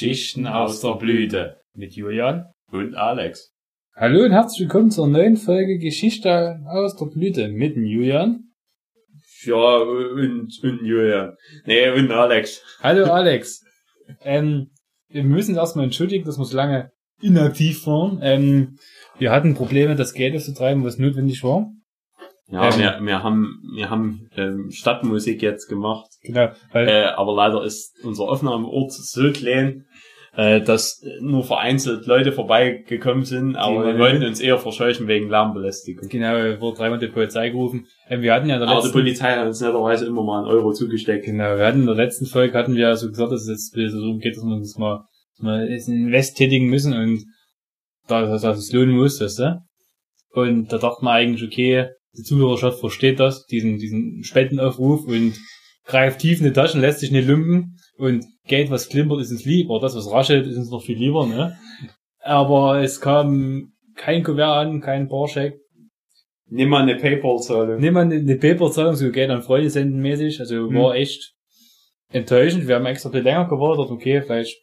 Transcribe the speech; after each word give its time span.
Geschichten 0.00 0.46
aus 0.46 0.80
der 0.80 0.94
Blüte 0.94 1.58
mit 1.74 1.92
Julian 1.92 2.46
und 2.72 2.94
Alex. 2.94 3.52
Hallo 3.94 4.24
und 4.24 4.32
herzlich 4.32 4.60
willkommen 4.60 4.90
zur 4.90 5.06
neuen 5.06 5.36
Folge 5.36 5.76
Geschichte 5.76 6.58
aus 6.66 6.96
der 6.96 7.04
Blüte 7.04 7.48
mit 7.48 7.76
Julian. 7.76 8.44
Ja, 9.44 9.76
und, 9.76 10.58
und 10.62 10.80
Julian. 10.86 11.36
Nee, 11.66 11.90
und 11.90 12.10
Alex. 12.12 12.62
Hallo 12.82 13.12
Alex. 13.12 13.62
ähm, 14.22 14.70
wir 15.10 15.22
müssen 15.22 15.56
erstmal 15.56 15.84
entschuldigen, 15.84 16.24
dass 16.24 16.38
wir 16.38 16.46
so 16.46 16.56
lange 16.56 16.92
inaktiv 17.20 17.86
waren. 17.86 18.20
Ähm, 18.22 18.78
wir 19.18 19.30
hatten 19.30 19.52
Probleme, 19.52 19.96
das 19.96 20.14
Geld 20.14 20.34
aufzutreiben, 20.34 20.82
was 20.82 20.96
notwendig 20.96 21.44
war. 21.44 21.70
Ja, 22.50 22.68
ähm, 22.68 22.78
wir, 22.78 23.00
wir 23.02 23.22
haben, 23.22 23.62
wir 23.74 23.90
haben 23.90 24.28
ähm, 24.36 24.70
Stadtmusik 24.70 25.40
jetzt 25.42 25.68
gemacht. 25.68 26.08
Genau. 26.22 26.50
Weil, 26.72 26.88
äh, 26.88 27.04
aber 27.04 27.34
leider 27.34 27.62
ist 27.64 27.94
unser 28.02 28.24
Aufnahmeort 28.24 28.92
so 28.92 29.30
klein, 29.30 29.86
äh, 30.36 30.60
dass 30.60 31.02
nur 31.20 31.44
vereinzelt 31.44 32.06
Leute 32.06 32.32
vorbeigekommen 32.32 33.24
sind, 33.24 33.56
aber 33.56 33.86
wir 33.86 33.98
wollten 33.98 34.22
uns 34.24 34.40
eher 34.40 34.58
verscheuchen 34.58 35.08
wegen 35.08 35.28
Lärmbelästigung. 35.28 36.08
Genau, 36.08 36.36
wir 36.36 36.60
wurden 36.60 36.76
dreimal 36.76 36.98
die 36.98 37.08
Polizei 37.08 37.50
gerufen. 37.50 37.86
Ähm, 38.08 38.22
wir 38.22 38.32
hatten 38.32 38.48
ja 38.48 38.54
in 38.54 38.60
der 38.60 38.68
aber 38.68 38.80
letzten... 38.80 38.92
die 38.92 39.02
Polizei 39.02 39.32
hat 39.34 39.46
uns 39.46 39.60
netterweise 39.60 40.06
immer 40.06 40.22
mal 40.22 40.38
einen 40.38 40.46
Euro 40.46 40.72
zugesteckt. 40.72 41.24
Genau, 41.24 41.56
wir 41.56 41.66
hatten 41.66 41.80
in 41.80 41.86
der 41.86 41.96
letzten 41.96 42.26
Folge 42.26 42.56
hatten 42.56 42.76
wir 42.76 42.94
so 42.96 43.08
gesagt, 43.08 43.32
dass 43.32 43.42
es 43.42 43.72
jetzt 43.74 43.92
so 43.92 44.16
geht, 44.18 44.36
dass 44.36 44.44
wir 44.44 44.54
uns 44.54 44.78
mal, 44.78 45.04
mal 45.38 45.66
Invest 45.66 46.36
tätigen 46.36 46.68
müssen 46.68 46.92
und 46.92 47.24
da, 48.06 48.26
dass 48.26 48.58
es 48.58 48.72
lohnen 48.72 48.96
muss, 48.96 49.20
weißt 49.20 49.38
du? 49.40 49.62
Und 50.32 50.72
da 50.72 50.78
dachte 50.78 51.04
man 51.04 51.14
eigentlich, 51.14 51.44
okay, 51.44 51.88
die 52.16 52.22
Zuhörerschaft 52.22 52.78
versteht 52.78 53.18
das, 53.18 53.46
diesen, 53.46 53.78
diesen 53.78 54.22
Spendenaufruf 54.22 55.06
und 55.06 55.34
greift 55.84 56.20
tief 56.20 56.38
in 56.38 56.44
die 56.44 56.52
Taschen, 56.52 56.80
lässt 56.80 57.00
sich 57.00 57.10
nicht 57.10 57.26
lumpen 57.26 57.76
und 58.00 58.24
Geld, 58.46 58.70
was 58.70 58.88
klimpert, 58.88 59.20
ist 59.20 59.30
uns 59.30 59.44
lieb, 59.44 59.70
oder 59.70 59.82
das, 59.82 59.96
was 59.96 60.10
raschelt, 60.10 60.46
ist 60.46 60.56
uns 60.56 60.70
noch 60.70 60.82
viel 60.82 60.98
lieber, 60.98 61.26
ne? 61.26 61.56
Aber 62.20 62.80
es 62.80 63.00
kam 63.00 63.72
kein 63.96 64.22
Kuvert 64.22 64.66
an, 64.66 64.80
kein 64.80 65.08
Barscheck. 65.08 65.58
Nimm 66.46 66.70
mal 66.70 66.82
eine 66.82 66.96
Paypal-Zahlung. 66.96 67.78
Nimm 67.78 67.94
mal 67.94 68.10
eine, 68.10 68.36
Paypal-Zahlung, 68.36 68.96
so 68.96 69.10
Geld 69.10 69.30
an 69.30 69.42
Freunde 69.42 69.70
senden 69.70 70.00
mäßig, 70.00 70.40
also 70.40 70.68
hm. 70.68 70.74
war 70.74 70.94
echt 70.94 71.34
enttäuschend. 72.12 72.66
Wir 72.66 72.76
haben 72.76 72.86
extra 72.86 73.08
ein 73.08 73.12
bisschen 73.12 73.24
länger 73.24 73.48
gewartet, 73.48 73.90
okay, 73.90 74.22
vielleicht 74.22 74.56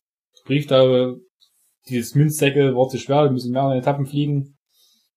Brieftaube, 0.46 1.22
dieses 1.90 2.16
Münzdeckel 2.16 2.76
war 2.76 2.88
zu 2.90 2.98
schwer, 2.98 3.24
wir 3.24 3.32
müssen 3.32 3.52
mehr 3.52 3.72
in 3.72 3.80
Etappen 3.80 4.06
fliegen. 4.06 4.58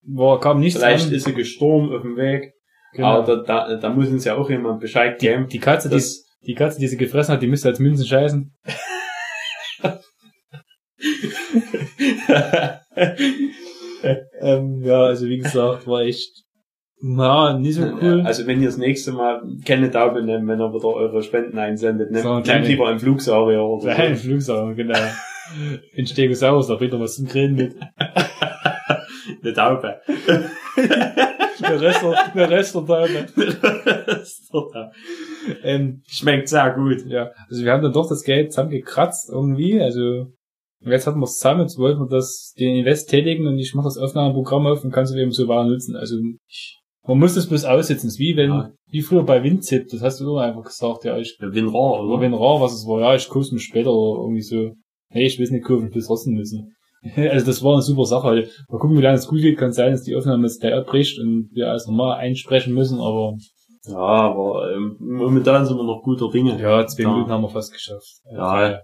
War, 0.03 0.41
kam 0.41 0.61
nichts 0.61 0.79
Vielleicht 0.79 1.09
an. 1.09 1.15
ist 1.15 1.25
sie 1.25 1.35
gestorben 1.35 1.95
auf 1.95 2.03
dem 2.03 2.17
Weg. 2.17 2.55
Genau. 2.93 3.09
Aber 3.09 3.37
da, 3.37 3.67
da, 3.67 3.77
da 3.77 3.91
muss 3.91 4.09
uns 4.09 4.25
ja 4.25 4.37
auch 4.37 4.49
jemand 4.49 4.81
Bescheid 4.81 5.19
geben. 5.19 5.47
Die, 5.47 5.59
die 5.59 5.59
Katze, 5.59 5.89
die, 5.89 6.03
die 6.47 6.55
Katze, 6.55 6.81
die 6.81 6.89
sie 6.89 6.97
gefressen 6.97 7.35
hat, 7.35 7.43
die 7.43 7.47
müsste 7.47 7.69
als 7.69 7.79
Münzen 7.79 8.07
scheißen. 8.07 8.53
ähm, 14.41 14.83
ja, 14.83 15.03
also 15.03 15.27
wie 15.27 15.39
gesagt, 15.39 15.87
war 15.87 16.03
echt 16.03 16.45
na, 17.03 17.59
nicht 17.59 17.77
so 17.77 17.85
cool. 18.03 18.23
Also 18.27 18.47
wenn 18.47 18.61
ihr 18.61 18.69
das 18.69 18.77
nächste 18.77 19.13
Mal 19.13 19.43
keine 19.65 19.91
Taube 19.91 20.23
nehmt, 20.23 20.47
wenn 20.47 20.61
ihr 20.61 20.73
wieder 20.73 20.89
eure 20.89 21.23
Spenden 21.23 21.59
einsendet, 21.59 22.11
nehmt, 22.11 22.25
so, 22.25 22.41
nehmt 22.41 22.67
lieber 22.67 22.89
einen 22.89 22.99
Flugsaurier 22.99 23.63
oder 23.63 23.83
so. 23.83 23.89
Nein, 23.89 24.17
Flugsaurier, 24.17 24.75
genau. 24.75 24.99
In 25.95 26.07
Stegosaurus, 26.07 26.69
da 26.69 26.75
bringt 26.75 26.93
ihr 26.93 27.01
was 27.01 27.17
zum 27.17 27.27
Grillen 27.27 27.55
mit. 27.55 27.75
Eine 29.43 29.53
Taube. 29.55 30.01
eine 31.63 31.81
Rest, 31.81 32.05
eine 32.05 32.51
Restertaube. 32.51 33.27
Restertaube. 33.37 34.91
ähm, 35.63 36.03
Schmeckt 36.07 36.49
sehr 36.49 36.75
gut. 36.75 37.05
Ja. 37.07 37.31
Also 37.49 37.65
wir 37.65 37.73
haben 37.73 37.83
dann 37.83 37.93
doch 37.93 38.09
das 38.09 38.23
Geld 38.23 38.53
zusammengekratzt 38.53 39.31
irgendwie. 39.31 39.81
Also 39.81 40.27
jetzt 40.81 41.07
hatten 41.07 41.21
wir 41.21 41.25
es 41.25 41.37
zusammen, 41.37 41.63
jetzt 41.63 41.79
wollten 41.79 42.01
wir 42.01 42.09
das, 42.09 42.55
den 42.59 42.77
Invest 42.77 43.11
tätigen 43.11 43.47
und 43.47 43.59
ich 43.59 43.75
mache 43.75 43.87
das 43.87 43.99
Aufnahmeprogramm 43.99 44.67
auf 44.67 44.85
und 44.85 44.93
kann 44.93 45.05
es 45.05 45.15
eben 45.15 45.33
so 45.33 45.49
wahr 45.49 45.65
nutzen. 45.65 45.97
Also 45.97 46.17
man 47.07 47.19
muss 47.19 47.35
das 47.35 47.49
bloß 47.49 47.65
aussitzen. 47.65 48.09
Das 48.09 48.15
ist 48.15 48.19
wie 48.19 48.37
wenn, 48.37 48.51
ja. 48.51 48.73
wie 48.91 49.03
früher 49.03 49.25
bei 49.25 49.43
Windzip, 49.43 49.89
das 49.91 50.03
hast 50.03 50.21
du 50.21 50.25
immer 50.25 50.43
einfach 50.43 50.65
gesagt, 50.65 51.05
ja, 51.05 51.17
ich. 51.19 51.37
Ja, 51.41 51.53
WinRAR, 51.53 52.05
oder? 52.05 52.21
WinRAR, 52.21 52.61
was 52.61 52.75
es 52.75 52.87
war, 52.87 53.01
ja, 53.01 53.15
ich 53.15 53.29
kurse 53.29 53.55
mich 53.55 53.65
später 53.65 53.93
oder 53.93 54.23
irgendwie 54.23 54.43
so. 54.43 54.75
Nee, 55.13 55.27
ich 55.27 55.39
will 55.39 55.51
nicht 55.51 55.65
kurven, 55.65 55.89
ich 55.89 55.95
will 55.95 56.05
trotzdem 56.05 56.35
müssen. 56.35 56.75
Also 57.17 57.47
das 57.47 57.63
war 57.63 57.75
eine 57.75 57.83
super 57.83 58.05
Sache. 58.05 58.49
Mal 58.69 58.79
gucken, 58.79 58.99
wie 58.99 59.03
lange 59.03 59.17
es 59.17 59.27
gut 59.27 59.41
geht. 59.41 59.59
Kann 59.59 59.73
sein, 59.73 59.93
dass 59.93 60.03
die 60.03 60.15
Aufnahme 60.15 60.47
jetzt 60.47 60.61
gleich 60.61 60.75
abbricht 60.75 61.19
und 61.19 61.49
wir 61.53 61.69
alles 61.69 61.87
nochmal 61.87 62.19
einsprechen 62.19 62.75
müssen, 62.75 63.01
aber... 63.01 63.37
Ja, 63.87 63.97
aber 63.97 64.71
ähm, 64.75 64.97
momentan 65.01 65.65
sind 65.65 65.79
wir 65.79 65.85
noch 65.85 66.03
guter 66.03 66.29
Dinge. 66.31 66.61
Ja, 66.61 66.87
zwei 66.87 67.05
da. 67.05 67.13
Minuten 67.13 67.31
haben 67.31 67.43
wir 67.43 67.49
fast 67.49 67.73
geschafft. 67.73 68.21
Ja, 68.31 68.71
ja. 68.71 68.81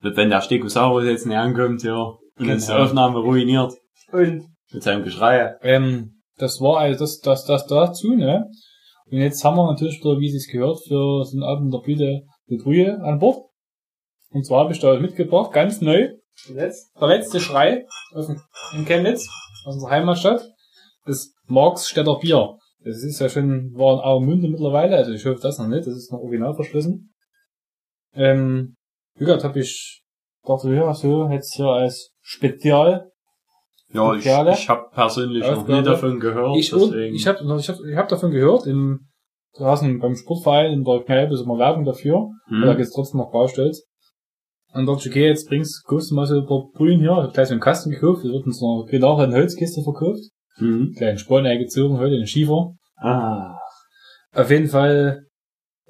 wenn 0.00 0.30
der 0.30 0.40
Stegosaurus 0.40 1.04
jetzt 1.04 1.26
nicht 1.26 1.36
ankommt, 1.36 1.84
ja, 1.84 1.96
und 1.96 2.18
genau. 2.38 2.56
die 2.56 2.72
Aufnahme 2.72 3.20
ruiniert. 3.20 3.72
Und? 4.10 4.48
Mit 4.72 4.82
seinem 4.82 5.04
Geschrei. 5.04 5.54
Ähm, 5.62 6.22
das 6.38 6.60
war 6.60 6.78
also 6.78 6.98
das, 6.98 7.20
das, 7.20 7.44
das 7.44 7.66
dazu, 7.66 8.14
ne? 8.14 8.50
Und 9.10 9.18
jetzt 9.18 9.44
haben 9.44 9.56
wir 9.56 9.70
natürlich 9.70 10.00
wieder, 10.00 10.18
wie 10.18 10.34
es 10.34 10.48
gehört, 10.48 10.80
für 10.88 11.24
so 11.24 11.36
einen 11.36 11.44
Abend 11.44 11.72
der 11.72 11.78
Blüte 11.78 12.22
eine 12.48 12.58
Brühe 12.58 13.00
an 13.02 13.18
Bord. 13.18 13.44
Und 14.30 14.46
zwar 14.46 14.60
habe 14.60 14.72
ich 14.72 14.80
da 14.80 14.98
mitgebracht, 14.98 15.52
ganz 15.52 15.80
neu, 15.80 16.08
der 16.48 17.08
letzte 17.08 17.40
Schrei 17.40 17.86
in 18.74 18.84
Chemnitz, 18.84 19.28
aus 19.64 19.74
unserer 19.74 19.90
Heimatstadt, 19.90 20.42
das 21.06 21.32
Marksstädter 21.46 22.18
Bier. 22.18 22.58
Das 22.84 23.02
ist 23.02 23.20
ja 23.20 23.28
schon, 23.28 23.72
war 23.74 23.94
in 23.94 24.00
Auermünde 24.00 24.48
mittlerweile, 24.48 24.96
also 24.96 25.12
ich 25.12 25.24
hoffe 25.24 25.40
das 25.40 25.58
noch 25.58 25.68
nicht, 25.68 25.86
das 25.86 25.94
ist 25.94 26.10
noch 26.12 26.18
original 26.18 26.54
verschlossen. 26.54 27.14
Ähm, 28.14 28.76
wie 29.14 29.24
gesagt, 29.24 29.44
hab 29.44 29.56
ich, 29.56 30.02
dachte, 30.44 30.74
ja, 30.74 30.92
so, 30.92 31.28
jetzt 31.28 31.54
hier 31.54 31.66
als 31.66 32.12
Spezial. 32.20 33.10
Ja, 33.92 34.14
ich, 34.14 34.24
ich 34.24 34.68
habe 34.68 34.88
persönlich 34.92 35.42
noch 35.46 35.68
nie 35.68 35.82
davon 35.82 36.18
gehört. 36.18 36.56
Ich, 36.56 36.70
deswegen. 36.70 37.14
ich 37.14 37.26
habe 37.26 37.38
ich 37.58 37.68
hab, 37.68 37.76
ich 37.78 37.96
hab 37.96 38.08
davon 38.08 38.30
gehört, 38.30 38.66
im, 38.66 39.08
draußen 39.56 39.98
beim 40.00 40.16
Sportverein 40.16 40.72
in 40.72 40.84
der 40.84 41.00
Kneipe 41.00 41.34
ist 41.34 41.42
immer 41.42 41.58
Werbung 41.58 41.84
dafür, 41.84 42.30
hm. 42.46 42.62
da 42.62 42.74
geht's 42.74 42.92
trotzdem 42.92 43.18
noch 43.18 43.30
Baustellen. 43.30 43.74
Und 44.74 44.88
ich, 44.88 45.06
okay, 45.06 45.28
jetzt 45.28 45.48
bringst, 45.48 45.84
kaufst 45.84 46.10
du 46.10 46.14
mal 46.14 46.26
so 46.26 46.40
ein 46.40 46.46
paar 46.46 46.70
Brühen 46.72 47.00
hier. 47.00 47.10
Ich 47.10 47.24
hab 47.24 47.34
gleich 47.34 47.48
so 47.48 47.54
einen 47.54 47.60
Kasten 47.60 47.90
gekauft. 47.90 48.24
Wir 48.24 48.32
wird 48.32 48.46
uns 48.46 48.60
noch 48.60 48.86
genau 48.90 49.18
eine 49.18 49.34
Holzkiste 49.34 49.82
verkauft. 49.82 50.22
Mhm. 50.58 50.94
Kleinen 50.96 51.18
Sporn 51.18 51.46
eingezogen 51.46 51.98
heute, 51.98 52.16
den 52.16 52.26
Schiefer. 52.26 52.74
Ah. 52.96 53.58
Auf 54.34 54.50
jeden 54.50 54.68
Fall 54.68 55.26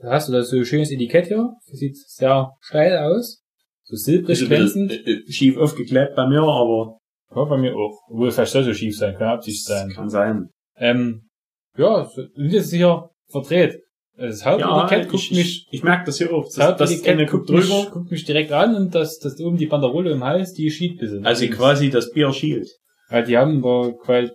hast 0.03 0.28
du 0.28 0.32
da 0.32 0.42
so 0.42 0.56
ein 0.56 0.65
schönes 0.65 0.91
Etikett 0.91 1.26
hier. 1.26 1.53
Das 1.71 1.78
sieht 1.78 1.97
sehr 1.97 2.53
steil 2.60 2.98
aus. 2.98 3.42
So 3.84 3.97
silbrig 3.97 4.47
glänzend. 4.47 4.92
Äh, 4.92 5.12
äh, 5.12 5.32
schief 5.32 5.56
aufgeklebt 5.56 6.15
bei 6.16 6.26
mir, 6.26 6.42
aber. 6.42 6.98
Ja, 7.34 7.44
bei 7.44 7.56
mir 7.56 7.75
auch. 7.75 7.98
Obwohl, 8.09 8.31
vielleicht 8.31 8.53
soll 8.53 8.65
so 8.65 8.75
schief 8.75 8.97
sein, 8.97 9.15
kann 9.16 9.28
Absicht 9.28 9.65
sein. 9.65 9.91
Kann 9.91 10.09
sein. 10.09 10.50
Ähm, 10.76 11.28
ja, 11.76 12.04
so, 12.04 12.22
jetzt 12.37 12.66
ist 12.66 12.72
hier 12.72 13.10
verdreht. 13.31 13.81
Das 14.16 14.44
Hauptetikett 14.44 15.04
ja, 15.04 15.10
guckt 15.10 15.22
ich, 15.24 15.30
mich. 15.32 15.66
Ich, 15.70 15.82
merke 15.82 16.04
das 16.04 16.18
hier 16.18 16.32
oft. 16.32 16.56
Das, 16.56 16.76
das 16.76 16.90
Etikett 16.90 17.30
guckt, 17.30 17.48
drüber. 17.48 17.60
Mich, 17.60 17.90
guckt 17.90 18.10
mich 18.10 18.24
direkt 18.24 18.52
an 18.52 18.76
und 18.76 18.94
das, 18.94 19.18
das 19.18 19.40
oben 19.40 19.56
die 19.56 19.66
Banderole 19.66 20.10
im 20.10 20.22
Hals, 20.22 20.52
die 20.52 20.70
schielt 20.70 20.98
bisschen. 20.98 21.24
Also 21.24 21.46
quasi 21.48 21.90
das 21.90 22.12
Bier 22.12 22.32
schielt. 22.32 22.68
Ja, 23.10 23.22
die 23.22 23.36
haben 23.36 23.62
da 23.62 23.90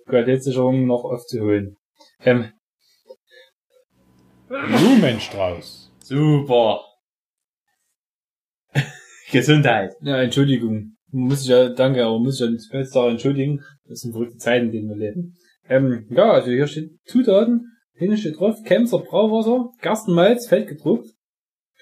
Qualitätssicherung 0.06 0.86
noch 0.88 1.04
aufzuholen. 1.04 1.78
Ähm. 2.24 2.52
Blumenstrauß. 4.48 5.92
Super. 6.00 6.82
Gesundheit. 9.32 9.94
Ja, 10.02 10.22
Entschuldigung. 10.22 10.96
Muss 11.12 11.44
ich 11.44 11.50
ja, 11.50 11.70
danke, 11.70 12.04
aber 12.04 12.20
muss 12.20 12.36
ich 12.36 12.48
ja 12.48 12.52
jetzt 12.52 12.96
entschuldigen. 12.96 13.64
Das 13.88 14.00
sind 14.00 14.12
verrückte 14.12 14.38
Zeiten, 14.38 14.68
in 14.68 14.72
denen 14.72 14.90
wir 14.90 14.98
leben. 14.98 15.36
Ähm, 15.70 16.08
ja, 16.10 16.32
also 16.32 16.50
hier 16.50 16.68
steht 16.68 16.92
Zutaten 17.06 17.77
Hinten 17.98 18.18
steht 18.18 18.40
drauf, 18.40 18.64
Kämser 18.64 19.00
Brauwasser, 19.00 19.72
Gerstenmalz, 19.82 20.48
fett 20.48 20.68
gedruckt, 20.68 21.10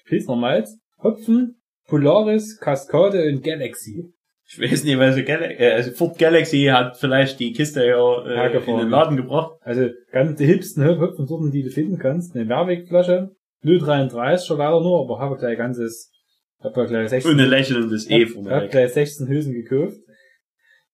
Pilsner 0.05 0.35
Malz, 0.35 0.77
Hopfen, 1.01 1.61
Polaris, 1.87 2.59
Cascade 2.59 3.27
und 3.27 3.43
Galaxy. 3.43 4.13
Ich 4.47 4.59
weiß 4.59 4.83
nicht, 4.83 4.97
weil 4.99 5.11
so 5.13 5.23
Galaxy, 5.23 5.61
äh, 5.61 5.71
also 5.71 5.91
Ford 5.91 6.17
Galaxy 6.17 6.65
hat 6.71 6.97
vielleicht 6.97 7.39
die 7.39 7.51
Kiste 7.51 7.85
ja 7.85 8.25
äh, 8.25 8.57
in 8.57 8.77
den 8.77 8.89
Laden 8.89 9.17
gebracht. 9.17 9.53
Also 9.61 9.89
ganz 10.11 10.37
die 10.37 10.45
hipsten 10.45 10.85
Hopfensorten, 10.85 11.51
die 11.51 11.63
du 11.63 11.69
finden 11.69 11.97
kannst. 11.97 12.35
Eine 12.35 12.45
Mehrwegflasche, 12.45 13.31
0,33 13.63 14.45
schon 14.45 14.57
leider 14.59 14.81
nur, 14.81 15.01
aber 15.01 15.19
habe 15.19 15.37
gleich 15.37 15.57
ganzes, 15.57 16.11
hab 16.59 16.77
ja 16.77 16.85
gleich 16.85 17.09
16. 17.09 17.31
Und 17.31 17.39
ein 17.39 17.49
lächelndes 17.49 18.09
E 18.09 18.25
von 18.27 18.49
Hab 18.49 18.69
gleich 18.69 18.93
16 18.93 19.27
Hülsen 19.27 19.53
gekauft. 19.53 19.97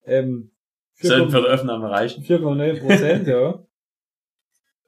Ähm, 0.05 0.51
Sollten 0.95 1.31
für 1.31 1.41
die 1.41 1.47
Aufnahme 1.47 1.89
reichen. 1.89 2.23
4,9 2.23 2.79
Prozent, 2.79 3.27
ja. 3.27 3.65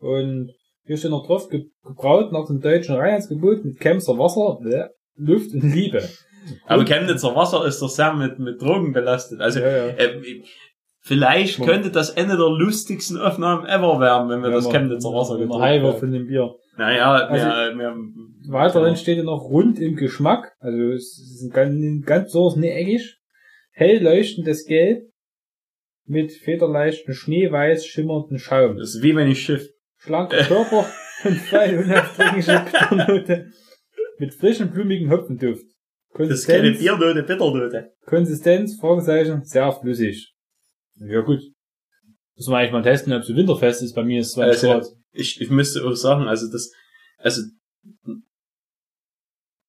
Und 0.03 0.51
hier 0.85 0.97
steht 0.97 1.11
noch 1.11 1.25
drauf, 1.25 1.47
gebraut 1.49 2.31
nach 2.31 2.45
dem 2.47 2.59
deutschen 2.59 2.95
Reinheitsgebot 2.95 3.63
mit 3.63 3.79
Chemnitzer 3.79 4.17
Wasser, 4.17 4.59
äh, 4.65 4.89
Luft 5.15 5.53
und 5.53 5.73
Liebe. 5.73 6.03
Aber 6.65 6.83
Chemnitzer 6.83 7.35
Wasser 7.35 7.65
ist 7.65 7.81
doch 7.81 7.89
sehr 7.89 8.13
mit, 8.13 8.37
mit 8.37 8.61
Drogen 8.61 8.91
belastet. 8.91 9.39
Also, 9.39 9.61
ja, 9.61 9.69
ja. 9.69 9.87
Äh, 9.95 10.43
vielleicht 10.99 11.63
könnte 11.63 11.89
das 11.89 12.09
Ende 12.09 12.35
der 12.35 12.49
lustigsten 12.49 13.17
Aufnahmen 13.17 13.65
ever 13.65 13.99
werden, 14.01 14.29
wenn 14.29 14.41
wir 14.41 14.49
ja, 14.49 14.55
das 14.55 14.69
Chemnitzer 14.69 15.09
Wasser 15.09 15.37
getrunken 15.37 15.63
haben. 15.63 15.97
von 15.97 16.11
dem 16.11 16.27
Bier. 16.27 16.53
Naja, 16.75 17.13
Also, 17.13 17.45
mehr, 17.45 17.75
mehr, 17.75 17.95
Weiterhin 18.49 18.97
steht 18.97 19.15
hier 19.15 19.23
noch 19.23 19.43
rund 19.43 19.79
im 19.79 19.95
Geschmack. 19.95 20.53
Also 20.59 20.77
es 20.91 21.17
ist 21.17 21.43
ein 21.43 21.51
ganz, 21.51 22.05
ganz 22.05 22.31
so 22.31 22.53
nicht 22.57 22.73
eckig. 22.73 23.17
Hell 23.71 24.03
leuchtendes 24.03 24.65
Gelb 24.65 25.03
mit 26.05 26.33
federleichten 26.33 27.13
schneeweiß 27.13 27.85
schimmernden 27.85 28.37
Schaum. 28.37 28.77
Das 28.77 28.95
ist 28.95 29.03
wie 29.03 29.15
wenn 29.15 29.31
ich 29.31 29.41
Schiff. 29.41 29.69
Schlanker 30.03 30.43
Körper 30.43 30.85
und 31.23 31.37
fein 31.37 31.77
unaufdringliche 31.77 32.65
Bitternote 32.65 33.51
mit 34.19 34.33
frischem, 34.33 34.71
blumigen 34.71 35.09
Hopfenduft. 35.09 35.65
Das 36.15 36.29
ist 36.29 36.47
keine 36.47 36.71
Biernote, 36.71 37.23
Bitternote. 37.23 37.91
Konsistenz, 38.05 38.77
Fragezeichen, 38.79 39.43
sehr 39.43 39.71
flüssig. 39.71 40.33
Ja 40.95 41.21
gut. 41.21 41.39
Müssen 42.35 42.51
wir 42.51 42.57
eigentlich 42.57 42.71
mal 42.71 42.83
testen, 42.83 43.13
ob 43.13 43.21
es 43.21 43.35
winterfest 43.35 43.81
ist. 43.81 43.93
Bei 43.93 44.03
mir 44.03 44.19
ist 44.19 44.27
es 44.27 44.33
20 44.33 44.51
Also, 44.51 44.67
Grad. 44.67 44.85
Ich, 45.11 45.41
ich 45.41 45.49
müsste 45.49 45.83
auch 45.85 45.93
sagen, 45.93 46.27
also 46.27 46.51
das, 46.51 46.71
also, 47.17 47.41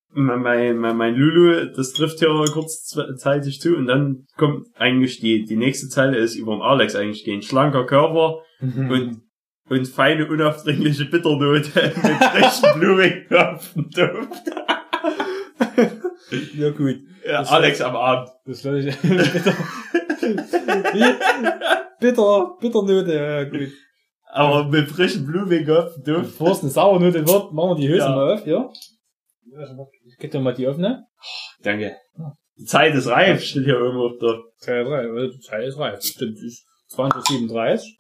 mein, 0.09 0.79
mein, 0.79 0.97
mein, 0.97 1.15
Lulu, 1.15 1.73
das 1.75 1.93
trifft 1.93 2.21
ja 2.21 2.29
kurzzeitig 2.53 3.61
zu 3.61 3.75
und 3.77 3.87
dann 3.87 4.27
kommt 4.37 4.69
eigentlich 4.75 5.21
die, 5.21 5.45
die 5.45 5.57
nächste 5.57 5.89
Zeile 5.89 6.19
ist 6.19 6.37
über 6.37 6.55
den 6.55 6.63
Alex 6.63 6.95
eigentlich 6.95 7.25
gehen. 7.25 7.43
Schlanker 7.43 7.85
Körper 7.85 8.43
und, 8.61 9.24
und 9.69 9.87
feine, 9.89 10.27
unaufdringliche 10.29 11.07
Bitternote 11.07 11.71
mit 11.75 12.25
frischem 12.25 12.81
blumigen 12.81 13.27
Hopfenduft. 13.31 14.43
ja 16.55 16.71
gut. 16.71 16.97
Ja, 17.27 17.39
Das 17.41 17.51
Alex 17.51 17.81
am 17.81 17.97
Abend. 17.97 18.29
Das 18.45 18.63
lasse 18.65 18.89
ich. 18.89 18.97
bitter. 19.01 19.55
bitter, 22.01 22.57
Bitternote, 22.61 23.15
ja 23.15 23.45
gut. 23.45 23.69
Aber 24.31 24.65
mit 24.65 24.89
frischem 24.91 25.27
blumigen 25.27 25.75
Hopfenduft. 25.77 26.23
Bevor 26.25 26.51
es 26.53 26.61
eine 26.63 26.71
Sauernote 26.71 27.27
wird, 27.27 27.53
machen 27.53 27.71
wir 27.71 27.77
die 27.77 27.89
Hülse 27.89 28.07
Ja. 28.07 28.15
mal 28.15 28.33
auf, 28.35 28.47
ja? 28.47 28.69
Ich 30.07 30.19
geb 30.19 30.33
dir 30.33 30.41
mal 30.41 30.53
die 30.55 30.67
öffnen. 30.67 31.05
Danke. 31.63 31.97
Die 32.57 32.65
Zeit 32.65 32.95
ist 32.95 33.07
reif, 33.09 33.43
steht 33.43 33.65
hier 33.65 33.75
irgendwo 33.79 34.07
auf 34.09 34.19
der 34.21 34.41
2, 34.59 34.83
3, 34.85 35.11
oder 35.13 35.29
die 35.29 35.41
Zeit 35.41 35.65
ist 35.67 35.79
reif. 35.79 36.03
Stimmt, 36.03 36.39
ist 36.39 36.65
2037. 36.89 37.97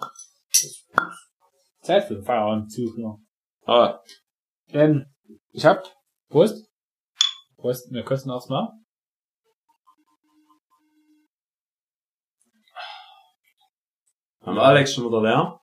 Zeit 1.84 2.04
für 2.04 2.14
den 2.14 2.24
Feierabendzug, 2.24 2.98
ja. 2.98 3.16
Ah, 3.66 4.00
Ähm, 4.68 5.06
ich 5.52 5.64
hab, 5.64 5.84
Prost. 6.28 6.66
Prost, 7.56 7.90
wir 7.92 8.02
kosten 8.02 8.30
erstmal. 8.30 8.68
beim 14.40 14.58
Alex 14.58 14.92
schon 14.94 15.06
wieder 15.06 15.22
leer. 15.22 15.60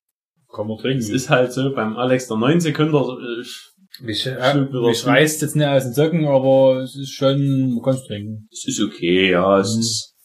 Kann 0.53 0.67
man 0.67 0.77
trinken. 0.77 0.99
Es 0.99 1.09
ist 1.09 1.29
halt 1.29 1.53
so, 1.53 1.73
beim 1.73 1.95
Alex 1.95 2.27
der 2.27 2.37
9 2.37 2.59
Sekunden, 2.59 2.95
äh, 2.95 4.03
mich, 4.03 4.21
Schlug 4.23 4.73
äh, 4.73 4.87
mich 4.87 4.99
zu. 4.99 5.07
reißt 5.07 5.41
jetzt 5.41 5.55
nicht 5.55 5.67
aus 5.67 5.83
den 5.83 5.93
Socken, 5.93 6.25
aber 6.27 6.81
es 6.81 6.95
ist 6.95 7.11
schon, 7.13 7.73
man 7.75 7.83
kann 7.83 7.95
es 7.95 8.03
trinken. 8.05 8.47
es 8.51 8.67
ist 8.67 8.81
okay, 8.81 9.31
ja, 9.31 9.59
es 9.59 9.75
Mhm. 9.75 9.79
ist 9.79 10.15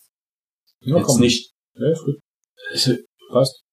Ja, 0.81 0.99
jetzt 0.99 1.19
nicht, 1.21 1.53
Ja, 1.75 1.91
ist 1.91 2.05
gut. 2.05 2.17
also, 2.71 2.95
Passt. 3.31 3.65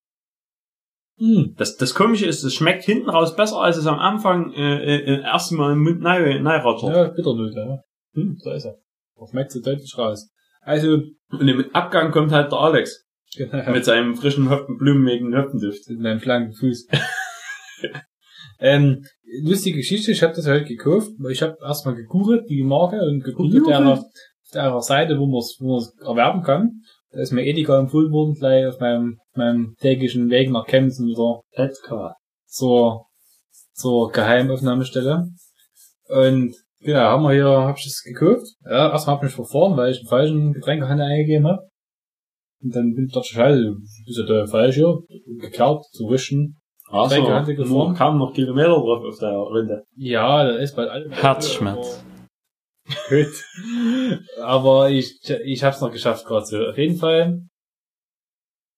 Hm. 1.24 1.54
das, 1.58 1.78
das 1.78 1.96
Komische 1.96 2.26
ist, 2.26 2.44
es 2.44 2.54
schmeckt 2.54 2.84
hinten 2.84 3.10
raus 3.10 3.36
besser, 3.36 3.62
als 3.62 3.78
es 3.78 3.88
am 3.88 3.98
Anfang, 3.98 4.52
äh, 4.54 4.96
äh, 4.96 5.22
erst 5.22 5.54
mal 5.54 5.72
im 5.72 5.84
Mund 5.84 6.04
rattert. 6.04 6.96
Ja, 6.96 7.08
Bitternote, 7.08 7.56
ja. 7.56 7.80
Hm, 8.14 8.38
da 8.44 8.54
ist 8.54 8.66
er. 8.66 8.78
Das 9.18 9.30
schmeckt 9.30 9.52
so 9.52 9.62
deutlich 9.62 9.98
raus. 9.98 10.30
Also, 10.62 10.98
Und 11.30 11.48
im 11.48 11.66
Abgang 11.74 12.12
kommt 12.12 12.34
halt 12.34 12.52
der 12.52 12.60
Alex. 12.60 13.06
genau. 13.38 13.72
Mit 13.72 13.86
seinem 13.86 14.16
frischen 14.16 14.50
Hopfen, 14.50 14.78
blumigen 14.78 15.34
Hopfenduft. 15.38 15.88
in 15.88 16.02
meinem 16.02 16.20
schlanken 16.20 16.54
Fuß. 16.54 16.88
ähm, 18.60 19.06
lustige 19.44 19.78
Geschichte, 19.78 20.12
ich 20.12 20.24
habe 20.24 20.34
das 20.34 20.48
heute 20.48 20.66
gekauft, 20.66 21.12
weil 21.20 21.32
ich 21.32 21.42
habe 21.42 21.56
erstmal 21.62 21.96
gegoogelt, 21.96 22.50
die 22.50 22.64
Marke, 22.64 23.02
und 23.02 23.24
geguckt 23.24 23.56
auf 23.56 23.66
der, 23.66 23.88
auf 23.88 24.04
der 24.54 24.82
Seite, 24.82 25.20
wo 25.20 25.26
man 25.26 25.40
es 25.40 25.58
wo 25.60 25.82
erwerben 26.06 26.44
kann. 26.44 26.82
Da 27.12 27.22
ist 27.22 27.32
mir 27.32 27.46
Edeka 27.46 27.80
empfohlen 27.80 28.12
worden, 28.12 28.34
gleich 28.34 28.66
auf 28.66 28.80
meinem, 28.80 29.20
meinem 29.36 29.76
täglichen 29.80 30.30
Weg 30.30 30.50
nach 30.50 30.66
Chemnitz 30.66 31.00
wieder 31.00 31.42
Edgar. 31.52 32.18
zur, 32.46 33.08
zur 33.74 34.12
Geheimaufnahmestelle. 34.12 35.28
Und 36.08 36.56
genau, 36.80 37.00
haben 37.00 37.24
wir 37.24 37.34
hier, 37.34 37.48
hab 37.48 37.78
ich 37.78 37.86
das 37.86 38.04
gekauft. 38.04 38.48
Ja, 38.66 38.92
erstmal 38.92 39.16
hab 39.16 39.24
ich 39.24 39.28
mich 39.28 39.36
verfahren, 39.36 39.78
weil 39.78 39.92
ich 39.92 40.00
einen 40.00 40.08
falschen 40.08 40.54
Getränkehandel 40.54 41.06
eingegeben 41.06 41.48
habe. 41.48 41.68
Und 42.62 42.76
dann 42.76 42.94
bin 42.94 43.06
ich 43.08 43.14
dachte, 43.14 43.28
scheiße, 43.28 43.62
du 43.62 43.76
bist 44.06 44.20
ja 44.20 44.26
der 44.26 44.48
falsch 44.48 44.76
hier, 44.76 45.00
geklaut, 45.40 45.84
zu 45.92 46.10
wischen. 46.10 46.60
Also, 46.90 47.16
nur, 47.66 47.94
kamen 47.96 48.20
noch 48.20 48.34
Kilometer 48.34 48.70
drauf 48.70 49.04
auf 49.04 49.20
der 49.20 49.32
Runde. 49.32 49.84
Ja, 49.96 50.44
da 50.44 50.58
ist 50.58 50.76
bald 50.76 50.90
alles. 50.90 51.12
Herzschmerz. 51.12 52.04
Gut. 53.10 53.34
Aber 54.42 54.90
ich, 54.90 55.18
ich 55.46 55.64
hab's 55.64 55.82
noch 55.82 55.92
geschafft 55.92 56.26
gerade 56.26 56.46
so. 56.46 56.58
Auf 56.66 56.78
jeden 56.78 56.98
Fall 56.98 57.42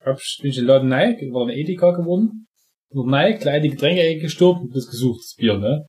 hab 0.06 0.20
ich, 0.20 0.40
bin 0.42 0.52
ich 0.52 0.58
in 0.58 0.64
den 0.64 0.68
Laden 0.68 0.94
rein, 0.94 1.16
war 1.32 1.48
ein 1.48 1.50
Edeka 1.50 1.92
geworden. 1.92 2.48
Und 2.90 3.14
rein, 3.14 3.40
kleine 3.40 3.70
Getränke 3.70 4.20
gestorben 4.20 4.62
und 4.62 4.76
das 4.76 4.88
gesucht, 4.88 5.20
das 5.20 5.36
Bier, 5.38 5.58
ne? 5.58 5.86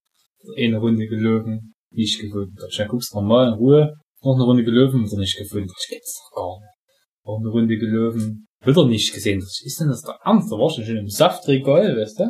Eine 0.56 0.78
Runde 0.78 1.06
gelöwen, 1.06 1.74
nicht 1.90 2.20
gefunden. 2.20 2.54
Da 2.58 2.70
schnell 2.70 2.88
guckst 2.88 3.12
du 3.14 3.20
mal 3.20 3.48
in 3.48 3.54
Ruhe, 3.54 3.94
noch 4.22 4.34
eine 4.34 4.44
Runde 4.44 4.64
gelöwen, 4.64 5.04
wieder 5.04 5.18
nicht 5.18 5.36
gefunden. 5.36 5.68
Das 5.68 5.86
geht's 5.88 6.20
doch 6.20 6.36
gar 6.36 6.60
nicht. 6.60 6.76
Noch 7.24 7.38
eine 7.38 7.48
Runde 7.48 7.76
gelöwen, 7.76 8.46
wieder 8.64 8.86
nicht 8.86 9.12
gesehen. 9.12 9.40
Was 9.40 9.60
ist 9.64 9.80
denn 9.80 9.88
das 9.88 10.02
der 10.02 10.18
Ernst? 10.24 10.50
Da 10.50 10.56
warst 10.56 10.78
du 10.78 10.84
schon 10.84 10.96
im 10.96 11.08
Saftregal, 11.08 11.96
weißt 11.96 12.20
du? 12.20 12.24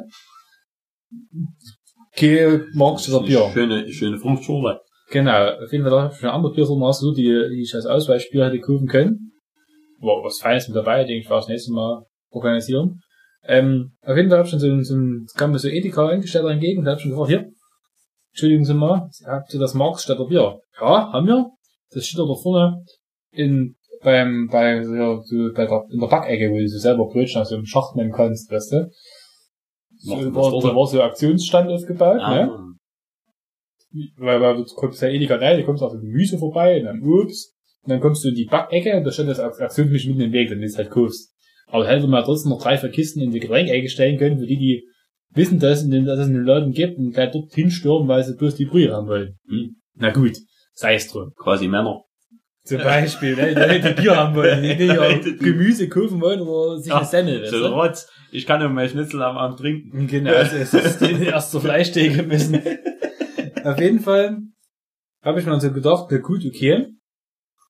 Okay, 2.12 2.60
magst 2.74 3.08
du 3.08 3.12
das 3.12 3.26
Bier? 3.26 3.50
Schöne, 3.52 3.92
schöne 3.92 4.18
Fruchtschule. 4.18 4.80
Genau, 5.10 5.50
auf 5.62 5.70
jeden 5.70 5.84
Fall 5.84 6.00
habe 6.02 6.12
ich 6.12 6.18
schon 6.18 6.30
andere 6.30 6.52
Biersorten 6.52 6.82
ausgesucht, 6.82 7.18
die, 7.18 7.24
die 7.24 7.62
ich 7.62 7.74
als 7.74 7.86
Ausweichbier 7.86 8.46
hätte 8.46 8.58
kaufen 8.58 8.88
können. 8.88 9.32
War 10.06 10.24
was 10.24 10.38
Feines 10.38 10.68
mit 10.68 10.76
dabei, 10.76 11.04
denke 11.04 11.22
ich, 11.24 11.30
war 11.30 11.38
das 11.40 11.48
nächste 11.48 11.72
Mal 11.72 12.04
organisieren. 12.30 13.00
Ähm, 13.44 13.92
auf 14.02 14.16
jeden 14.16 14.28
Fall 14.28 14.38
habe 14.38 14.46
ich 14.46 14.50
schon 14.50 14.60
so, 14.60 14.66
ein- 14.68 14.84
so 14.84 14.94
ein, 14.96 15.24
es 15.26 15.34
kam 15.34 15.52
mir 15.52 15.58
so 15.58 15.68
Edeka 15.68 16.08
eingestellt 16.08 16.46
entgegen, 16.46 16.84
da 16.84 16.92
habe 16.92 16.98
ich 16.98 17.02
schon 17.02 17.10
gefragt, 17.12 17.30
hier, 17.30 17.50
Entschuldigen 18.32 18.66
Sie 18.66 18.74
mal, 18.74 19.08
habt 19.24 19.54
ihr 19.54 19.60
das 19.60 19.72
Marktstädter 19.72 20.26
Bier? 20.26 20.58
Ja, 20.78 21.10
haben 21.10 21.26
wir. 21.26 21.46
Das 21.90 22.04
steht 22.06 22.18
da 22.20 22.24
vorne 22.34 22.84
in, 23.30 23.74
beim, 24.02 24.48
bei, 24.52 24.82
so, 24.84 25.22
so, 25.22 25.52
bei 25.54 25.64
der, 25.64 25.84
in 25.90 26.00
der 26.00 26.06
Backecke, 26.08 26.50
wo 26.50 26.58
du 26.58 26.68
so 26.68 26.78
selber 26.78 27.06
Brötchen 27.06 27.40
aus 27.40 27.48
so 27.48 27.54
einem 27.54 27.64
Schacht 27.64 27.96
nehmen 27.96 28.12
kannst, 28.12 28.50
weißt 28.52 28.72
du? 28.72 28.90
So, 30.00 30.16
war, 30.34 30.50
da 30.52 30.58
dort. 30.60 30.76
war 30.76 30.86
so 30.86 31.00
ein 31.00 31.08
Aktionsstand 31.08 31.70
aufgebaut, 31.70 32.16
ne? 32.18 32.50
Ah, 32.50 32.62
weil, 34.18 34.40
weil 34.42 34.56
du 34.56 34.64
kommst 34.74 35.00
ja 35.00 35.08
nicht 35.08 35.30
rein, 35.30 35.58
du 35.58 35.64
kommst 35.64 35.82
auf 35.82 35.92
Gemüse 35.92 36.36
vorbei, 36.36 36.80
und 36.80 36.84
dann 36.84 37.02
Obst, 37.02 37.54
und 37.86 37.90
dann 37.90 38.00
kommst 38.00 38.24
du 38.24 38.28
in 38.28 38.34
die 38.34 38.46
Backecke, 38.46 38.96
und 38.96 39.04
da 39.04 39.12
steht 39.12 39.28
das 39.28 39.38
Aktionsmisch 39.40 40.06
mitten 40.06 40.20
im 40.20 40.32
Weg, 40.32 40.48
dann 40.50 40.62
ist 40.62 40.76
halt 40.76 40.90
kaufst. 40.90 41.32
Aber 41.68 41.84
da 41.84 41.90
hätte 41.90 42.06
man 42.08 42.24
trotzdem 42.24 42.50
noch 42.50 42.62
drei, 42.62 42.76
vier 42.78 42.90
Kisten 42.90 43.20
in 43.20 43.30
die 43.30 43.40
Getränkecke 43.40 43.88
stellen 43.88 44.18
können, 44.18 44.38
für 44.38 44.46
die, 44.46 44.56
die 44.58 44.84
wissen, 45.34 45.58
dass, 45.58 45.78
es 45.80 45.84
in 45.84 45.90
den, 45.90 46.04
dass 46.04 46.18
es 46.18 46.28
in 46.28 46.34
den 46.34 46.44
Laden 46.44 46.72
gibt, 46.72 46.98
und 46.98 47.12
gleich 47.12 47.30
dort 47.32 47.52
hinstürmen, 47.54 48.08
weil 48.08 48.24
sie 48.24 48.34
bloß 48.36 48.54
die 48.56 48.66
Brühe 48.66 48.92
haben 48.92 49.06
wollen. 49.08 49.38
Hm. 49.48 49.76
Na 49.94 50.10
gut, 50.12 50.36
sei 50.72 50.94
es 50.94 51.08
drum. 51.08 51.32
quasi 51.36 51.68
Männer. 51.68 52.02
Zum 52.64 52.78
Beispiel, 52.78 53.36
ne, 53.36 53.54
die 53.54 53.60
Leute 53.60 53.94
die 53.94 54.02
Bier 54.02 54.16
haben 54.16 54.34
wollen, 54.34 54.60
die, 54.62 54.76
die 54.76 55.30
Die- 55.30 55.36
Gemüse 55.44 55.88
kaufen 55.88 56.20
wollen, 56.20 56.40
oder 56.40 56.78
sich 56.80 56.88
Ja, 56.88 56.98
eine 56.98 57.06
Semmel, 57.06 57.46
So? 57.46 57.66
Rotz. 57.68 58.08
Ich 58.32 58.44
kann 58.44 58.60
ja 58.60 58.68
mein 58.68 58.88
Schnitzel 58.88 59.22
am 59.22 59.36
Abend 59.38 59.60
trinken. 59.60 60.08
Genau, 60.08 60.32
also 60.34 60.56
es 60.56 60.74
ist 60.74 61.00
erst 61.22 61.52
zur 61.52 61.60
Fleischtheke 61.60 62.24
müssen. 62.24 62.60
Auf 63.64 63.78
jeden 63.80 64.00
Fall 64.00 64.38
habe 65.22 65.38
ich 65.40 65.46
mir 65.46 65.60
so 65.60 65.70
gedacht, 65.72 66.06
na 66.10 66.18
gut, 66.18 66.44
okay. 66.44 66.86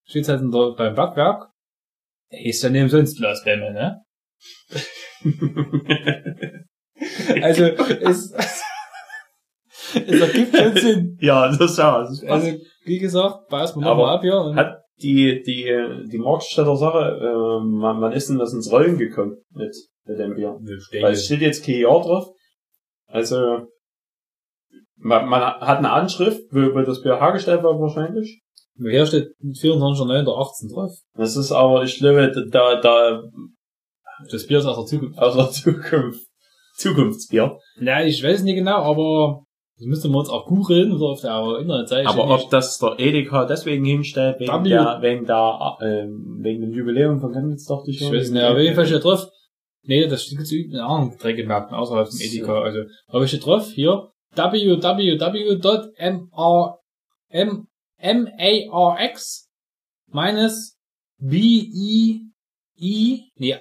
Steht 0.09 0.29
halt 0.29 0.41
der, 0.41 0.75
beim 0.77 0.95
Backwerk. 0.95 1.51
Ey, 2.29 2.49
Ist 2.51 2.63
ja 2.63 2.71
nicht 2.71 2.83
umsonst 2.83 3.19
Glasbämme, 3.19 3.73
ne? 3.73 4.03
Also, 7.43 7.65
es, 7.65 8.33
es 9.95 10.21
ergibt 10.21 10.57
schon 10.57 10.77
Sinn. 10.77 11.19
ja, 11.21 11.49
das 11.49 11.61
ist 11.61 11.79
ja. 11.79 11.99
Das 12.01 12.11
ist 12.11 12.25
Also, 12.25 12.53
wie 12.85 12.99
gesagt, 12.99 13.49
pass 13.49 13.77
mal 13.77 13.85
nochmal 13.85 14.17
ab 14.17 14.23
hier. 14.23 14.37
Und 14.41 14.57
hat 14.57 14.79
die, 15.03 15.43
die, 15.43 16.09
die 16.11 16.19
Marktstädter 16.19 16.77
Sache, 16.77 16.99
äh, 16.99 17.35
wann, 17.83 18.01
wann 18.01 18.13
ist 18.13 18.31
denn 18.31 18.39
das 18.39 18.55
ins 18.55 18.73
Rollen 18.73 18.97
gekommen 18.97 19.37
mit, 19.51 19.77
mit 20.07 20.19
dem 20.19 20.35
Bier? 20.35 20.59
Weil 21.03 21.13
es 21.13 21.27
steht 21.27 21.43
jetzt 21.43 21.65
kein 21.65 21.81
Jahr 21.81 22.01
drauf. 22.01 22.29
Also, 23.09 23.69
man, 24.97 25.29
man 25.29 25.43
hat 25.43 25.79
eine 25.79 25.93
Anschrift, 25.93 26.41
wo, 26.51 26.75
wo 26.75 26.81
das 26.81 27.03
Bier 27.03 27.21
hergestellt 27.21 27.63
war 27.63 27.79
wahrscheinlich. 27.79 28.41
Hier 28.78 29.06
steht 29.06 29.28
24.09.18 29.42 30.73
drauf. 30.75 30.92
Das 31.14 31.37
ist 31.37 31.52
aber, 31.52 31.83
ich 31.85 31.99
glaube, 31.99 32.30
da, 32.50 32.80
da, 32.80 33.23
Das 34.30 34.47
Bier 34.47 34.59
ist 34.59 34.66
aus 34.66 34.76
der 34.76 34.87
Zukunft. 34.87 35.18
aus 35.18 35.35
der 35.37 35.50
Zukunft, 35.50 36.21
Zukunftsbier. 36.76 37.59
Ja, 37.80 38.02
ich 38.02 38.23
weiß 38.23 38.42
nicht 38.42 38.54
genau, 38.56 38.78
aber 38.83 39.42
das 39.78 39.87
müsste 39.87 40.09
man 40.09 40.21
uns 40.21 40.28
auch 40.30 40.47
googeln 40.47 40.92
oder 40.92 41.06
auf 41.06 41.21
der 41.21 41.59
Internetseite. 41.61 42.09
Aber 42.09 42.28
ob 42.35 42.50
das 42.50 42.78
der 42.78 42.95
Edeka 42.99 43.45
deswegen 43.47 43.85
hinstellt, 43.85 44.40
wegen 44.40 44.64
W. 44.64 44.68
der, 44.68 44.99
wegen 45.02 45.26
der, 45.26 45.76
ähm, 45.83 46.38
wegen 46.40 46.62
dem 46.62 46.73
Jubiläum 46.73 47.21
von 47.21 47.33
Chemnitz, 47.33 47.66
dachte 47.66 47.90
ich 47.90 48.00
Ich 48.00 48.06
schon. 48.06 48.16
weiß 48.16 48.30
nicht, 48.30 48.42
auf 48.45 48.59
jeden 48.59 48.75
Fall 48.75 48.87
steht 48.87 49.04
drauf. 49.04 49.28
Nee, 49.83 50.06
das 50.09 50.25
steht 50.25 50.47
zu 50.47 50.56
in 50.56 50.76
anderen 50.76 51.11
Getränkemärkten 51.12 51.76
außerhalb 51.76 52.09
vom 52.09 52.18
Edeka. 52.21 52.61
Also, 52.62 52.80
aber 53.09 53.26
steht 53.26 53.45
drauf, 53.47 53.71
hier, 53.71 54.11
www.marx 57.99 59.49
minus 60.09 60.76
b-e-e, 61.19 62.21
nee, 63.38 63.57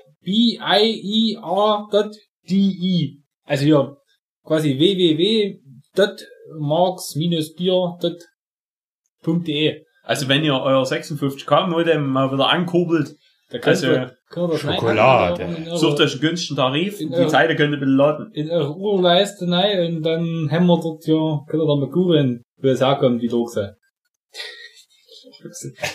b-i-e-r.de. 1.85 3.17
Also 3.47 3.63
hier 3.65 3.97
quasi 4.43 4.77
www.marx-bier.de. 9.25 9.83
Also 10.03 10.27
wenn 10.27 10.43
ihr 10.43 10.53
euer 10.53 10.83
56k 10.83 11.67
Modem 11.67 12.07
mal 12.07 12.31
wieder 12.31 12.49
ankurbelt, 12.49 13.15
Da 13.51 13.59
könnt 13.59 13.67
Also, 13.77 13.87
ihr, 13.87 14.15
könnt 14.29 14.53
ihr 14.53 14.57
Schokolade. 14.59 15.77
sucht 15.77 15.99
euch 15.99 16.13
einen 16.13 16.21
günstigen 16.21 16.55
Tarif, 16.57 16.99
In 16.99 17.09
die 17.09 17.15
eure- 17.15 17.27
Zeile 17.27 17.55
könnt 17.55 17.73
ihr 17.73 17.79
beladen. 17.79 18.31
in 18.33 18.49
eure 18.49 18.75
Urleiste 18.75 19.47
rein 19.49 19.95
und 19.97 20.03
dann 20.03 20.49
haben 20.51 20.65
wir 20.65 20.79
dort 20.81 21.05
ja, 21.05 21.43
könnt 21.47 21.61
ihr 21.63 21.67
dann 21.67 21.79
mal 21.79 21.89
googeln, 21.89 22.43
wo 22.57 22.67
es 22.69 22.81
herkommt, 22.81 23.21
die 23.21 23.27
Druckse. 23.27 23.77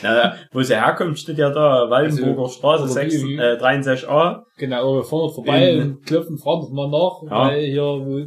Na, 0.02 0.37
wo 0.52 0.62
sie 0.62 0.75
herkommt, 0.75 1.18
steht 1.18 1.38
ja 1.38 1.50
da, 1.50 1.88
Waldenburger 1.88 2.49
Straße 2.49 2.85
oder 2.85 2.92
6, 2.92 3.14
wie- 3.23 3.37
äh, 3.37 3.56
63a. 3.59 4.42
Genau, 4.59 4.97
wir 4.97 5.04
fahren 5.04 5.32
vorbei 5.32 5.70
In- 5.70 5.82
und 5.82 6.06
klopfen, 6.06 6.38
fragen 6.38 6.75
mal 6.75 6.88
nach, 6.90 7.23
Ja. 7.30 7.49
weil 7.49 7.66
hier, 7.66 7.82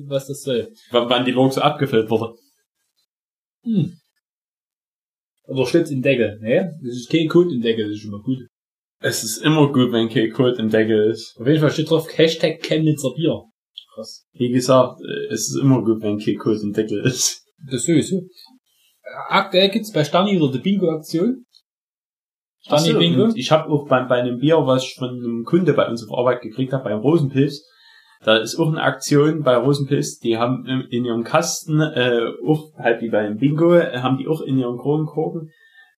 was 0.08 0.28
das 0.28 0.42
soll. 0.44 0.70
W 0.92 1.06
wann 1.08 1.26
die 1.26 1.32
Lok 1.32 1.54
so 1.54 1.62
abgefüllt 1.62 2.10
wurde. 2.10 2.34
Hm. 3.64 3.94
Oder 5.46 5.66
steht's 5.66 5.92
im 5.92 6.02
Deckel, 6.02 6.40
ne? 6.42 6.72
Das 6.84 6.96
ist 6.96 7.10
kein 7.10 7.28
Code 7.28 7.54
im 7.54 7.62
Deckel, 7.62 7.90
das 7.90 7.98
ist 7.98 8.06
mal 8.10 8.22
gut. 8.22 8.40
Es 9.02 9.24
ist 9.24 9.38
immer 9.44 9.72
gut, 9.74 9.92
wenn 9.92 10.08
kein 10.10 10.32
Code 10.32 10.58
im 10.60 10.70
Deckel 10.70 11.10
ist. 11.12 11.36
Auf 11.38 11.46
jeden 11.48 11.60
Fall 11.60 11.72
steht 11.72 11.90
drauf 11.90 12.08
Hashtag 12.18 12.62
Chemnitzer 12.62 13.12
Bier. 13.16 13.42
Krass. 13.94 14.26
Wie 14.32 14.50
gesagt, 14.50 15.02
äh, 15.02 15.34
es 15.34 15.50
ist 15.50 15.58
immer 15.62 15.84
gut, 15.84 16.02
wenn 16.02 16.18
kein 16.18 16.38
Code 16.38 16.62
im 16.62 16.72
Deckel 16.72 17.06
ist. 17.06 17.44
Das 17.70 17.84
sowieso. 17.84 18.22
Aktuell 19.28 19.70
gibt's 19.70 19.92
bei 19.92 20.04
Stani 20.04 20.32
wieder 20.34 20.52
die 20.52 20.60
Bingo-Aktion. 20.60 21.46
Stani 22.62 22.92
so, 22.92 23.00
Bingo. 23.00 23.30
Ich 23.36 23.52
habe 23.52 23.70
auch 23.70 23.88
bei, 23.88 24.04
bei 24.04 24.22
einem 24.22 24.40
Bier, 24.40 24.66
was 24.66 24.84
ich 24.84 24.96
von 24.96 25.10
einem 25.10 25.44
Kunde 25.44 25.74
bei 25.74 25.88
uns 25.88 26.08
auf 26.08 26.18
Arbeit 26.18 26.42
gekriegt 26.42 26.74
habe, 26.74 26.86
beim 26.86 27.00
Rosenpilz, 27.00 27.64
da 28.24 28.38
ist 28.38 28.58
auch 28.58 28.70
eine 28.70 28.82
Aktion 28.82 29.44
bei 29.44 29.58
Rosenpilz, 29.58 30.20
die 30.20 30.38
haben 30.38 30.66
in, 30.66 30.82
in 30.90 31.06
ihrem 31.06 31.24
Kasten, 31.26 31.82
äh, 31.82 32.22
auch 32.48 32.72
halt 32.78 33.02
wie 33.02 33.10
beim 33.10 33.38
Bingo, 33.38 33.76
äh, 33.76 33.98
haben 33.98 34.18
die 34.18 34.28
auch 34.28 34.42
in 34.42 34.58
ihren 34.58 34.78
Kronenkorken, 34.78 35.50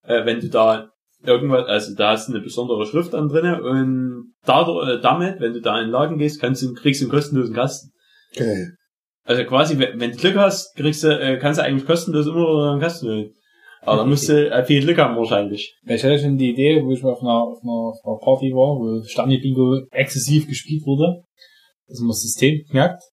äh, 0.03 0.25
wenn 0.25 0.39
du 0.39 0.50
da 0.50 0.89
irgendwas, 1.24 1.67
also 1.67 1.95
da 1.95 2.12
hast 2.12 2.27
du 2.27 2.33
eine 2.33 2.41
besondere 2.41 2.85
Schrift 2.88 3.13
dann 3.13 3.29
drinne 3.29 3.62
und 3.62 4.33
dadurch, 4.43 4.89
äh, 4.89 5.01
damit, 5.01 5.39
wenn 5.39 5.53
du 5.53 5.62
da 5.62 5.77
in 5.79 5.88
den 5.88 5.91
Laden 5.91 6.17
gehst, 6.17 6.41
kannst 6.41 6.63
du, 6.63 6.74
kriegst 6.74 7.01
du 7.01 7.05
einen 7.05 7.12
kostenlosen 7.12 7.53
Kasten. 7.53 7.91
Geil. 8.35 8.75
Also 9.25 9.44
quasi, 9.44 9.77
wenn, 9.79 10.00
wenn 10.00 10.12
du 10.12 10.17
Glück 10.17 10.36
hast, 10.36 10.75
kriegst 10.75 11.03
du, 11.03 11.10
äh, 11.20 11.38
kannst 11.38 11.60
du 11.60 11.63
eigentlich 11.63 11.86
kostenlos 11.86 12.27
immer 12.27 12.72
einen 12.72 12.79
Kasten 12.79 13.08
holen. 13.08 13.34
Aber 13.82 13.98
da 13.98 14.05
musst 14.05 14.29
du 14.29 14.50
äh, 14.50 14.63
viel 14.63 14.82
Glück 14.82 14.98
haben 14.98 15.15
wahrscheinlich. 15.15 15.75
Ich 15.86 16.03
hatte 16.03 16.20
schon 16.20 16.38
die 16.38 16.51
Idee, 16.51 16.84
wo 16.84 16.91
ich 16.91 17.01
mal 17.01 17.12
auf 17.12 17.22
einer, 17.22 17.41
auf 17.44 17.62
einer, 17.62 17.72
auf 17.72 18.05
einer 18.05 18.17
Party 18.17 18.51
war, 18.51 18.79
wo 18.79 19.03
Stani 19.03 19.39
Bingo 19.39 19.79
exzessiv 19.91 20.48
gespielt 20.48 20.86
wurde, 20.86 21.24
dass 21.88 22.00
man 22.00 22.10
das 22.10 22.22
System 22.22 22.63
merkt, 22.72 23.03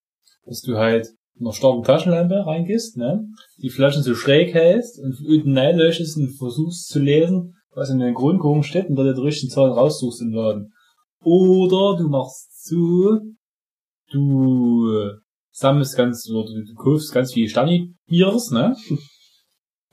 dass 0.44 0.60
du 0.62 0.76
halt 0.76 1.08
in 1.38 1.46
einer 1.46 1.54
starken 1.54 1.82
Taschenlampe 1.82 2.46
reingehst, 2.46 2.96
ne, 2.96 3.26
die 3.62 3.70
Flaschen 3.70 4.02
so 4.02 4.14
schräg 4.14 4.54
hältst 4.54 4.98
und 4.98 5.16
unten 5.26 5.56
reinlöschst 5.56 6.16
und 6.16 6.36
versuchst 6.38 6.88
zu 6.88 6.98
lesen, 6.98 7.54
was 7.74 7.90
in 7.90 7.98
den 7.98 8.14
Grundkurven 8.14 8.62
steht 8.62 8.88
und 8.88 8.96
dann 8.96 9.14
die 9.14 9.20
richtigen 9.20 9.50
Zahlen 9.50 9.72
raussuchst 9.72 10.20
im 10.20 10.32
Laden. 10.32 10.72
Oder 11.24 11.98
du 11.98 12.08
machst 12.08 12.66
so, 12.66 13.18
du 14.10 15.12
sammelst 15.52 15.96
ganz, 15.96 16.28
oder 16.28 16.46
du, 16.46 16.64
du 16.64 16.74
kaufst 16.74 17.12
ganz 17.12 17.32
viele 17.32 17.48
Stani-Biers, 17.48 18.50
ne, 18.50 18.74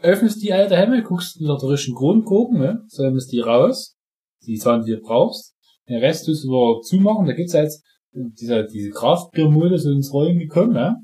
öffnest 0.01 0.41
die 0.41 0.53
alte 0.53 0.77
Hemme, 0.77 1.03
guckst 1.03 1.41
nach 1.41 1.59
der 1.59 1.69
richtigen 1.69 1.95
Grundkurven, 1.95 2.57
ne? 2.57 2.83
Sammelst 2.87 3.31
die 3.31 3.41
raus, 3.41 3.97
die 4.45 4.55
Zahlen, 4.55 4.85
die 4.85 4.93
du 4.93 5.01
brauchst. 5.01 5.55
Den 5.87 5.99
Rest 5.99 6.25
tust 6.25 6.43
du 6.43 6.49
wieder 6.49 6.81
zumachen. 6.81 7.25
Da 7.25 7.33
gibt's 7.33 7.53
ja 7.53 7.63
jetzt 7.63 7.83
diese, 8.11 8.65
diese 8.65 8.91
Kraftbiermode 8.91 9.77
so 9.77 9.91
ins 9.91 10.13
Rollen 10.13 10.39
gekommen, 10.39 10.73
ne? 10.73 10.95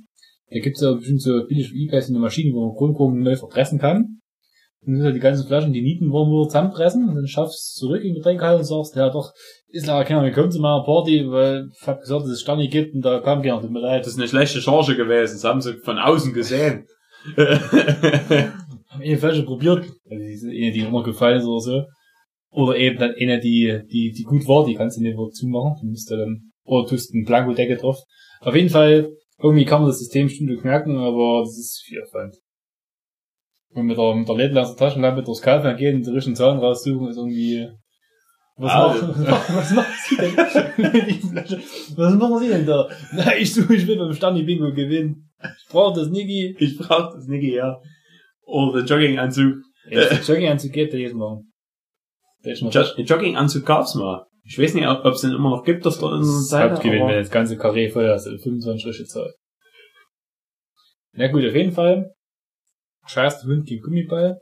Da 0.49 0.59
gibt's 0.59 0.81
ja 0.81 0.93
bestimmt 0.93 1.21
so 1.21 1.45
billig 1.47 1.73
eBay 1.73 2.01
so 2.01 2.13
eine 2.13 2.19
Maschine, 2.19 2.53
wo 2.53 2.67
man 2.67 2.75
Grundkurven 2.75 3.19
neu 3.19 3.35
verpressen 3.35 3.79
kann. 3.79 4.19
Du 4.81 4.91
musst 4.91 5.03
halt 5.03 5.15
die 5.15 5.19
ganzen 5.19 5.47
Flaschen, 5.47 5.73
die 5.73 5.81
Nieten 5.81 6.11
wollen 6.11 6.29
wir 6.29 6.47
zusammenpressen 6.47 7.09
und 7.09 7.15
dann 7.15 7.27
schaffst 7.27 7.75
du 7.75 7.87
zurück 7.87 8.01
in 8.01 8.09
den 8.09 8.15
Getränkehalter 8.17 8.59
und 8.59 8.65
sagst, 8.65 8.95
ja 8.95 9.09
doch, 9.09 9.33
ist 9.69 9.87
leider 9.87 10.05
keiner 10.05 10.29
gekommen 10.29 10.51
zu 10.51 10.59
meiner 10.59 10.83
Party, 10.83 11.29
weil 11.29 11.69
ich 11.73 11.87
hab 11.87 11.99
gesagt, 11.99 12.23
dass 12.23 12.29
es 12.29 12.41
Stani 12.41 12.67
gibt 12.67 12.95
und 12.95 13.01
da 13.01 13.19
kam 13.19 13.41
keiner, 13.41 13.61
tut 13.61 13.71
mir 13.71 13.79
leid. 13.79 14.01
Das 14.01 14.13
ist 14.13 14.19
eine 14.19 14.27
schlechte 14.27 14.61
Charge 14.61 14.95
gewesen. 14.95 15.35
Das 15.35 15.43
haben 15.43 15.61
sie 15.61 15.77
von 15.83 15.97
außen 15.97 16.33
gesehen. 16.33 16.87
haben 18.95 19.01
eine 19.01 19.17
Flasche 19.17 19.43
probiert, 19.43 19.85
also 20.09 20.23
die 20.23 20.37
sind 20.37 20.51
eine, 20.51 20.71
die 20.71 20.79
immer 20.79 21.03
gefallen 21.03 21.39
ist 21.39 21.45
oder 21.45 21.59
so. 21.59 21.83
Oder 22.51 22.77
eben 22.77 22.97
dann 22.97 23.13
eine, 23.19 23.39
die, 23.39 23.81
die, 23.91 24.11
die 24.11 24.23
gut 24.23 24.47
war, 24.47 24.65
die 24.65 24.75
kannst 24.75 24.97
du 24.97 25.01
nicht 25.01 25.17
zumachen. 25.35 25.75
Du 25.81 25.87
musst 25.87 26.09
dann, 26.09 26.51
oder 26.63 26.87
tust 26.87 27.13
einen 27.13 27.25
Blanko-Deckel 27.25 27.77
drauf. 27.77 27.97
Auf 28.41 28.55
jeden 28.55 28.69
Fall, 28.69 29.11
irgendwie 29.39 29.65
kann 29.65 29.81
man 29.81 29.89
das 29.89 29.99
System 29.99 30.29
stündlich 30.29 30.63
merken, 30.63 30.97
aber 30.97 31.41
das 31.41 31.57
ist 31.57 31.83
viel 31.85 32.01
Aufwand. 32.01 32.35
Und 33.73 33.87
mit 33.87 33.97
der, 33.97 34.15
mit 34.15 34.29
der 34.29 34.35
LED 34.35 34.57
aus 34.57 34.73
der 34.73 34.77
Taschenlampe 34.77 35.23
durchs 35.23 35.41
Kaufland 35.41 35.77
gehen 35.77 35.97
und 35.97 36.05
die 36.05 36.11
richtigen 36.11 36.37
Zahlen 36.37 36.59
raussuchen, 36.59 37.09
ist 37.09 37.17
irgendwie, 37.17 37.67
was, 38.57 38.71
Ah, 38.71 38.87
machen, 38.87 39.25
was 39.55 39.71
machen 39.71 39.93
Sie 40.07 40.15
denn? 40.15 41.05
Die 41.07 41.13
Flasche. 41.27 41.61
Was 41.97 42.13
machen 42.13 42.39
Sie 42.39 42.47
denn 42.47 42.65
da? 42.65 42.89
Na, 43.13 43.35
ich 43.35 43.53
suche, 43.53 43.75
ich 43.75 43.85
will 43.87 43.97
beim 43.97 44.13
Stani 44.13 44.43
Bingo 44.43 44.71
gewinnen. 44.73 45.29
Ich 45.41 45.67
brauche 45.69 45.99
das 45.99 46.09
Niggi. 46.09 46.55
ich 46.57 46.77
brauch 46.77 47.13
das 47.13 47.27
Niggi, 47.27 47.55
ja. 47.55 47.81
Oder 48.45 48.81
den 48.81 48.87
Jogginganzug. 48.87 49.55
Ja, 49.89 50.05
der 50.05 50.21
Jogginganzug 50.21 50.71
geht, 50.71 50.93
der 50.93 50.99
jeden 50.99 51.17
Morgen. 51.17 51.51
Der 52.43 52.53
ist 52.53 52.61
noch 52.61 52.73
Jo 52.73 52.83
den 52.95 53.05
Jogginganzug 53.05 53.65
gab's 53.65 53.95
mal. 53.95 54.25
Ich 54.43 54.57
weiß 54.59 54.73
nicht, 54.75 54.87
ob 54.87 55.05
es 55.05 55.21
den 55.21 55.31
immer 55.31 55.49
noch 55.49 55.63
gibt 55.63 55.85
auf 55.87 55.97
der 55.99 56.09
Das 56.11 56.47
Seite. 56.49 56.73
Hauptgewinn, 56.75 57.07
wenn 57.07 57.15
das 57.19 57.31
ganze 57.31 57.57
Karree 57.57 57.89
voll 57.89 58.07
hast, 58.09 58.27
also 58.27 58.37
25 58.37 58.83
Schritte 58.83 59.05
Zahl. 59.09 59.33
Na 61.13 61.27
gut, 61.27 61.43
auf 61.45 61.55
jeden 61.55 61.71
Fall. 61.71 62.11
Scheiß 63.07 63.43
Hund 63.43 63.65
gegen 63.67 63.81
Gummiball. 63.81 64.39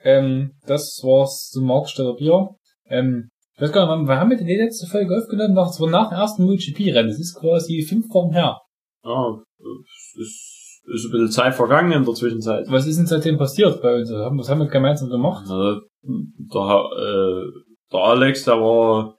Ähm, 0.00 0.52
das 0.66 1.00
war's 1.02 1.48
zum 1.50 1.66
Marktsteller 1.66 2.14
Bier. 2.16 2.50
Ähm, 2.90 3.28
ich 3.54 3.62
weiß 3.62 3.72
gar 3.72 3.98
nicht, 3.98 4.08
wann 4.08 4.18
haben 4.20 4.30
wir 4.30 4.36
denn 4.36 4.46
die 4.46 4.56
letzte 4.56 4.86
Folge 4.86 5.16
aufgenommen? 5.16 5.54
Nach, 5.54 5.66
das 5.66 5.80
war 5.80 5.90
nach 5.90 6.10
dem 6.10 6.18
ersten 6.18 6.44
MotoGP-Rennen. 6.44 7.08
Das 7.08 7.18
ist 7.18 7.38
quasi 7.38 7.82
fünf 7.82 8.06
Wochen 8.10 8.32
her. 8.32 8.56
ja, 9.04 9.38
es 9.58 10.14
ist, 10.20 10.82
ist 10.94 11.04
ein 11.06 11.10
bisschen 11.10 11.30
Zeit 11.30 11.54
vergangen 11.54 11.92
in 11.92 12.04
der 12.04 12.14
Zwischenzeit. 12.14 12.66
Was 12.68 12.86
ist 12.86 12.98
denn 12.98 13.06
seitdem 13.06 13.36
passiert 13.36 13.82
bei 13.82 13.96
uns? 13.96 14.10
Was 14.10 14.48
haben 14.48 14.60
wir 14.60 14.66
gemeinsam 14.68 15.08
gemacht? 15.10 15.42
Also, 15.48 15.80
der, 16.02 16.90
äh, 16.96 17.44
der 17.92 18.00
Alex, 18.00 18.44
der 18.44 18.54
war 18.54 19.16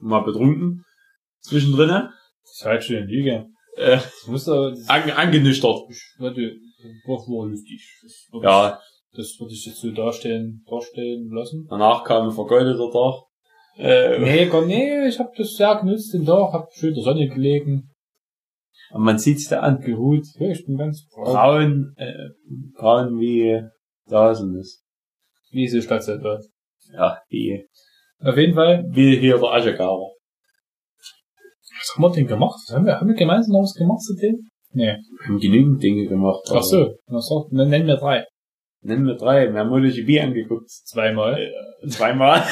mal 0.00 0.20
betrunken. 0.20 0.84
Zwischendrin. 1.40 1.88
Das 1.88 2.10
ist 2.52 2.64
halt 2.64 2.84
schon 2.84 2.96
eine 2.96 3.06
Lüge. 3.06 3.46
Äh, 3.76 3.96
Das 3.96 4.26
muss 4.26 4.44
doch, 4.44 4.70
das 4.70 4.88
an, 4.88 5.08
angenüchtert. 5.10 5.82
ich 5.88 6.02
würde, 6.18 6.56
war, 7.06 7.16
war 7.18 7.48
lustig. 7.48 7.88
Das 8.02 8.28
Ja, 8.42 8.78
das 9.14 9.36
würde 9.38 9.52
ich 9.52 9.66
jetzt 9.66 9.80
so 9.80 9.90
darstellen, 9.90 10.62
darstellen 10.68 11.28
lassen. 11.30 11.66
danach 11.68 12.04
kam 12.04 12.28
ein 12.28 12.32
vergeudeter 12.34 12.90
Tag. 12.90 13.22
Äh, 13.76 14.18
Nee, 14.18 14.46
komm, 14.50 14.66
nee, 14.66 15.06
ich 15.06 15.18
hab 15.18 15.34
das 15.34 15.54
sehr 15.54 15.76
genutzt 15.76 16.12
den 16.14 16.24
Tag, 16.24 16.52
hab 16.52 16.72
schön 16.72 16.90
in 16.90 16.94
der 16.96 17.04
Sonne 17.04 17.28
gelegen, 17.28 17.88
und 18.92 19.04
man 19.04 19.18
sieht's 19.18 19.48
da 19.48 19.60
an. 19.60 19.80
geruht. 19.80 20.26
Ja, 20.38 20.48
ich 20.50 20.66
bin 20.66 20.76
ganz 20.76 21.06
braun. 21.08 21.24
Braun, 21.32 21.94
äh, 21.96 22.28
braun 22.76 23.18
wie 23.18 23.62
Dasen 24.06 24.54
ist. 24.58 24.82
Wie 25.50 25.66
so 25.66 25.80
Stadtseite. 25.80 26.40
Ja, 26.92 27.18
wie, 27.28 27.66
Auf 28.20 28.36
jeden 28.36 28.54
Fall, 28.54 28.84
wie 28.90 29.16
hier 29.16 29.38
der 29.38 29.50
Aschegarer. 29.50 30.10
was 30.98 31.94
haben 31.94 32.02
wir 32.02 32.10
denn 32.10 32.26
gemacht? 32.26 32.58
Haben 32.70 32.84
wir, 32.84 33.00
haben 33.00 33.08
wir 33.08 33.14
gemeinsam 33.14 33.52
noch 33.52 33.62
was 33.62 33.74
gemacht 33.74 34.00
zu 34.02 34.14
dem? 34.14 34.48
Nee. 34.72 34.96
Wir 35.20 35.28
haben 35.28 35.38
genügend 35.38 35.82
Dinge 35.82 36.06
gemacht. 36.06 36.42
Ach 36.50 36.62
so, 36.62 36.94
dann 37.06 37.70
nennen 37.70 37.86
wir 37.86 37.96
drei. 37.96 38.26
Nennen 38.82 39.06
wir 39.06 39.14
drei. 39.14 39.52
Wir 39.52 39.60
haben 39.60 39.70
MotoGP 39.70 40.20
angeguckt. 40.22 40.68
Zweimal. 40.70 41.38
Äh, 41.40 41.88
zweimal. 41.88 42.42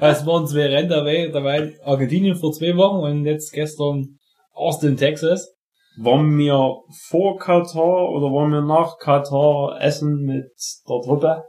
Es 0.00 0.26
waren 0.26 0.46
zwei 0.46 0.66
Rennen 0.66 0.88
dabei, 0.88 1.28
dabei 1.28 1.72
Argentinien 1.84 2.34
vor 2.36 2.52
zwei 2.52 2.76
Wochen 2.76 3.04
und 3.06 3.24
jetzt 3.24 3.52
gestern 3.52 4.18
Austin, 4.52 4.96
Texas. 4.96 5.54
Waren 6.00 6.36
wir 6.38 6.76
vor 7.08 7.38
Katar 7.38 8.10
oder 8.10 8.26
waren 8.26 8.50
wir 8.52 8.60
nach 8.60 8.98
Katar 8.98 9.80
essen 9.80 10.24
mit 10.24 10.44
der 10.88 11.00
Truppe? 11.04 11.42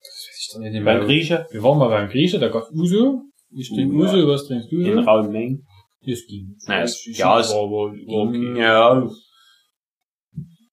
Das 0.00 0.26
weiß 0.28 0.38
ich 0.40 0.50
doch 0.52 0.60
nicht 0.60 0.72
Beim 0.84 0.98
mehr. 0.98 1.06
Grieche? 1.06 1.46
Wir 1.50 1.62
waren 1.62 1.78
mal 1.78 1.88
beim 1.88 2.08
Grieche, 2.08 2.38
da 2.38 2.48
gab's 2.48 2.70
Uso. 2.72 3.22
Ich 3.50 3.68
trinke 3.68 3.94
Ja. 3.96 4.00
Uso, 4.02 4.28
was 4.28 4.46
trinkst 4.46 4.70
du? 4.70 4.80
In 4.80 4.98
rauen 4.98 5.30
Mengen. 5.32 5.64
Das 6.06 6.24
ging. 6.28 6.56
Na, 6.66 6.82
es- 6.82 7.04
ja, 7.16 7.40
es- 7.40 7.50
war, 7.50 7.62
war, 7.70 7.92
war 7.92 8.28
okay. 8.28 8.60
Ja, 8.60 9.08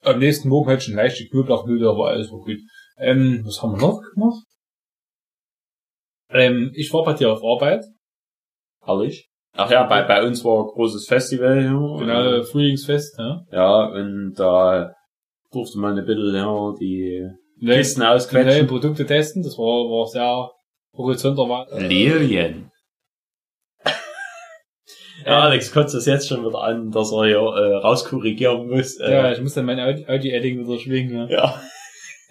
Am 0.04 0.20
nächsten 0.20 0.50
Morgen 0.50 0.70
hatte 0.70 0.80
ich 0.80 0.84
schon 0.86 0.96
leichte 0.96 1.26
Knoblauchmühle, 1.28 1.90
aber 1.90 2.08
alles 2.10 2.32
war 2.32 2.40
gut. 2.40 2.58
Ähm, 2.98 3.42
was 3.46 3.62
haben 3.62 3.74
wir 3.74 3.88
noch 3.88 4.02
gemacht? 4.14 4.44
Ähm, 6.30 6.72
ich 6.76 6.92
war 6.94 7.04
bei 7.04 7.14
dir 7.14 7.32
auf 7.32 7.44
Arbeit. 7.44 7.86
herrlich. 8.84 9.30
Ach 9.56 9.70
ja, 9.70 9.84
bei, 9.84 10.02
bei 10.04 10.26
uns 10.26 10.44
war 10.44 10.64
ein 10.64 10.68
großes 10.68 11.06
Festival. 11.08 11.64
Ja, 11.64 11.98
Genau, 12.00 12.44
Frühlingsfest, 12.44 13.18
ne? 13.20 13.46
Ja, 13.52 13.86
und 13.86 14.34
da 14.36 14.94
durfte 15.52 15.78
man 15.78 15.98
ein 15.98 16.06
bisschen 16.06 16.34
ja, 16.36 16.74
die 16.80 17.28
Neue, 17.58 17.78
Kisten 17.78 18.00
die 18.02 18.06
neuen 18.06 18.16
ausquetschen. 18.16 18.68
Produkte 18.68 19.06
testen, 19.06 19.44
das 19.44 19.58
war, 19.58 19.90
war 19.90 20.08
sehr 20.08 20.52
horizonter 20.98 21.48
war. 21.48 21.68
Lilien. 21.80 22.72
Ja, 25.26 25.40
Alex 25.42 25.72
kotzt 25.72 25.94
das 25.96 26.06
jetzt 26.06 26.28
schon 26.28 26.46
wieder 26.46 26.62
an, 26.64 26.92
dass 26.92 27.12
er 27.12 27.26
hier 27.26 27.38
äh, 27.38 27.76
rauskorrigieren 27.76 28.70
muss. 28.70 28.98
Äh, 29.00 29.12
Ja, 29.12 29.32
ich 29.32 29.42
muss 29.42 29.54
dann 29.54 29.66
mein 29.66 29.80
Audi- 29.80 30.06
Audi-Edding 30.08 30.60
wieder 30.66 30.80
schwingen, 30.80 31.16
ja. 31.16 31.30
ja. 31.30 31.62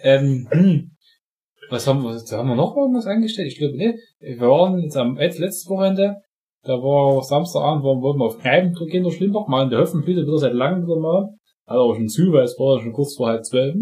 Ähm, 0.05 0.47
hm. 0.51 0.91
Was 1.69 1.87
haben 1.87 2.03
wir, 2.03 2.09
haben 2.37 2.49
wir 2.49 2.55
noch 2.55 2.75
irgendwas 2.75 3.05
eingestellt? 3.05 3.47
Ich 3.47 3.57
glaube, 3.57 3.77
ne. 3.77 3.95
Wir 4.19 4.37
waren 4.41 4.79
jetzt 4.79 4.97
am 4.97 5.17
jetzt 5.17 5.39
letztes 5.39 5.69
Wochenende, 5.69 6.17
da 6.63 6.73
war 6.73 7.23
Samstagabend, 7.23 7.85
waren, 7.85 8.01
wollten 8.01 8.19
wir 8.19 8.25
auf 8.25 8.37
Kneipen 8.39 8.73
gehen 8.89 9.03
durch 9.03 9.15
Schlimbach, 9.15 9.47
mal 9.47 9.63
in 9.63 9.69
der 9.69 9.79
Höfenblüte 9.79 10.23
wieder 10.23 10.37
seit 10.39 10.53
langem 10.53 10.83
wieder 10.85 10.99
mal. 10.99 11.29
Hat 11.65 11.77
aber 11.77 11.95
schon 11.95 12.09
zu, 12.09 12.33
weil 12.33 12.43
es 12.43 12.59
war 12.59 12.81
schon 12.81 12.91
kurz 12.91 13.15
vor 13.15 13.27
halb 13.29 13.45
zwölf. 13.45 13.75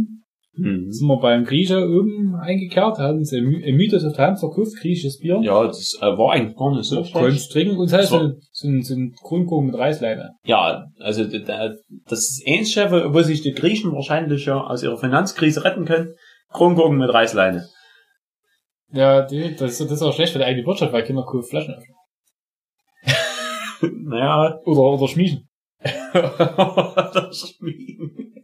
Hm. 0.53 0.91
Sind 0.91 1.08
wir 1.08 1.17
beim 1.17 1.46
Grieche 1.46 1.77
oben 1.88 2.36
eingekehrt, 2.36 3.00
ein 3.00 3.20
My- 3.20 3.63
ein 3.65 3.75
Mythos 3.75 4.03
auf 4.03 4.13
der 4.17 4.27
Hand 4.27 4.39
verkauft, 4.39 4.75
griechisches 4.81 5.17
Bier. 5.20 5.39
Ja, 5.41 5.65
das 5.65 5.98
äh, 6.01 6.05
war 6.05 6.34
eigentlich 6.34 6.58
gar 6.58 6.75
nicht 6.75 6.84
so 6.86 7.03
schlecht. 7.05 7.51
Trinken 7.51 7.77
und 7.77 7.89
halt 7.93 8.03
Das 8.03 8.10
so, 8.10 8.31
so, 8.51 8.67
ein- 8.67 8.81
so 8.84 8.93
ein 8.93 9.13
Grundkuchen 9.22 9.67
mit 9.67 9.75
Reisleine. 9.77 10.31
Ja, 10.43 10.88
also 11.00 11.24
das 11.24 12.20
ist 12.20 12.43
Einzige, 12.46 13.13
wo 13.13 13.22
sich 13.22 13.41
die 13.41 13.53
Griechen 13.53 13.93
wahrscheinlich 13.93 14.46
ja 14.46 14.60
aus 14.62 14.84
ihrer 14.84 14.98
Finanzkrise 14.98 15.63
retten 15.63 15.86
können. 15.86 16.15
Kronkorken 16.50 16.98
mit 16.98 17.13
Reißleine. 17.13 17.65
Ja, 18.91 19.22
die, 19.22 19.55
das, 19.55 19.79
ist- 19.79 19.89
das 19.89 19.91
ist 19.93 20.01
auch 20.01 20.13
schlecht 20.13 20.34
für 20.34 20.39
die 20.39 20.46
eigene 20.46 20.67
Wirtschaft, 20.67 20.91
weil 20.91 21.03
Kinder 21.03 21.25
cool 21.31 21.43
Flaschen 21.43 21.75
öffnen. 21.75 21.96
naja, 24.10 24.60
Oder, 24.65 24.81
oder 24.81 25.08
schmieden. 25.08 25.48
das 26.13 27.55
Schmieden. 27.58 28.36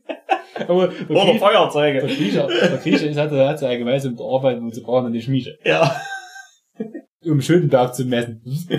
Aber 0.67 0.87
der 0.87 1.09
Oder 1.09 1.19
Grieche, 1.21 1.31
der 1.31 1.39
Feuerzeuge. 1.39 1.99
Grieche, 2.01 2.47
der 2.47 2.77
Grieche 2.77 3.07
ist, 3.07 3.17
hat, 3.17 3.31
hat 3.31 3.61
ja 3.61 3.67
allgemein 3.67 3.99
so 3.99 4.09
mit 4.09 4.19
der 4.19 4.25
Arbeit, 4.25 4.61
wo 4.61 4.69
sie 4.69 4.81
brauchen 4.81 5.07
eine 5.07 5.21
Schmiede. 5.21 5.57
Ja. 5.63 5.95
Um 7.25 7.41
Schönberg 7.41 7.93
zu 7.93 8.05
messen. 8.05 8.41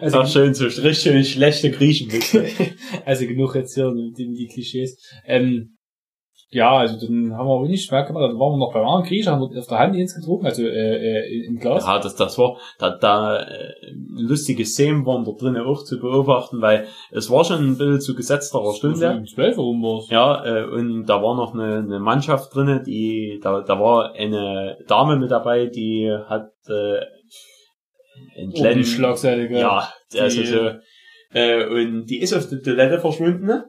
also, 0.00 0.18
Ach 0.18 0.28
schön, 0.28 0.54
so 0.54 0.64
richtig 0.64 0.98
schön 0.98 1.22
schlechte 1.24 1.70
Griechen. 1.70 2.10
also 3.04 3.26
genug 3.26 3.54
jetzt 3.54 3.74
hier 3.74 3.90
mit 3.92 4.18
den, 4.18 4.32
die 4.32 4.48
Klischees. 4.48 4.98
Ähm, 5.26 5.75
ja, 6.50 6.76
also 6.76 6.94
dann 7.06 7.34
haben 7.36 7.48
wir 7.48 7.54
aber 7.56 7.66
nicht 7.66 7.90
mehr 7.90 8.04
gemacht, 8.04 8.22
dann 8.22 8.38
waren 8.38 8.52
wir 8.52 8.58
noch 8.58 8.72
beim 8.72 8.84
anderen 8.86 9.04
Griechen, 9.04 9.32
haben 9.32 9.40
dort 9.40 9.56
auf 9.58 9.66
der 9.66 9.78
Hand 9.78 9.96
ins 9.96 10.14
getrunken, 10.14 10.46
also 10.46 10.62
äh, 10.62 11.18
äh, 11.18 11.46
im 11.46 11.58
Glas. 11.58 11.84
Ja, 11.84 11.98
das, 11.98 12.14
das 12.14 12.38
war 12.38 12.56
da, 12.78 12.90
da 12.90 13.42
äh, 13.42 13.72
lustige 14.16 14.64
Szenen 14.64 15.04
waren 15.04 15.24
da 15.24 15.32
drinnen 15.32 15.62
auch 15.66 15.82
zu 15.84 15.98
beobachten, 15.98 16.60
weil 16.62 16.86
es 17.10 17.30
war 17.30 17.44
schon 17.44 17.58
ein 17.64 17.76
bisschen 17.78 18.00
zu 18.00 18.14
gesetzterer 18.14 18.62
Also 18.62 18.76
Stunde. 18.78 19.10
um 19.18 19.26
12 19.26 19.58
Uhr 19.58 19.64
rum 19.64 19.82
war's. 19.82 20.08
Ja, 20.10 20.44
äh, 20.44 20.64
und 20.66 21.06
da 21.06 21.22
war 21.22 21.34
noch 21.36 21.52
eine, 21.52 21.78
eine 21.78 21.98
Mannschaft 22.00 22.54
drinne, 22.54 22.82
die 22.82 23.40
da, 23.42 23.62
da 23.62 23.80
war 23.80 24.12
eine 24.14 24.78
Dame 24.86 25.16
mit 25.16 25.30
dabei, 25.32 25.66
die 25.66 26.10
hat 26.28 26.52
äh, 26.68 27.00
ein 28.40 28.50
die 28.50 28.60
kleinen 28.60 28.84
Schlagseite, 28.84 29.48
gell? 29.48 29.60
Ja, 29.60 29.88
also 30.18 30.42
so. 30.44 30.70
Äh, 31.32 31.66
und 31.66 32.06
die 32.06 32.20
ist 32.20 32.32
auf 32.34 32.48
der 32.48 32.62
Toilette 32.62 32.98
verschwunden. 33.00 33.46
ne? 33.46 33.64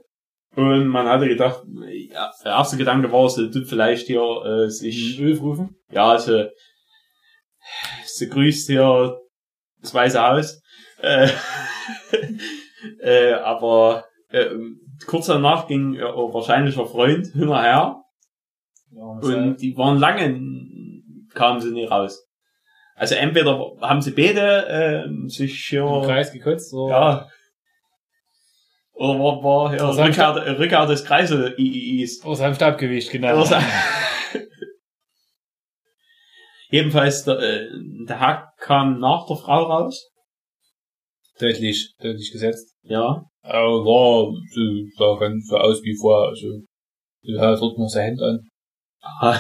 Und 0.58 0.88
man 0.88 1.08
hatte 1.08 1.28
gedacht, 1.28 1.62
ja, 2.10 2.32
der 2.44 2.52
erste 2.54 2.78
Gedanke 2.78 3.12
war, 3.12 3.30
sie 3.30 3.52
tut 3.52 3.68
vielleicht 3.68 4.08
hier 4.08 4.24
äh, 4.44 4.70
sich, 4.72 5.20
Öl 5.20 5.38
rufen. 5.38 5.76
ja, 5.92 6.18
sie, 6.18 6.50
sie 8.06 8.28
grüßt 8.28 8.68
hier 8.68 9.20
das 9.80 9.94
Weiße 9.94 10.20
Haus. 10.20 10.60
Äh, 11.00 11.30
äh, 13.02 13.34
aber 13.34 14.06
äh, 14.30 14.50
kurz 15.06 15.28
danach 15.28 15.68
ging 15.68 15.94
ihr 15.94 16.08
wahrscheinlicher 16.08 16.88
Freund 16.88 17.28
hinterher 17.28 18.02
Ja, 18.90 19.04
und 19.04 19.62
die 19.62 19.78
waren 19.78 20.00
lange, 20.00 20.42
kamen 21.36 21.62
sie 21.62 21.70
nicht 21.70 21.92
raus. 21.92 22.26
Also 22.96 23.14
entweder 23.14 23.74
haben 23.82 24.02
sie 24.02 24.10
beide 24.10 25.06
äh, 25.06 25.30
sich 25.30 25.66
hier 25.66 25.86
im 25.86 26.02
Kreis 26.02 26.34
gekotzt, 26.34 26.74
oder? 26.74 26.92
ja. 26.92 27.30
Oder 28.98 29.20
war, 29.20 29.44
war 29.44 29.76
ja, 29.76 29.84
Oder 29.84 29.94
sein 29.94 30.08
Rückkehr, 30.08 30.60
Rückkehr 30.60 30.86
des 30.88 31.06
Kreisel 31.06 31.54
IIIs. 31.58 32.24
Aus 32.24 32.40
seinem 32.40 32.56
Stabgewicht, 32.56 33.12
genau. 33.12 33.36
Oder 33.36 33.46
sein- 33.46 33.66
Jedenfalls, 36.70 37.24
der, 37.24 37.40
äh, 37.40 37.70
der 38.08 38.20
Hack 38.20 38.50
kam 38.60 39.00
nach 39.00 39.26
der 39.28 39.38
Frau 39.38 39.64
raus. 39.64 40.10
Deutlich, 41.40 41.94
deutlich 42.02 42.32
gesetzt. 42.32 42.74
Ja. 42.82 43.24
Aber 43.42 43.86
war, 43.86 44.34
so, 44.52 44.62
sah 44.98 45.20
ganz 45.20 45.48
so 45.48 45.58
aus 45.58 45.82
wie 45.84 45.96
vorher, 45.96 46.30
also, 46.30 46.48
er 47.24 47.40
hat 47.52 47.62
dort 47.62 47.78
noch 47.78 47.88
sein 47.88 48.06
Hemd 48.06 48.22
an, 48.22 48.40
Ah, 49.22 49.40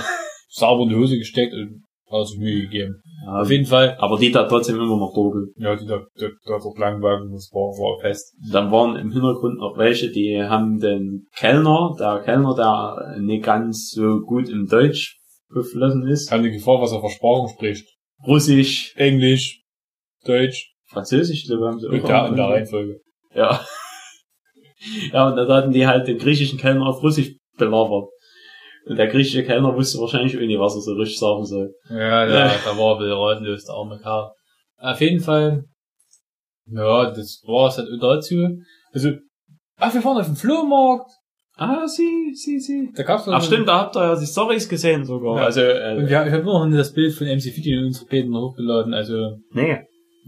sauber 0.49 0.83
in 0.83 0.89
die 0.89 0.95
Hose 0.95 1.17
gesteckt 1.17 1.53
und 1.53 1.83
sich 2.25 2.39
Mühe 2.39 2.61
gegeben. 2.63 3.01
ja. 3.25 3.41
Auf 3.41 3.49
jeden 3.51 3.65
Fall, 3.65 3.95
Aber 3.99 4.17
die 4.17 4.31
da 4.31 4.43
trotzdem 4.45 4.75
immer 4.77 4.97
noch 4.97 5.13
dunkel. 5.13 5.53
ja, 5.57 5.75
die 5.75 5.85
da, 5.85 5.99
da, 6.15 6.27
da 6.45 6.59
dort 6.59 6.77
lang 6.77 7.01
waren, 7.01 7.31
das 7.31 7.49
war, 7.51 7.71
war 7.77 7.99
fest. 7.99 8.33
Dann 8.51 8.71
waren 8.71 8.95
im 8.95 9.11
Hintergrund 9.11 9.59
noch 9.59 9.77
welche, 9.77 10.09
die 10.11 10.41
haben 10.41 10.79
den 10.79 11.27
Kellner, 11.35 11.95
der 11.99 12.21
Kellner, 12.23 12.55
der 12.55 13.19
nicht 13.19 13.43
ganz 13.43 13.89
so 13.91 14.21
gut 14.21 14.49
im 14.49 14.67
Deutsch 14.67 15.17
beflossen 15.49 16.07
ist. 16.07 16.29
Keine 16.29 16.51
Gefahr, 16.51 16.81
was 16.81 16.91
er 16.91 17.01
für 17.01 17.09
Sprachen 17.09 17.49
spricht. 17.49 17.85
Russisch, 18.25 18.93
Englisch, 18.95 19.61
Deutsch, 20.25 20.73
Französisch, 20.89 21.45
glaube 21.45 21.67
haben 21.67 21.79
sie 21.79 21.87
auch. 21.87 22.07
da 22.07 22.27
in 22.27 22.35
der 22.35 22.45
Reihenfolge. 22.45 22.99
Ja. 23.33 23.61
Ja, 25.11 25.27
und 25.27 25.35
dann 25.35 25.47
hatten 25.49 25.71
die 25.71 25.87
halt 25.87 26.07
den 26.07 26.19
griechischen 26.19 26.59
Kellner 26.59 26.85
auf 26.85 27.01
Russisch 27.01 27.35
belabert. 27.57 28.09
Und 28.89 28.95
der 28.97 29.07
griechische 29.07 29.43
Kellner 29.43 29.75
wusste 29.75 29.99
wahrscheinlich 29.99 30.35
auch 30.35 30.41
nicht, 30.41 30.59
was 30.59 30.75
er 30.75 30.81
so 30.81 30.93
richtig 30.93 31.19
sagen 31.19 31.45
soll. 31.45 31.73
Ja, 31.89 32.25
da, 32.25 32.51
da 32.65 32.77
war 32.77 32.97
bisschen 32.97 33.13
ratlos, 33.13 33.65
der 33.65 33.75
arme 33.75 33.99
Kerl. 33.99 34.31
Auf 34.79 35.01
jeden 35.01 35.19
Fall, 35.19 35.63
ja, 36.67 37.09
das 37.09 37.41
war 37.45 37.69
es 37.69 37.77
halt 37.77 37.87
dazu. 38.01 38.35
Also, 38.93 39.11
ach, 39.77 39.93
wir 39.93 40.01
fahren 40.01 40.17
auf 40.17 40.25
den 40.25 40.35
Flohmarkt. 40.35 41.11
Ah, 41.55 41.87
sie, 41.87 42.33
sie, 42.35 42.59
sie. 42.59 42.91
Da 42.95 43.01
gab's 43.01 43.27
Ach 43.27 43.43
stimmt, 43.43 43.67
da 43.67 43.79
habt 43.79 43.95
ihr 43.95 44.03
ja 44.03 44.15
die 44.19 44.27
Stories 44.27 44.69
gesehen 44.69 45.05
sogar. 45.05 45.37
Ja. 45.37 45.45
Also, 45.45 45.61
Und 45.61 45.67
äh, 45.67 45.97
wir, 45.97 46.25
ich 46.27 46.31
habe 46.31 46.41
immer 46.41 46.67
noch 46.67 46.77
das 46.77 46.93
Bild 46.93 47.13
von 47.13 47.25
MC 47.25 47.41
Fiti 47.41 47.73
in 47.73 47.85
unsere 47.85 48.05
Beten 48.05 48.35
hochgeladen, 48.35 48.93
also 48.93 49.37
nee. 49.51 49.79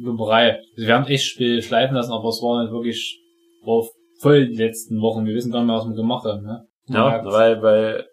Wimperei. 0.02 0.54
Also 0.76 0.88
wir 0.88 0.96
haben 0.96 1.06
echt 1.06 1.26
Spiel 1.26 1.62
schleifen 1.62 1.96
lassen, 1.96 2.14
aber 2.14 2.30
es 2.30 2.42
war 2.42 2.64
nicht 2.64 2.72
wirklich, 2.72 3.22
war 3.64 3.84
voll 4.22 4.48
die 4.48 4.56
letzten 4.56 5.02
Wochen. 5.02 5.26
Wir 5.26 5.36
wissen 5.36 5.52
gar 5.52 5.60
nicht 5.60 5.68
mehr, 5.68 5.76
was 5.76 5.86
wir 5.86 5.94
gemacht 5.94 6.26
haben, 6.26 6.44
ne? 6.44 6.66
Ja, 6.88 7.24
weil, 7.26 7.62
weil 7.62 8.06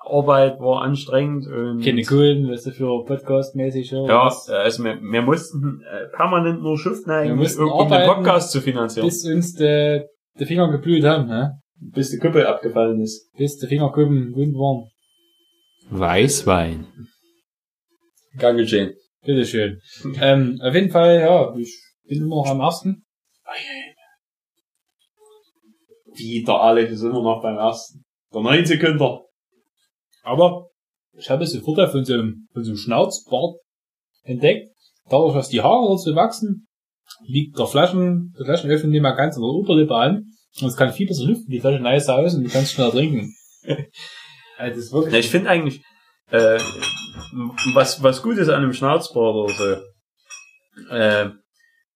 Arbeit 0.00 0.58
war 0.58 0.82
anstrengend 0.82 1.46
und 1.46 1.82
Keine 1.84 2.02
Kohlen, 2.02 2.50
weißt 2.50 2.66
du, 2.66 2.70
für 2.72 3.04
Podcast-mäßig, 3.04 3.92
ja. 3.92 4.06
ja, 4.06 4.26
Was- 4.26 4.48
also 4.48 4.82
wir, 4.84 5.00
wir 5.00 5.22
mussten 5.22 5.80
äh, 5.88 6.06
permanent 6.16 6.62
nur 6.62 6.76
schuften 6.76 7.10
eigentlich, 7.12 7.36
mussten 7.36 7.62
um, 7.62 7.70
um 7.72 7.88
den 7.88 8.06
Podcast 8.06 8.50
zu 8.50 8.60
finanzieren. 8.60 9.06
Bis, 9.06 9.24
uns 9.24 9.54
der, 9.54 10.08
der 10.38 10.46
Finger 10.46 10.70
geblüht 10.70 11.04
haben, 11.04 11.28
ne? 11.28 11.60
bis 11.76 12.10
die 12.10 12.18
Kuppel 12.18 12.46
abgefallen 12.46 13.00
ist. 13.00 13.30
Bis 13.36 13.56
der 13.58 13.68
Finger 13.68 13.90
kuppen, 13.92 14.34
wund 14.34 14.54
waren. 14.54 14.88
Weißwein. 15.90 16.86
Gern 18.38 18.56
geschehen. 18.56 18.94
Bitteschön. 19.24 19.80
ähm, 20.20 20.58
auf 20.60 20.74
jeden 20.74 20.90
Fall, 20.90 21.20
ja, 21.20 21.54
ich 21.56 21.80
bin 22.08 22.18
immer 22.18 22.36
noch 22.36 22.50
am 22.50 22.60
ersten. 22.60 23.04
Wie 26.14 26.42
der 26.42 26.54
Alex 26.54 26.92
ist 26.92 27.02
immer 27.02 27.22
noch 27.22 27.40
beim 27.42 27.56
ersten. 27.56 28.04
Der 28.34 28.40
9 28.42 28.66
Sekunden. 28.66 29.18
Aber 30.22 30.68
ich 31.12 31.28
habe 31.30 31.44
es 31.44 31.52
sofort 31.52 31.90
von 31.90 32.04
so 32.04 32.14
einem, 32.14 32.48
von 32.52 32.64
so 32.64 32.70
einem 32.70 32.78
Schnauzbart 32.78 33.56
entdeckt. 34.22 34.68
Dadurch, 35.08 35.34
dass 35.34 35.48
die 35.48 35.60
Haare 35.60 35.98
so 35.98 36.14
wachsen, 36.14 36.68
liegt 37.26 37.58
der 37.58 37.66
Flaschen, 37.66 38.32
der 38.38 38.46
Flaschenöffner 38.46 38.88
nicht 38.88 39.02
mehr 39.02 39.14
ganz 39.14 39.36
an 39.36 39.42
der 39.42 39.50
Oberlippe 39.50 39.94
an. 39.94 40.24
Und 40.60 40.68
es 40.68 40.76
kann 40.76 40.92
viel 40.92 41.06
besser 41.06 41.24
lüften, 41.24 41.50
die 41.50 41.60
Flasche 41.60 41.80
nice 41.80 42.08
aus 42.08 42.34
und 42.34 42.44
du 42.44 42.50
kannst 42.50 42.72
schneller 42.72 42.90
trinken. 42.90 43.34
also 44.58 44.76
das 44.76 44.76
ist 44.76 44.92
wirklich 44.92 45.12
Ja, 45.12 45.18
ich 45.20 45.30
finde 45.30 45.50
eigentlich, 45.50 45.82
äh, 46.30 46.58
was, 47.74 48.02
was 48.02 48.22
gut 48.22 48.36
ist 48.36 48.48
an 48.48 48.62
einem 48.62 48.72
Schnauzbart 48.72 49.34
oder 49.34 49.54
so, 49.54 50.94
äh, 50.94 51.30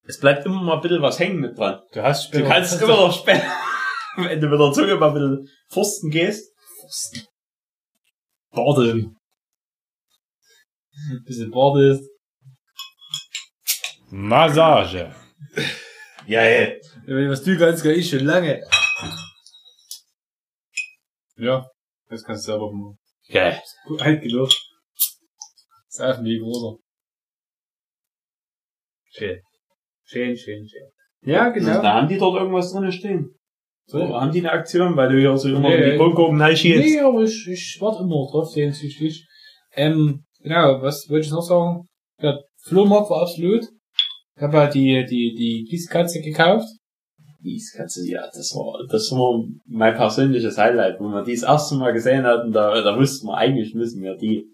es 0.07 0.21
bleibt 0.21 0.47
immer 0.47 0.63
mal 0.63 0.77
ein 0.77 0.81
bisschen 0.81 1.03
was 1.03 1.19
hängen 1.19 1.41
mit 1.41 1.59
dran. 1.59 1.81
du 1.93 2.03
hast 2.03 2.35
Du 2.35 2.45
kannst 2.45 2.81
immer 2.81 2.97
noch 2.97 3.13
später, 3.13 3.45
wenn 4.17 4.41
du 4.41 4.49
mit 4.49 4.61
der 4.61 4.73
Zunge 4.73 4.97
mal 4.97 5.09
ein 5.09 5.15
bisschen 5.15 5.49
forsten 5.69 6.11
gehst. 6.11 6.53
Forsten. 6.81 7.27
Bardeln. 8.57 9.17
Ein 11.11 11.23
bisschen 11.25 11.53
ist. 11.53 12.11
Massage. 14.11 15.15
Ja, 16.27 16.43
ja. 16.43 16.73
Was 17.31 17.45
du 17.45 17.57
ganz 17.57 17.83
geil 17.83 17.97
ist, 17.97 18.11
schon 18.11 18.25
lange. 18.25 18.63
Ja, 21.37 21.69
das 22.09 22.25
kannst 22.25 22.49
du 22.49 22.53
selber 22.53 22.73
machen. 22.73 22.99
Ja. 23.25 23.61
Gut, 23.87 24.01
alt 24.01 24.23
genug. 24.23 24.49
Das 24.49 25.95
ist 25.95 26.01
auf 26.01 26.17
dem 26.17 26.25
Weg, 26.25 26.43
oder? 26.43 26.79
Schön. 29.11 29.43
Schön, 30.05 30.37
schön, 30.37 30.69
schön. 30.69 30.91
Ja, 31.23 31.45
Also, 31.45 31.55
genau. 31.55 31.83
da 31.83 31.95
haben 31.95 32.09
die 32.09 32.19
dort 32.19 32.41
irgendwas 32.41 32.73
drin 32.73 32.91
stehen. 32.93 33.39
So. 33.89 34.01
Haben 34.21 34.33
die 34.33 34.41
eine 34.41 34.53
Aktion, 34.53 34.97
weil 34.97 35.09
du 35.11 35.19
hier 35.19 35.37
so 35.37 35.49
immer 35.49 35.69
Nee, 35.69 35.77
in 35.77 35.91
die 35.93 35.97
Kronkorken 35.97 36.41
reinschießt? 36.41 36.85
Nee, 36.85 37.01
aber 37.01 37.23
ich, 37.23 37.47
ich 37.49 37.79
warte 37.81 38.03
immer 38.03 38.27
drauf, 38.31 38.51
sehnsüchtig. 38.51 39.25
Ähm, 39.75 40.25
genau, 40.43 40.83
was 40.83 41.09
wollte 41.09 41.27
ich 41.27 41.33
noch 41.33 41.43
sagen? 41.43 41.87
Der 42.21 42.43
Flohmarkt 42.65 43.11
war 43.11 43.23
absolut. 43.23 43.65
Ich 44.37 44.43
habe 44.43 44.57
ja 44.57 44.67
die, 44.67 45.05
die, 45.09 45.35
die 45.39 45.67
Gießkatze 45.71 46.21
gekauft. 46.21 46.67
Gießkatze, 47.43 48.01
ja, 48.11 48.23
das 48.27 48.53
war, 48.57 48.85
das 48.91 49.11
war 49.13 49.45
mein 49.67 49.95
persönliches 49.95 50.59
Highlight, 50.59 50.99
wo 50.99 51.05
wir 51.09 51.23
die 51.23 51.35
das 51.35 51.45
erste 51.45 51.77
Mal 51.77 51.93
gesehen 51.93 52.25
hatten, 52.25 52.51
da, 52.51 52.81
da 52.83 52.99
wussten 52.99 53.29
wir, 53.29 53.37
eigentlich 53.37 53.73
müssen 53.75 54.03
wir 54.03 54.17
die, 54.17 54.47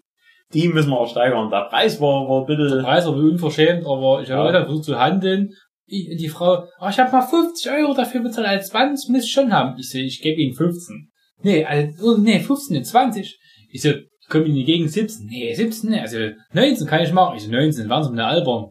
die 0.53 0.67
müssen 0.67 0.91
wir 0.91 0.99
auch 0.99 1.09
steigern. 1.09 1.49
Der 1.49 1.67
Preis 1.69 1.99
war, 1.99 2.29
war 2.29 2.45
Der 2.45 2.55
bitte, 2.55 2.83
Preis 2.83 3.07
war 3.07 3.15
unverschämt, 3.15 3.85
aber 3.87 4.21
ich 4.21 4.29
habe 4.29 4.49
Ja. 4.49 4.59
ja. 4.59 4.65
versucht 4.65 4.83
zu 4.83 4.99
handeln. 4.99 5.49
Ich, 5.85 6.17
die 6.17 6.29
Frau, 6.29 6.65
ah, 6.79 6.89
ich 6.89 6.99
habe 6.99 7.11
mal 7.11 7.21
50 7.21 7.71
Euro 7.71 7.93
dafür 7.93 8.21
bezahlt, 8.21 8.47
als 8.47 8.69
20 8.69 9.09
müsst 9.09 9.27
ihr 9.27 9.31
schon 9.31 9.53
haben. 9.53 9.77
Ich 9.77 9.89
so, 9.89 9.97
ich 9.97 10.21
gebe 10.21 10.41
Ihnen 10.41 10.55
15. 10.55 11.11
Nee, 11.41 11.65
also, 11.65 12.17
nee, 12.17 12.39
15, 12.39 12.77
nee, 12.77 12.83
20. 12.83 13.39
Ich 13.69 13.81
so, 13.81 13.91
komm 14.29 14.45
in 14.45 14.55
die 14.55 14.63
Gegend 14.63 14.91
17. 14.91 15.25
Nee, 15.25 15.53
17, 15.53 15.89
nee, 15.89 15.99
also 15.99 16.17
19 16.53 16.87
kann 16.87 17.03
ich 17.03 17.11
machen. 17.11 17.35
Ich 17.35 17.43
so, 17.43 17.51
19, 17.51 17.89
waren 17.89 18.03
Sie 18.03 18.09
mit 18.11 18.19
der 18.19 18.27
albern. 18.27 18.69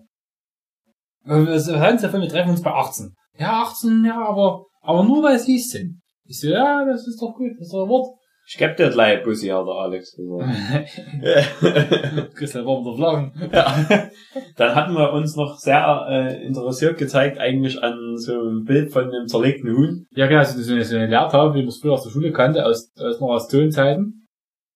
Äh, 1.25 1.46
Was 1.46 1.68
was 1.68 1.77
halten 1.77 1.98
Sie 1.98 2.07
davon, 2.07 2.22
wir 2.22 2.29
treffen 2.29 2.51
uns 2.51 2.62
bei 2.62 2.72
18. 2.72 3.14
Ja, 3.38 3.62
18, 3.62 4.05
ja, 4.05 4.27
aber, 4.27 4.64
aber 4.81 5.05
nur 5.05 5.22
weil 5.22 5.38
Sie 5.38 5.57
es 5.57 5.68
sind. 5.68 6.01
Ich 6.25 6.40
so, 6.40 6.48
ja, 6.48 6.85
das 6.85 7.07
ist 7.07 7.20
doch 7.20 7.35
gut, 7.35 7.51
das 7.59 7.66
ist 7.66 7.75
doch 7.75 7.88
Wort. 7.88 8.16
Ich 8.53 8.59
geb 8.59 8.77
dir 8.77 8.91
gleich 8.91 9.25
Bussi, 9.25 9.49
hat 9.49 9.67
der 9.67 9.75
Alex 9.75 10.15
gesagt. 10.15 10.91
Christian 12.35 12.67
war 12.67 12.77
mit 12.77 12.87
der 12.87 12.95
Flaggen. 12.95 13.33
ja. 13.51 14.11
Dann 14.57 14.75
hatten 14.75 14.93
wir 14.93 15.11
uns 15.15 15.37
noch 15.37 15.57
sehr 15.57 16.07
äh, 16.07 16.45
interessiert 16.45 16.99
gezeigt, 16.99 17.38
eigentlich 17.38 17.83
an 17.83 18.19
so 18.19 18.33
einem 18.35 18.65
Bild 18.65 18.93
von 18.93 19.05
einem 19.05 19.27
zerlegten 19.27 19.75
Huhn. 19.75 20.07
Ja, 20.11 20.27
genau, 20.27 20.45
so 20.45 20.71
eine, 20.71 20.85
so 20.85 20.97
eine 20.97 21.07
Lehrtafel, 21.07 21.55
wie 21.55 21.61
man 21.61 21.69
es 21.69 21.79
früher 21.81 21.95
aus 21.95 22.03
der 22.03 22.11
Schule 22.11 22.31
kannte, 22.31 22.67
aus, 22.67 22.93
aus 22.99 23.21
noch 23.21 23.29
aus 23.29 23.49
Tonzeiten. 23.49 24.29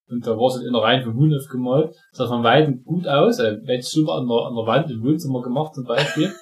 Und 0.09 0.27
da 0.27 0.31
war 0.31 0.47
es 0.47 0.62
in 0.62 0.73
der 0.73 0.83
Reihe 0.83 1.03
vom 1.03 1.15
Huhn 1.15 1.35
aufgemalt. 1.35 1.95
Sah 2.12 2.29
von 2.29 2.45
Weitem 2.45 2.83
gut 2.83 3.07
aus, 3.07 3.39
äh, 3.41 3.59
super 3.83 4.15
an 4.15 4.27
der, 4.27 4.39
an 4.47 4.57
der 4.57 4.67
Wand 4.67 4.91
im 4.91 5.05
Wohnzimmer 5.05 5.43
gemacht 5.43 5.75
zum 5.75 5.85
Beispiel. 5.85 6.33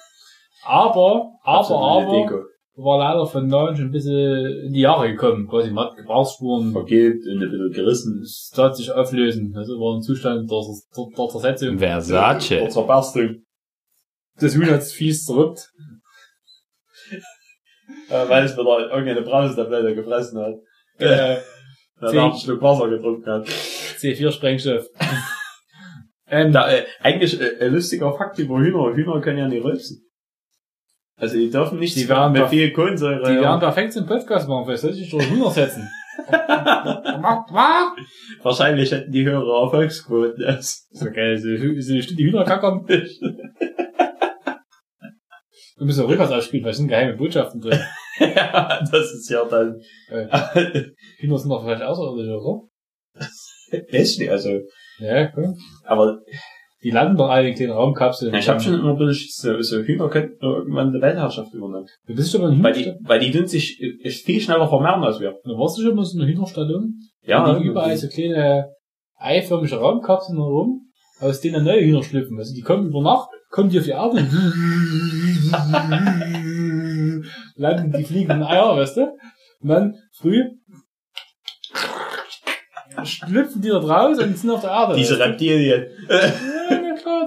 Aber, 0.63 1.33
aber, 1.43 1.79
aber, 1.81 2.11
Deko. 2.11 2.43
War 2.75 2.99
leider 2.99 3.25
von 3.25 3.47
neun 3.47 3.75
schon 3.75 3.85
ein 3.85 3.91
bisschen 3.91 4.65
in 4.65 4.73
die 4.73 4.81
Jahre 4.81 5.09
gekommen. 5.09 5.47
Quasi, 5.47 5.71
man 5.71 5.87
hat 5.87 5.97
Gebrauchsspuren, 5.97 6.71
Vergilbt 6.71 7.25
und 7.25 7.41
ein 7.41 7.49
bisschen 7.49 7.71
gerissen. 7.71 8.21
es 8.21 8.51
tat 8.53 8.75
sich 8.75 8.91
auflösen. 8.91 9.53
Also 9.55 9.73
war 9.73 9.97
ein 9.97 10.01
Zustand 10.01 10.49
der, 10.49 10.61
der, 10.95 11.05
der 11.17 11.27
Zersetzung. 11.29 11.79
Versace. 11.79 12.61
Oder 12.61 12.69
Zerberstung. 12.69 13.35
Das 14.37 14.55
Huhn 14.55 14.69
hat 14.69 14.81
es 14.81 14.91
fies 14.91 15.23
zerrückt. 15.23 15.71
Äh, 18.09 18.29
weil 18.29 18.43
es 18.43 18.57
wieder 18.57 18.89
irgendeine 18.89 19.21
Brausetablette 19.21 19.95
gefressen 19.95 20.39
hat. 20.39 20.55
Äh, 20.97 21.37
er 22.01 22.23
einen 22.23 22.37
Schluck 22.37 22.61
Wasser 22.61 22.89
getrunken 22.89 23.29
hat. 23.29 23.47
C4-Sprengstoff. 23.47 24.85
ähm, 26.27 26.51
Da, 26.51 26.69
äh, 26.69 26.85
eigentlich 26.99 27.39
äh, 27.39 27.65
ein 27.65 27.73
lustiger 27.73 28.13
Fakt 28.17 28.37
über 28.39 28.59
Hühner. 28.59 28.93
Hühner 28.95 29.21
können 29.21 29.37
ja 29.39 29.47
nicht 29.47 29.63
rülpsen. 29.63 30.04
Also 31.17 31.37
die 31.37 31.49
dürfen 31.49 31.79
nicht 31.79 31.95
Die 31.95 32.09
werden 32.09 32.33
mit 32.33 32.49
viel 32.49 32.71
Kohlensäure. 32.73 33.23
Die 33.29 33.35
ja. 33.35 33.41
werden 33.41 33.59
perfekt 33.61 33.93
zum 33.93 34.05
Podcast 34.05 34.49
machen, 34.49 34.65
vielleicht 34.65 34.81
soll 34.81 34.91
ich 34.91 35.09
durch 35.09 35.29
Hühner 35.29 35.49
setzen. 35.49 35.89
Wahrscheinlich 38.41 38.91
hätten 38.91 39.11
die 39.11 39.23
höhere 39.25 39.63
Erfolgsquoten. 39.63 40.43
als- 40.43 40.87
so 40.91 41.05
geil, 41.11 41.37
so, 41.37 41.47
die 41.49 42.25
Hühnerkackern. 42.25 42.85
Wir 45.77 45.85
müssen 45.85 46.05
rückwärts 46.05 46.31
ausspielen, 46.31 46.63
weil 46.63 46.71
es 46.71 46.77
sind 46.77 46.87
geheime 46.87 47.17
Botschaften 47.17 47.59
drin. 47.59 47.79
ja, 48.19 48.79
das 48.79 49.11
ist 49.13 49.29
ja 49.29 49.43
dann. 49.45 49.77
Äh, 50.09 50.25
Hühner 51.17 51.37
sind 51.37 51.49
doch 51.49 51.63
vielleicht 51.65 51.81
außerirdisch, 51.81 52.31
oder? 52.31 52.61
Ist 53.89 54.19
nicht, 54.19 54.31
also. 54.31 54.61
Ja, 54.99 55.27
komm. 55.27 55.53
Aber 55.83 56.19
Die 56.85 56.91
landen 56.91 57.17
doch 57.17 57.29
alle 57.29 57.49
in 57.49 57.55
kleinen 57.55 57.71
Raumkapseln. 57.71 58.31
ich 58.35 58.47
habe 58.47 58.59
schon 58.59 58.75
immer 58.75 58.91
ein 58.91 58.97
bisschen 58.99 59.55
so, 59.55 59.59
so 59.61 59.81
Hühner 59.83 60.07
könnten 60.07 60.37
irgendwann 60.39 60.93
die 60.93 61.01
Weltherrschaft 61.01 61.51
übernehmen. 61.51 61.87
Du 62.05 62.13
bist 62.13 62.31
schon 62.31 62.41
mal 62.41 62.53
in 62.53 62.63
Weil 62.63 62.75
Hühnerstadt. 62.75 62.99
die, 63.01 63.09
weil 63.09 63.19
die 63.19 63.31
tun 63.31 63.47
sich 63.47 63.81
viel 64.23 64.39
schneller 64.39 64.67
vermehren 64.69 65.03
als 65.03 65.19
wir. 65.19 65.31
Da 65.43 65.49
warst 65.57 65.79
du 65.79 65.81
schon 65.81 65.95
mal 65.95 66.05
so 66.05 66.19
eine 66.19 66.27
Hühnerstallung? 66.31 66.93
Ja, 67.23 67.43
Da 67.43 67.57
liegen 67.57 67.71
überall 67.71 67.97
so 67.97 68.07
kleine 68.07 68.69
eiförmige 69.17 69.77
Raumkapseln 69.77 70.37
herum, 70.37 70.81
aus 71.21 71.41
denen 71.41 71.63
neue 71.65 71.81
Hühner 71.81 72.03
schlüpfen. 72.03 72.37
Also 72.37 72.53
die 72.53 72.61
kommen 72.61 72.85
über 72.89 73.01
Nacht, 73.01 73.29
kommen 73.49 73.69
die 73.71 73.79
auf 73.79 73.85
die 73.85 73.89
Erde 73.89 74.17
und 74.17 74.31
landen 77.55 77.93
die 77.97 78.03
fliegenden 78.03 78.43
Eier, 78.43 78.77
weißt 78.77 78.97
du? 78.97 79.07
Und 79.61 79.69
dann 79.69 79.95
früh 80.19 80.43
schlüpfen 83.03 83.63
die 83.63 83.69
da 83.69 83.79
raus 83.79 84.19
und 84.19 84.37
sind 84.37 84.51
auf 84.51 84.61
der 84.61 84.69
Erde. 84.69 84.95
diese 84.95 85.17
du? 85.17 85.23
Reptilien. 85.23 85.87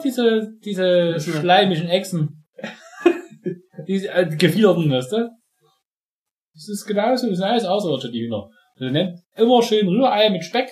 Ja, 0.05 0.49
diese, 0.65 1.15
diese 1.17 1.21
schleimigen 1.41 1.89
Echsen. 1.89 2.45
diese 3.87 4.09
äh, 4.09 4.27
gefiederten, 4.27 4.91
weißt 4.91 5.13
du? 5.13 5.29
Das 6.55 6.69
ist 6.69 6.87
genauso, 6.87 7.29
das 7.29 7.37
sind 7.39 7.47
alles 7.47 7.65
Außerirdische, 7.65 8.11
die 8.11 8.23
Hühner. 8.27 8.49
Also 8.79 8.93
nennt 8.93 9.19
immer 9.37 9.63
schön 9.63 9.89
Rührei 9.89 10.31
mit 10.31 10.45
Speck 10.45 10.69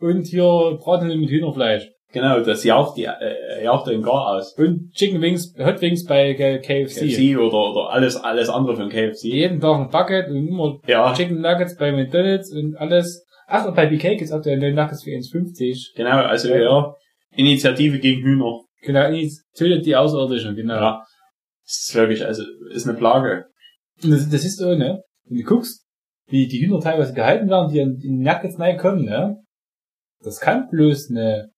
und 0.00 0.26
hier 0.26 0.78
braten 0.80 1.08
mit 1.20 1.30
Hühnerfleisch. 1.30 1.88
Genau, 2.12 2.40
das 2.40 2.64
jaucht 2.64 2.96
die, 2.96 3.04
äh, 3.04 3.64
jaucht 3.64 3.86
den 3.88 4.02
gar 4.02 4.30
aus. 4.34 4.54
Und 4.58 4.90
Chicken 4.94 5.20
Wings, 5.20 5.54
Hot 5.58 5.80
Wings 5.80 6.04
bei 6.04 6.34
K- 6.34 6.58
KFC. 6.58 7.06
KFC 7.08 7.36
oder, 7.38 7.70
oder 7.70 7.90
alles, 7.90 8.16
alles 8.16 8.48
andere 8.48 8.74
von 8.76 8.88
KFC. 8.88 9.24
Jeden 9.24 9.60
Tag 9.60 9.76
ein 9.78 9.90
Bucket 9.90 10.28
und 10.28 10.48
immer 10.48 10.80
Ja, 10.88 11.12
Chicken 11.14 11.40
Nuggets 11.40 11.76
bei 11.76 11.92
McDonalds 11.92 12.52
und 12.52 12.74
alles. 12.76 13.24
Ach, 13.46 13.64
und 13.66 13.76
bei 13.76 13.86
BK 13.86 14.16
gibt's 14.16 14.32
aktuell 14.32 14.58
neue 14.58 14.72
Nuggets 14.74 15.04
für 15.04 15.10
1,50. 15.10 15.94
genau, 15.96 16.18
also 16.22 16.52
ja. 16.52 16.94
Initiative 17.34 17.98
gegen 17.98 18.22
Hühner. 18.22 18.60
Genau, 18.82 19.10
tötet 19.54 19.86
die 19.86 19.96
Außerirdischen, 19.96 20.56
genau. 20.56 20.74
Ja. 20.74 21.06
Das 21.64 21.86
ist 21.86 21.94
wirklich, 21.94 22.24
also, 22.24 22.42
ist 22.72 22.88
eine 22.88 22.96
Plage. 22.96 23.46
Das, 24.02 24.28
das 24.28 24.44
ist 24.44 24.58
so, 24.58 24.74
ne? 24.74 25.02
Wenn 25.24 25.38
du 25.38 25.44
guckst, 25.44 25.84
wie 26.28 26.48
die 26.48 26.60
Hühner 26.60 26.80
teilweise 26.80 27.12
gehalten 27.12 27.48
werden, 27.48 27.70
die 27.70 27.78
in 27.78 27.98
die 27.98 28.10
Nuggets 28.10 28.58
reinkommen, 28.58 29.04
ne? 29.04 29.36
Das 30.22 30.40
kann 30.40 30.68
bloß 30.68 31.10
eine, 31.10 31.50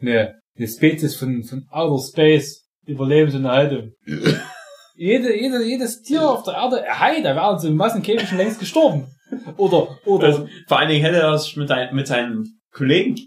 eine, 0.00 0.40
eine 0.56 0.68
Spezies 0.68 1.14
von, 1.16 1.44
von 1.44 1.66
Outer 1.70 2.02
Space 2.02 2.66
überleben, 2.86 3.30
so 3.30 3.38
eine 3.38 3.50
Haltung. 3.50 3.92
Jede, 4.94 5.34
jede, 5.34 5.64
jedes 5.64 6.02
Tier 6.02 6.28
auf 6.28 6.42
der 6.42 6.54
Erde, 6.54 6.84
hey, 6.86 7.22
da 7.22 7.34
wären 7.34 7.58
so 7.58 7.70
Massenkäfig 7.70 8.28
schon 8.28 8.36
längst 8.36 8.60
gestorben. 8.60 9.08
Oder, 9.56 9.98
oder, 10.04 10.26
Also, 10.26 10.48
vor 10.68 10.78
allen 10.78 10.90
Dingen 10.90 11.02
hätte 11.02 11.16
er 11.16 11.32
es 11.32 11.56
mit, 11.56 11.70
ein, 11.70 11.94
mit 11.94 12.06
seinen 12.06 12.60
Kollegen. 12.70 13.18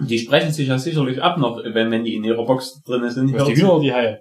Die 0.00 0.18
sprechen 0.18 0.52
sich 0.52 0.68
ja 0.68 0.78
sicherlich 0.78 1.22
ab 1.22 1.38
noch, 1.38 1.58
wenn, 1.62 1.90
wenn 1.90 2.04
die 2.04 2.14
in 2.14 2.24
ihrer 2.24 2.44
Box 2.46 2.80
drin 2.82 3.08
sind. 3.10 3.32
was, 3.34 3.44
die 3.46 3.56
Hühner 3.56 3.74
oder 3.74 3.82
die 3.82 3.92
Haie? 3.92 4.20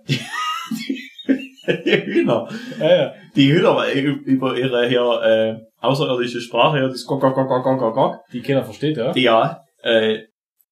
die 1.67 2.03
Hühner. 2.05 2.49
Ja, 2.79 2.95
ja. 2.95 3.13
Die 3.35 3.51
Hühner 3.53 3.85
ü- 3.95 4.21
über 4.25 4.57
ihre 4.57 4.87
hier, 4.87 5.21
äh, 5.23 5.59
außerirdische 5.85 6.41
Sprache, 6.41 6.79
hier, 6.79 6.87
das 6.89 7.05
Gok, 7.05 7.21
Gok, 7.21 7.35
Gok, 7.35 7.47
Gok, 7.47 7.79
Gok, 7.79 7.93
Gok, 7.95 8.15
Die 8.33 8.41
keiner 8.41 8.63
versteht, 8.63 8.97
ja. 8.97 9.11
die 9.13 9.21
ja, 9.23 9.61
äh, 9.83 10.19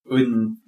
und 0.04 0.58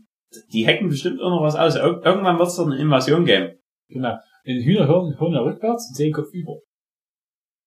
die 0.53 0.67
hacken 0.67 0.89
bestimmt 0.89 1.21
auch 1.21 1.31
noch 1.31 1.43
was 1.43 1.57
aus. 1.57 1.75
Ir 1.77 2.01
irgendwann 2.05 2.39
wird 2.39 2.49
es 2.49 2.57
doch 2.57 2.67
eine 2.67 2.79
Invasion 2.79 3.25
geben. 3.27 3.59
Genau. 3.89 4.17
Die 4.47 4.65
Hühner 4.65 4.87
hören, 4.87 5.15
hören 5.19 5.33
ja 5.35 5.41
rückwärts 5.41 5.89
und 5.91 5.97
sehen 5.97 6.13
Kopf 6.13 6.33
über. 6.33 6.55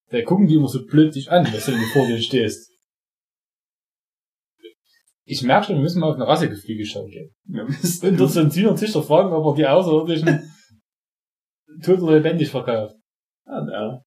Da 0.09 0.21
gucken 0.23 0.47
die 0.47 0.55
immer 0.55 0.67
so 0.67 0.83
blöd 0.85 1.13
dich 1.13 1.31
an, 1.31 1.45
wenn 1.45 1.51
du 1.79 1.85
vor 1.93 2.07
denen 2.07 2.21
stehst. 2.21 2.71
Ich 5.27 5.41
merke 5.43 5.67
schon, 5.67 5.75
wir 5.75 5.81
müssen 5.81 5.99
mal 5.99 6.09
auf 6.09 6.15
eine 6.15 6.27
Rassegefliege 6.27 6.85
schauen 6.85 7.09
gehen. 7.09 7.31
Wir 7.45 7.63
Und 7.63 7.69
müssen, 7.81 8.17
dort 8.17 8.31
so 8.31 8.39
ein 8.41 8.51
Züchter 8.51 9.01
fragen, 9.01 9.33
ob 9.33 9.45
er 9.45 9.55
die 9.55 9.67
Außerirdischen 9.67 10.51
tot 11.83 11.99
oder 11.99 12.17
lebendig 12.17 12.49
verkauft. 12.49 12.95
ja, 13.47 13.67
ja. 13.69 14.01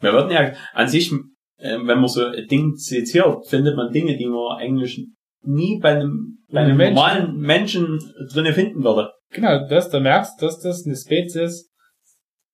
Wir 0.00 0.12
würden 0.12 0.30
ja 0.30 0.52
an 0.72 0.88
sich, 0.88 1.12
äh, 1.58 1.76
wenn 1.76 1.86
man 2.00 2.08
so 2.08 2.26
ein 2.26 2.46
Ding 2.46 2.74
zitiert, 2.76 3.46
findet 3.46 3.76
man 3.76 3.92
Dinge, 3.92 4.16
die 4.16 4.26
man 4.26 4.58
eigentlich 4.58 5.06
nie 5.42 5.78
bei 5.78 5.96
einem, 5.96 6.38
bei 6.50 6.60
einem 6.60 6.76
Menschen. 6.76 6.94
normalen 6.94 7.36
Menschen 7.38 7.98
drinnen 8.32 8.54
finden 8.54 8.84
würde. 8.84 9.10
Genau, 9.30 9.66
das, 9.68 9.90
da 9.90 10.00
merkst 10.00 10.40
du, 10.40 10.46
dass 10.46 10.60
das 10.60 10.84
eine 10.84 10.96
Spezies 10.96 11.70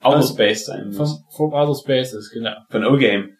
Outer 0.03 0.23
Space 0.23 0.67
sein 0.67 0.93
vom, 0.93 0.99
muss. 0.99 1.25
vom 1.35 1.53
Outer 1.55 1.75
Space 1.75 2.13
ist, 2.13 2.31
genau. 2.31 2.55
Von 2.71 2.85
O-Game. 2.85 3.31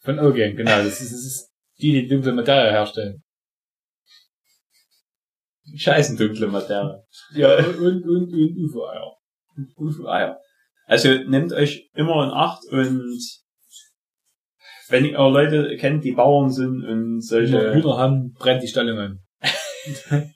Von 0.00 0.18
O-Game, 0.18 0.56
genau. 0.56 0.78
Das 0.78 1.00
ist, 1.00 1.12
das 1.12 1.24
ist 1.24 1.50
die, 1.80 1.92
die 1.92 2.08
dunkle 2.08 2.32
Materie 2.32 2.70
herstellen. 2.70 3.22
Scheißen 5.76 6.16
dunkle 6.16 6.46
Materie. 6.48 7.02
Ja, 7.34 7.56
und, 7.58 7.78
und, 7.78 8.04
und 8.04 8.32
UFO-Eier. 8.32 9.12
UFO-Eier. 9.76 10.38
Also 10.86 11.08
nehmt 11.26 11.52
euch 11.52 11.88
immer 11.94 12.24
in 12.24 12.30
Acht 12.30 12.60
und 12.70 13.18
wenn 14.88 15.04
ihr 15.04 15.18
Leute 15.18 15.76
kennt, 15.76 16.02
die 16.04 16.12
Bauern 16.12 16.50
sind 16.50 16.82
und 16.84 17.20
solche, 17.20 17.74
Hühner 17.74 17.98
haben, 17.98 18.32
brennt 18.38 18.62
die 18.62 18.68
Stellung 18.68 18.98
an. 18.98 19.18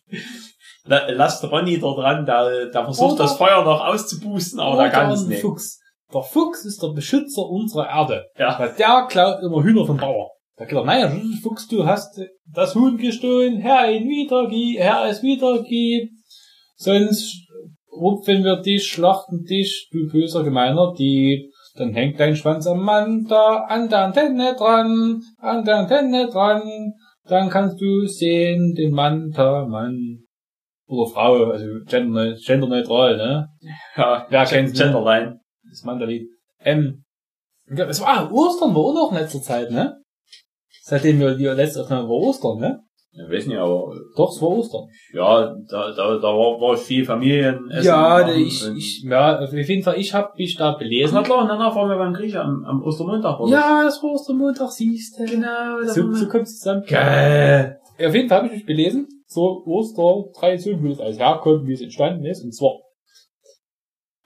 la- 0.85 1.11
lasst 1.11 1.43
Ronny 1.45 1.79
da 1.79 1.95
dran, 1.95 2.27
der, 2.27 2.67
der 2.67 2.85
versucht 2.85 3.13
Oder- 3.15 3.23
das 3.25 3.37
Feuer 3.39 3.65
noch 3.65 3.81
auszupusten, 3.81 4.61
aber 4.61 4.83
der 4.83 4.91
kann 4.91 5.11
es 5.11 5.27
nicht. 5.27 5.41
Fuchs. 5.41 5.81
Der 6.13 6.23
Fuchs 6.23 6.67
ist 6.67 6.83
der 6.83 6.89
Beschützer 6.89 7.49
unserer 7.49 7.89
Erde. 7.89 8.27
Ja. 8.37 8.59
Weil 8.59 8.75
der 8.75 9.07
klaut 9.09 9.43
immer 9.43 9.63
Hühner 9.63 9.87
vom 9.87 9.97
Bauer. 9.97 10.32
Da 10.57 10.65
geht 10.67 10.77
er, 10.77 10.85
naja, 10.85 11.11
Fuchs, 11.43 11.67
du 11.69 11.87
hast 11.87 12.21
das 12.47 12.75
Huhn 12.75 12.99
gestohlen, 12.99 13.59
Herr 13.59 13.91
ihn 13.91 14.09
wiedergib, 14.09 14.79
Herr 14.79 15.09
es 15.09 15.23
wiedergib. 15.23 16.11
Sonst 16.77 17.49
rupfen 17.91 18.45
wir 18.45 18.61
dich, 18.61 18.87
schlachten 18.87 19.45
dich, 19.45 19.89
du 19.93 20.11
böser 20.11 20.45
gemeiner 20.45 20.93
Dieb. 20.99 21.51
Dann 21.75 21.95
hängt 21.95 22.21
dein 22.21 22.37
Schwanz 22.37 22.67
am 22.67 22.85
Manta, 22.85 23.65
an 23.65 23.89
der 23.89 24.01
Antenne 24.01 24.55
dran, 24.57 25.23
an 25.39 25.65
der 25.65 25.77
Antenne 25.77 26.29
dran. 26.29 26.93
Dann 27.25 27.49
kannst 27.49 27.81
du 27.81 28.07
sehen, 28.07 28.75
den 28.75 28.93
Manta, 28.93 29.67
Mann. 29.67 30.25
Oder 30.87 31.11
Frau, 31.11 31.45
also 31.45 31.65
gender, 31.87 32.35
genderneutral, 32.35 33.17
ne? 33.17 33.49
Ja, 33.97 34.27
Wer 34.29 34.45
kennt's 34.45 34.73
nicht? 34.73 34.83
Genderline. 34.83 35.41
das 35.71 35.85
Mandalied. 35.85 36.29
Ähm, 36.61 37.05
ja, 37.75 37.87
es 37.87 38.03
war 38.03 38.31
Ostern 38.31 38.75
war 38.75 38.83
auch 38.83 38.95
noch 38.95 39.13
in 39.13 39.19
letzter 39.19 39.41
Zeit, 39.41 39.71
ne? 39.71 40.02
Seitdem 40.85 41.21
wir 41.21 41.37
die 41.37 41.45
letzte 41.45 41.83
Aufnahme 41.83 42.09
war 42.09 42.17
Ostern, 42.17 42.59
ne? 42.59 42.81
Ja, 43.13 43.31
weiß 43.31 43.47
nicht, 43.47 43.59
aber, 43.59 43.95
Doch, 44.17 44.31
es 44.35 44.43
war 44.43 44.49
Ostern. 44.49 44.89
ja, 45.13 45.55
da, 45.71 45.93
da, 45.95 46.17
da 46.17 46.29
war, 46.29 46.61
war 46.61 46.77
viel 46.77 47.05
Familienessen. 47.05 47.85
ja, 47.85 48.19
machen 48.19 48.35
ich, 48.37 48.67
ich, 48.77 49.05
ja, 49.05 49.39
auf 49.39 49.53
jeden 49.53 49.83
Fall, 49.85 49.97
ich 50.01 50.13
hab 50.13 50.37
mich 50.37 50.57
da 50.57 50.73
belesen. 50.73 51.15
Na 51.15 51.23
klar, 51.23 51.43
und 51.43 51.49
danach 51.49 51.77
waren 51.77 51.89
wir 51.89 51.99
beim 51.99 52.15
Griechen 52.15 52.41
am, 52.41 52.65
am 52.65 52.83
Ostermontag, 52.83 53.39
oder? 53.39 53.53
Ja, 53.53 53.83
das 53.85 54.03
war 54.03 54.11
Ostermontag, 54.11 54.71
siehst 54.73 55.21
du. 55.21 55.25
genau. 55.25 55.81
das 55.83 55.95
So, 55.95 56.11
so 56.13 56.27
kommt's 56.27 56.59
zusammen. 56.59 56.83
Geil. 56.89 57.79
Auf 58.05 58.15
jeden 58.15 58.29
Fall 58.29 58.39
habe 58.39 58.47
ich 58.49 58.55
mich 58.55 58.67
belesen, 58.67 59.07
so 59.27 59.63
Ostertradition, 59.67 60.83
wie 60.83 60.89
das 60.89 61.01
alles 61.01 61.19
herkommt, 61.21 61.69
wie 61.69 61.75
es 61.75 61.81
entstanden 61.83 62.25
ist, 62.25 62.43
und 62.43 62.53
zwar 62.53 62.73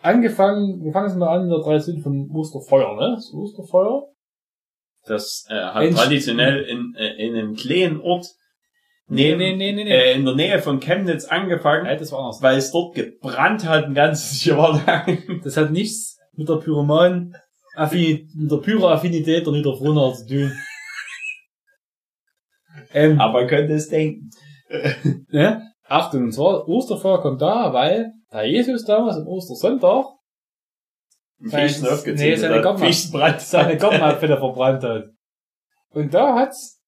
angefangen, 0.00 0.82
wir 0.82 0.92
fangen 0.92 1.08
jetzt 1.08 1.18
mal 1.18 1.36
an 1.36 1.48
mit 1.48 1.56
der 1.56 1.62
Tradition 1.62 2.00
von 2.00 2.30
Osterfeuer, 2.32 2.94
ne? 2.94 3.12
Das 3.16 3.30
Osterfeuer. 3.34 4.06
Das 5.06 5.46
äh, 5.48 5.54
hat 5.54 5.82
Mensch. 5.82 5.96
traditionell 5.96 6.62
in, 6.62 6.94
äh, 6.96 7.14
in 7.24 7.34
einem 7.36 7.54
kleinen 7.54 8.00
Ort 8.00 8.26
neben, 9.08 9.38
nee, 9.38 9.54
nee, 9.54 9.72
nee, 9.72 9.84
nee. 9.84 9.90
Äh, 9.90 10.14
in 10.14 10.24
der 10.24 10.34
Nähe 10.34 10.58
von 10.60 10.80
Chemnitz 10.80 11.26
angefangen, 11.26 11.84
Nein, 11.84 11.98
das 11.98 12.10
war 12.12 12.20
anders. 12.20 12.42
weil 12.42 12.58
es 12.58 12.72
dort 12.72 12.94
gebrannt 12.94 13.64
hat 13.66 13.84
ein 13.84 13.94
ganzes 13.94 14.44
Jahr 14.44 14.82
lang. 14.84 15.40
Das 15.44 15.56
hat 15.56 15.70
nichts 15.70 16.18
mit 16.34 16.48
der 16.48 16.56
Pyroman 16.56 17.34
mit 17.92 18.50
der 18.50 18.56
Pyro-Affinität 18.56 19.44
der 19.46 19.52
Niederfrohner 19.52 20.14
zu 20.14 20.26
tun. 20.26 20.52
ähm, 22.94 23.20
Aber 23.20 23.40
man 23.40 23.48
könnte 23.48 23.74
es 23.74 23.88
denken. 23.88 24.30
ne? 25.28 25.62
Achtung, 25.84 26.24
und 26.24 26.32
zwar, 26.32 26.66
Osterfeuer 26.66 27.20
kommt 27.20 27.42
da, 27.42 27.74
weil 27.74 28.12
der 28.32 28.46
Jesus 28.46 28.84
damals 28.86 29.18
am 29.18 29.26
Ostersonntag 29.26 30.06
Nein, 31.38 31.68
Fichten 31.68 32.14
nee, 32.14 32.34
seine 32.36 32.54
hat. 32.56 32.62
Gabel- 32.62 32.86
Fichten 32.86 33.12
brennt. 33.12 33.40
seine 33.40 33.76
Gartenabfälle 33.76 34.36
verbrannt 34.38 34.82
hat. 34.82 35.04
Und 35.90 36.12
da 36.14 36.34
hat's, 36.34 36.80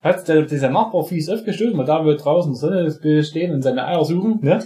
hat's 0.00 0.24
der, 0.24 0.42
dieser 0.42 0.70
Nachbar 0.70 1.04
fies 1.04 1.28
aufgestellt, 1.28 1.76
weil 1.76 1.84
da 1.86 2.04
wir 2.04 2.16
draußen 2.16 2.54
Sonne 2.54 2.90
stehen 3.24 3.52
und 3.54 3.62
seine 3.62 3.86
Eier 3.86 4.04
suchen, 4.04 4.40
ne? 4.42 4.64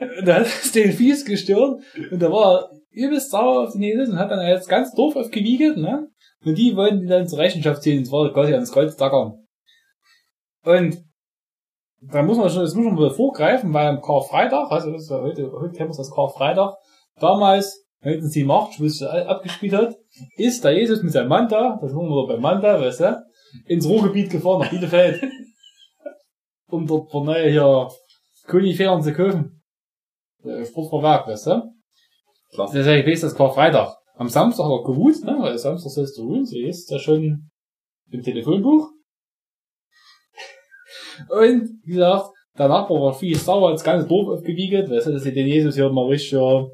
Und 0.00 0.26
da 0.26 0.36
hat 0.36 0.46
es 0.46 0.72
den 0.72 0.92
fies 0.92 1.24
gestört 1.24 1.80
und 2.10 2.22
da 2.22 2.30
war 2.30 2.60
er 2.62 2.70
übelst 2.90 3.30
sauer 3.30 3.64
auf 3.64 3.72
den 3.72 3.82
Jesus 3.82 4.08
und 4.08 4.18
hat 4.18 4.30
dann 4.30 4.38
das 4.46 4.66
ganze 4.68 4.94
Dorf 4.96 5.16
aufgewiegelt, 5.16 5.76
ne? 5.76 6.08
Und 6.44 6.56
die 6.56 6.76
wollten 6.76 7.00
die 7.00 7.06
dann 7.06 7.26
zur 7.26 7.38
Rechenschaft 7.40 7.82
ziehen, 7.82 7.98
und 7.98 8.04
zwar 8.06 8.32
quasi 8.32 8.54
ans 8.54 8.70
Kreuz 8.72 8.96
tackern. 8.96 9.34
Und 10.64 10.98
da 12.00 12.22
muss 12.22 12.38
man 12.38 12.48
schon, 12.48 12.62
das 12.62 12.74
muss 12.74 12.84
man 12.86 12.94
mal 12.94 13.10
vorgreifen, 13.10 13.74
weil 13.74 13.88
am 13.88 14.00
Karfreitag, 14.00 14.70
also 14.70 14.92
das 14.92 15.02
ist 15.02 15.10
ja 15.10 15.20
heute, 15.20 15.50
heute 15.50 15.72
kennen 15.76 15.90
wir 15.90 15.96
das 15.96 16.12
Karfreitag, 16.12 16.74
damals, 17.20 17.86
hätten 18.00 18.28
sie 18.28 18.44
Macht, 18.44 18.80
wo 18.80 18.84
es 18.84 19.02
abgespielt 19.02 19.72
hat, 19.72 19.96
ist 20.36 20.64
der 20.64 20.72
Jesus 20.72 21.02
mit 21.02 21.12
seinem 21.12 21.28
Manta, 21.28 21.78
das 21.80 21.92
haben 21.92 22.08
wir 22.08 22.26
beim 22.26 22.40
Manta, 22.40 22.80
weißt 22.80 23.00
du, 23.00 23.26
ins 23.66 23.86
Ruhrgebiet 23.86 24.30
gefahren, 24.30 24.60
nach 24.60 24.70
Bielefeld, 24.70 25.22
um 26.68 26.86
dort 26.86 27.10
für 27.10 27.24
neue 27.24 27.50
hier 27.50 27.88
Koniferen 28.46 29.02
zu 29.02 29.12
kaufen. 29.12 29.62
Sportverwerk, 30.64 31.26
weißt 31.26 31.46
du? 31.48 31.74
Klar. 32.52 32.70
Das 32.72 32.86
heißt, 32.86 32.88
ich 32.88 33.06
weiß, 33.06 33.20
das 33.20 33.34
Karfreitag. 33.34 33.96
Am 34.16 34.28
Samstag 34.28 34.64
hat 34.64 34.72
er 34.72 34.84
geruht, 34.84 35.22
ne, 35.24 35.36
weil 35.38 35.58
Samstag 35.58 35.90
sollst 35.90 36.18
du 36.18 36.22
ruhen, 36.22 36.46
so 36.46 36.56
ist 36.56 36.90
ja 36.90 36.98
schon 36.98 37.50
im 38.10 38.22
Telefonbuch. 38.22 38.88
Und, 41.28 41.80
wie 41.84 41.92
gesagt, 41.92 42.30
der 42.58 42.68
Nachbar 42.68 43.00
war 43.00 43.14
viel 43.14 43.36
sauer, 43.36 43.70
das 43.72 43.84
ganze 43.84 44.08
Dorf 44.08 44.28
aufgewiegelt, 44.28 44.90
weißt 44.90 45.08
du, 45.08 45.12
dass 45.12 45.22
sie 45.22 45.32
den 45.32 45.46
Jesus 45.46 45.76
hier 45.76 45.90
mal 45.90 46.06
richtig, 46.06 46.32
ja, 46.32 46.66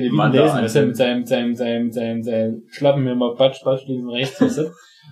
den 0.00 0.14
Mann 0.14 0.32
da 0.32 0.44
lesen, 0.44 0.62
weißt 0.62 0.76
du, 0.76 0.86
mit 0.86 0.96
seinem, 0.96 1.26
seinem, 1.26 1.54
seinem, 1.54 1.90
seinem, 1.90 2.22
seinem 2.22 2.62
Schlappen 2.68 3.04
mal 3.04 3.34
patsch, 3.34 3.62
patsch, 3.62 3.86
links 3.86 4.04
und 4.04 4.10
rechts, 4.10 4.40
weißt 4.40 4.58
du. 4.58 4.70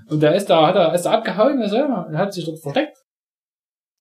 Und 0.09 0.23
da 0.23 0.31
ist 0.31 0.47
da, 0.47 0.67
hat 0.67 0.77
er, 0.77 0.95
ist 0.95 1.05
er 1.05 1.13
abgehauen, 1.13 1.61
weißt 1.61 1.73
du, 1.73 1.85
und 1.85 2.19
hat 2.19 2.33
sich 2.33 2.45
dort 2.45 2.61
versteckt. 2.61 2.97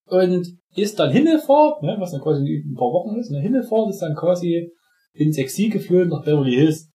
Und 0.06 0.46
ist 0.76 1.00
dann 1.00 1.12
hingefahren, 1.12 1.86
ne, 1.86 1.98
was 2.00 2.12
dann 2.12 2.22
quasi 2.22 2.64
ein 2.66 2.76
paar 2.76 2.92
Wochen 2.92 3.20
ist, 3.20 3.32
ne, 3.32 3.40
hingefahren, 3.40 3.90
ist 3.90 4.02
dann 4.02 4.16
quasi 4.16 4.72
ins 5.14 5.38
Exil 5.38 5.70
geflogen 5.70 6.10
nach 6.10 6.24
Beverly 6.24 6.56
Hills. 6.56 6.92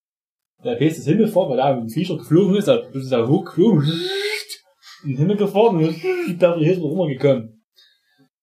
Der 0.64 0.76
Pace 0.76 0.98
ist 0.98 1.08
hingefahren, 1.08 1.56
weil 1.56 1.74
mit 1.74 1.84
dem 1.84 1.90
Viecher 1.90 2.16
geflogen 2.16 2.56
ist, 2.56 2.68
da 2.68 2.76
ist 2.76 3.12
er 3.12 3.28
hochgeflogen, 3.28 3.82
und 5.04 5.16
hingefahren 5.16 5.76
und 5.76 6.02
Beverly 6.38 6.64
Hills 6.64 6.80
war 6.80 6.88
rumgekommen. 6.88 7.64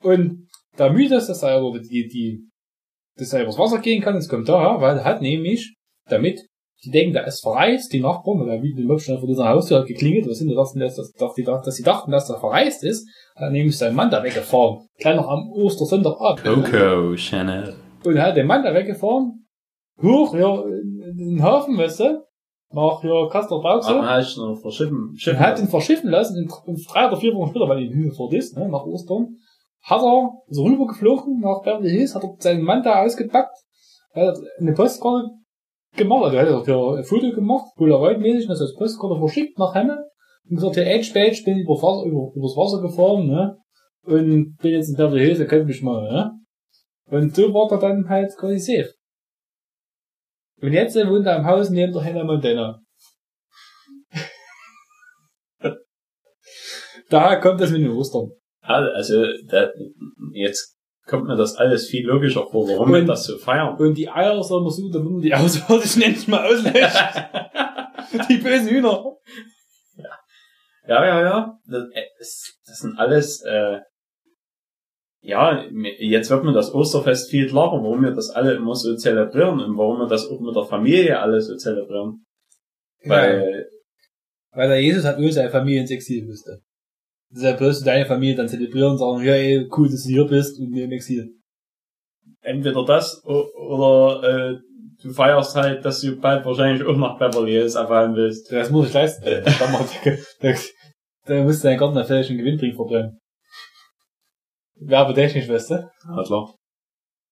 Und 0.03 0.47
der 0.77 0.91
Mythos, 0.91 1.29
ist, 1.29 1.43
er 1.43 1.57
aber 1.57 1.79
die, 1.79 2.07
die, 2.07 2.50
dass 3.17 3.33
er 3.33 3.43
übers 3.43 3.57
Wasser 3.57 3.79
gehen 3.79 4.01
kann, 4.01 4.15
das 4.15 4.29
kommt 4.29 4.49
daher, 4.49 4.81
weil 4.81 4.97
er 4.97 5.03
hat 5.03 5.21
nämlich, 5.21 5.75
damit, 6.09 6.41
die 6.83 6.89
denken, 6.89 7.13
der 7.13 7.27
ist 7.27 7.41
verreist, 7.41 7.93
die 7.93 7.99
Nachbarn, 7.99 8.39
weil 8.39 8.49
er 8.49 8.63
wie 8.63 8.73
den 8.73 8.85
Möbelstein 8.87 9.19
vor 9.19 9.27
dieser 9.27 9.47
Haustür 9.47 9.79
hat 9.79 9.87
geklingelt, 9.87 10.27
was 10.27 10.39
sind 10.39 10.49
die 10.49 10.55
dachten, 10.55 10.79
dass, 10.79 10.95
dass, 10.95 11.11
dass, 11.11 11.33
die, 11.35 11.43
dass 11.43 11.75
sie 11.75 11.83
dachten, 11.83 12.11
dass 12.11 12.29
er 12.29 12.39
verreist 12.39 12.83
ist, 12.83 13.07
hat 13.35 13.43
er 13.43 13.51
nämlich 13.51 13.77
seinen 13.77 13.95
Mann 13.95 14.09
da 14.09 14.23
weggefahren. 14.23 14.87
Noch 15.03 15.27
am 15.27 15.51
Ostersonntag 15.51 16.19
ab. 16.19 16.41
Coco 16.43 17.15
Chanel. 17.15 17.75
Und 18.03 18.15
er 18.15 18.23
hat 18.23 18.37
den 18.37 18.47
Mann 18.47 18.63
da 18.63 18.73
weggefahren, 18.73 19.45
hoch, 20.01 20.33
ja, 20.33 20.63
in 20.63 21.17
den 21.17 21.43
Hafen, 21.43 21.77
weißt 21.77 21.99
du, 21.99 22.23
nach, 22.73 23.03
ja, 23.03 23.27
Kastor 23.29 23.61
Brauxel. 23.61 23.97
Und 23.97 24.05
hat 25.39 25.59
ihn 25.59 25.67
verschiffen 25.67 26.09
lassen, 26.09 26.37
in, 26.37 26.49
in 26.65 26.81
drei 26.89 27.07
oder 27.07 27.17
vier 27.17 27.33
Wochen 27.33 27.49
später, 27.49 27.69
weil 27.69 27.83
ihn 27.83 27.93
hingefahren 27.93 28.33
ist, 28.33 28.57
ne, 28.57 28.67
nach 28.69 28.85
Ostern, 28.85 29.35
hat 29.81 30.01
er, 30.01 30.31
er 30.47 30.63
rübergeflogen 30.63 31.39
nach 31.39 31.61
Beverly 31.63 31.89
Hills, 31.89 32.15
hat 32.15 32.23
er 32.23 32.35
seinen 32.39 32.63
Mann 32.63 32.83
da 32.83 33.03
ausgepackt, 33.03 33.57
hat 34.13 34.37
eine 34.59 34.73
Postkarte 34.73 35.29
gemacht, 35.95 36.35
also 36.35 36.59
hat 36.59 36.67
er 36.67 36.97
ein 36.97 37.03
Foto 37.03 37.31
gemacht, 37.31 37.65
Polaroid-mäßig, 37.77 38.45
und 38.45 38.51
hat 38.51 38.61
das 38.61 38.75
Postkarte 38.75 39.19
verschickt 39.19 39.57
nach 39.57 39.73
Hemme, 39.73 39.97
und 40.49 40.55
gesagt, 40.55 40.77
ja, 40.77 40.83
Edge 40.83 41.11
Badge, 41.13 41.43
bin 41.43 41.59
über 41.59 41.73
Wasser, 41.73 42.05
über, 42.07 42.31
übers 42.35 42.55
Wasser 42.55 42.81
gefahren, 42.81 43.27
ne, 43.27 43.57
und 44.03 44.55
bin 44.57 44.71
jetzt 44.71 44.89
in 44.89 44.95
Beverly 44.95 45.25
Hills, 45.25 45.39
er 45.39 45.47
kennt 45.47 45.65
mich 45.65 45.81
mal, 45.81 46.11
ne. 46.11 46.31
Und 47.09 47.35
so 47.35 47.53
war 47.53 47.71
er 47.71 47.79
dann 47.79 48.07
halt 48.07 48.35
quasi 48.37 48.59
safe. 48.59 48.93
Und 50.61 50.73
jetzt 50.73 50.95
wohnt 50.95 51.25
er 51.25 51.37
im 51.37 51.45
Haus 51.45 51.69
neben 51.71 51.91
der 51.91 52.03
Hannah 52.03 52.23
Montana. 52.23 52.81
Daher 57.09 57.39
kommt 57.39 57.59
das 57.59 57.71
mit 57.71 57.81
den 57.81 57.89
Ostern. 57.91 58.31
Also, 58.73 59.25
da, 59.47 59.69
jetzt 60.33 60.77
kommt 61.07 61.25
mir 61.27 61.35
das 61.35 61.55
alles 61.55 61.87
viel 61.87 62.05
logischer 62.05 62.45
vor, 62.47 62.67
warum 62.67 62.91
wir 62.91 62.99
Und- 62.99 63.07
das 63.07 63.25
so 63.25 63.37
feiern. 63.37 63.75
Und 63.77 63.97
die 63.97 64.09
Eier 64.09 64.41
soll 64.43 64.61
man 64.61 64.71
so, 64.71 64.89
damit 64.91 65.11
man 65.11 65.21
die 65.21 65.33
Außerirdischen 65.33 66.01
endlich 66.03 66.27
mal 66.27 66.45
auslöscht. 66.45 66.69
die 68.29 68.37
bösen 68.37 68.67
Hühner. 68.69 69.03
Ja, 70.87 71.05
ja, 71.05 71.21
ja. 71.21 71.59
Das, 71.65 71.83
äh, 71.93 72.01
das 72.65 72.77
sind 72.79 72.97
alles, 72.97 73.41
äh, 73.43 73.79
ja, 75.23 75.63
jetzt 75.99 76.29
wird 76.31 76.43
mir 76.43 76.53
das 76.53 76.73
Osterfest 76.73 77.29
viel 77.29 77.47
klarer, 77.47 77.83
warum 77.83 78.01
wir 78.03 78.11
das 78.11 78.31
alle 78.31 78.55
immer 78.55 78.73
so 78.73 78.95
zelebrieren 78.95 79.59
und 79.59 79.77
warum 79.77 79.99
wir 79.99 80.07
das 80.07 80.27
auch 80.27 80.39
mit 80.39 80.55
der 80.55 80.63
Familie 80.65 81.19
alle 81.19 81.39
so 81.41 81.55
zelebrieren. 81.55 82.25
Weil, 83.05 83.67
Weil 84.51 84.69
der 84.69 84.81
Jesus 84.81 85.05
hat 85.05 85.19
nur 85.19 85.31
seine 85.31 85.49
Familie 85.51 85.81
ins 85.81 85.91
Exil 85.91 86.25
müsste. 86.25 86.61
Du 87.33 87.83
deine 87.85 88.05
Familie 88.05 88.35
dann 88.35 88.49
zelebrieren 88.49 88.91
und 88.91 88.97
sagen, 88.97 89.23
ja, 89.23 89.33
ey, 89.33 89.67
cool, 89.77 89.89
dass 89.89 90.03
du 90.03 90.09
hier 90.09 90.25
bist 90.25 90.59
und 90.59 90.73
wir 90.73 90.85
im 90.85 90.91
Exil. 90.91 91.33
entweder 92.41 92.83
das 92.85 93.23
oder 93.25 94.23
äh, 94.23 94.57
du 95.01 95.13
feierst 95.13 95.55
halt, 95.55 95.85
dass 95.85 96.01
du 96.01 96.15
bald 96.19 96.45
wahrscheinlich 96.45 96.83
auch 96.85 96.97
nach 96.97 97.17
Beverly 97.17 97.51
Hills 97.53 97.75
erfahren 97.75 98.15
willst. 98.15 98.51
Das 98.51 98.69
muss 98.69 98.87
ich 98.87 98.93
leisten. 98.93 99.23
da, 99.59 99.67
macht- 99.69 99.95
da, 101.25 101.43
musst 101.43 101.63
du 101.63 101.67
deinen 101.67 101.77
Garten 101.79 102.03
vielleicht 102.05 102.29
einen 102.29 102.39
Gewinntrink 102.39 102.75
verbrennen. 102.75 103.17
Werbetechnisch, 104.75 105.47
weißt 105.47 105.71
du? 105.71 105.75
Ja, 105.75 106.23
klar. 106.25 106.55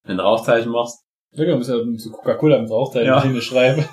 Wenn 0.04 0.16
du 0.16 0.22
Rauchzeichen 0.22 0.70
machst. 0.72 0.98
Ja, 1.32 1.44
du 1.44 1.56
musst 1.56 1.68
ja 1.70 1.76
so 1.96 2.10
Coca-Cola 2.10 2.60
mit 2.60 2.70
Rauchteil 2.70 3.04
Ja. 3.06 3.24
ja. 3.24 3.40
schreiben. 3.40 3.84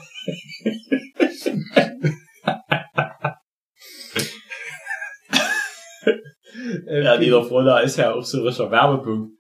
Ähm, 6.88 7.04
Ja, 7.04 7.18
Niederfroda 7.18 7.80
ist 7.80 7.98
ja 7.98 8.14
auch 8.14 8.24
so 8.24 8.40
ein 8.40 8.44
richtiger 8.48 8.72
Werbepunkt. 8.72 9.34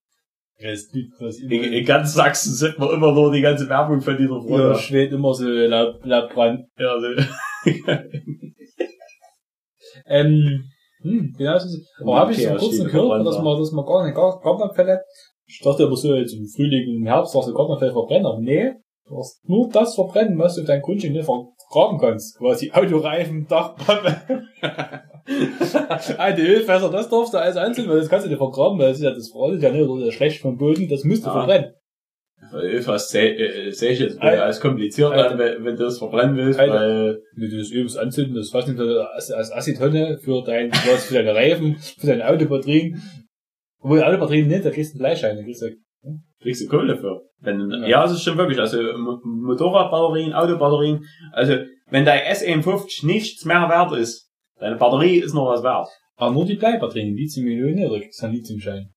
In, 0.59 1.51
in 1.51 1.85
ganz 1.85 2.15
Sachsen 2.15 2.53
sieht 2.53 2.79
man 2.79 2.89
immer 2.89 3.11
nur 3.11 3.31
die 3.31 3.41
ganze 3.41 3.69
Werbung 3.69 4.01
von 4.01 4.17
dieser 4.17 4.41
Frau. 4.41 4.57
Ja, 4.57 4.75
schwebt 4.75 5.13
immer 5.13 5.33
so 5.33 5.47
Laub, 5.47 6.03
Laubbrand. 6.03 6.65
Ja, 6.77 6.99
so. 6.99 7.07
Ähm, 10.07 10.63
hm, 11.01 11.33
genau 11.37 11.57
so. 11.59 11.67
Aber 12.01 12.15
habe 12.15 12.31
ich 12.31 12.37
so 12.37 12.49
Okay, 12.49 12.57
kurz 12.57 12.75
steht 12.75 12.85
gehört, 12.91 13.25
dass 13.25 13.41
man, 13.41 13.59
dass 13.59 13.71
man 13.71 13.85
gar 13.85 14.05
nicht 14.05 14.15
gar, 14.15 14.39
Gartenabfälle, 14.39 15.01
ich 15.45 15.59
dachte 15.63 15.83
aber 15.83 15.95
so 15.95 16.15
jetzt 16.15 16.33
im 16.33 16.47
Frühling, 16.47 17.01
im 17.01 17.05
Herbst, 17.05 17.35
dass 17.35 17.45
du 17.45 17.53
Gartenabfälle 17.53 17.91
verbrennen, 17.91 18.41
nee, 18.41 18.71
du 19.07 19.17
hast 19.17 19.41
nur 19.47 19.69
das 19.69 19.95
verbrennen, 19.95 20.37
was 20.39 20.55
du 20.55 20.63
deinem 20.63 20.81
Grundstück 20.81 21.11
nicht 21.11 21.25
vergraben 21.69 21.99
kannst. 21.99 22.37
Quasi 22.37 22.71
Autoreifen, 22.71 23.47
Dachpappe. 23.47 24.43
Alte 26.17 26.41
Ölfässer, 26.41 26.89
das 26.89 27.09
darfst 27.09 27.33
du 27.33 27.37
alles 27.37 27.57
einzeln, 27.57 27.89
weil 27.89 27.99
das 27.99 28.09
kannst 28.09 28.25
du 28.25 28.29
nicht 28.29 28.37
vergraben, 28.37 28.79
weil 28.79 28.89
das 28.89 28.97
ist 28.97 29.03
ja 29.03 29.11
das 29.11 29.29
verrottet 29.29 29.61
ja 29.63 29.71
nicht 29.71 29.87
oder 29.87 30.05
das 30.05 30.13
schlecht 30.13 30.41
vom 30.41 30.57
Boden, 30.57 30.87
das 30.87 31.03
musst 31.03 31.23
du 31.23 31.27
Ja. 31.27 31.33
verbrennen. 31.33 31.73
Was 32.85 33.09
sehe 33.09 33.71
seh 33.73 33.89
ich 33.89 33.99
jetzt 33.99 34.21
als 34.21 34.61
kompliziert 34.61 35.11
Alter. 35.11 35.31
an, 35.31 35.39
wenn, 35.39 35.65
wenn 35.65 35.75
du 35.75 35.83
das 35.85 35.97
verbrennen 35.97 36.37
willst, 36.37 36.59
Alter. 36.59 36.73
weil 36.75 37.21
Wenn 37.35 37.49
du 37.49 37.57
das 37.57 37.69
übelst 37.71 37.97
anzünden, 37.97 38.35
das 38.35 38.51
fast 38.51 38.67
nicht 38.69 38.79
als, 38.79 39.31
als 39.31 39.51
Acettonne 39.51 40.17
für 40.19 40.43
dein, 40.43 40.71
was 40.71 41.05
für 41.05 41.15
deine 41.15 41.33
Reifen, 41.35 41.75
für 41.77 42.07
deine 42.07 42.27
Autobatterien. 42.29 43.01
Obwohl 43.79 44.03
Autobatterien 44.03 44.47
nicht, 44.47 44.63
da 44.65 44.69
kriegst 44.69 44.91
du 44.91 44.95
einen 44.95 44.99
Bleischein, 44.99 45.35
da 45.35 45.43
kriegst 45.43 45.61
du 45.63 45.71
kriegst 46.41 46.61
du 46.63 46.67
Kohle 46.67 46.97
für. 46.97 47.21
Wenn, 47.39 47.69
Ja. 47.71 47.87
ja. 47.87 48.01
das 48.03 48.13
ist 48.13 48.23
schon 48.23 48.37
wirklich, 48.37 48.59
also 48.59 48.77
Mo- 48.97 49.19
Motorradbatterien, 49.23 50.33
Autobatterien, 50.33 51.05
also 51.31 51.57
wenn 51.89 52.05
dein 52.05 52.19
S51 52.33 53.05
nichts 53.05 53.45
mehr 53.45 53.67
wert 53.69 53.91
ist, 53.93 54.29
deine 54.59 54.75
Batterie 54.75 55.17
ist 55.19 55.33
noch 55.33 55.47
was 55.47 55.63
wert. 55.63 55.87
Aber 56.15 56.31
nur 56.33 56.45
die 56.45 56.55
Bleibatterien, 56.55 57.15
Lithium-Ionen, 57.15 57.89
da 57.91 57.99
kriegst 57.99 58.21
du 58.21 58.25
einen 58.25 58.35
Lithiumschein. 58.35 58.89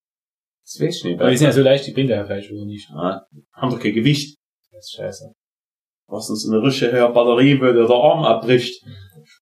Das 0.64 0.81
weiß 0.81 0.96
ich 0.98 1.05
nicht. 1.05 1.20
Aber 1.20 1.31
die 1.31 1.37
sind 1.37 1.46
ja 1.48 1.53
so 1.53 1.62
leicht, 1.62 1.87
die 1.87 1.92
bringt 1.92 2.11
ja 2.11 2.24
vielleicht 2.24 2.50
oder 2.50 2.64
nicht. 2.64 2.88
ja, 2.90 3.22
haben 3.53 3.70
doch 3.70 3.81
kein 3.81 3.92
Gewicht. 3.94 4.37
Das 4.72 4.87
ist 4.87 4.92
scheiße. 4.96 5.33
Was 6.07 6.31
ist 6.31 6.42
so 6.46 6.53
eine 6.53 6.62
richtige 6.62 7.09
Batterie, 7.12 7.61
wo 7.61 7.72
der 7.72 7.88
Arm 7.90 8.24
abbricht. 8.24 8.83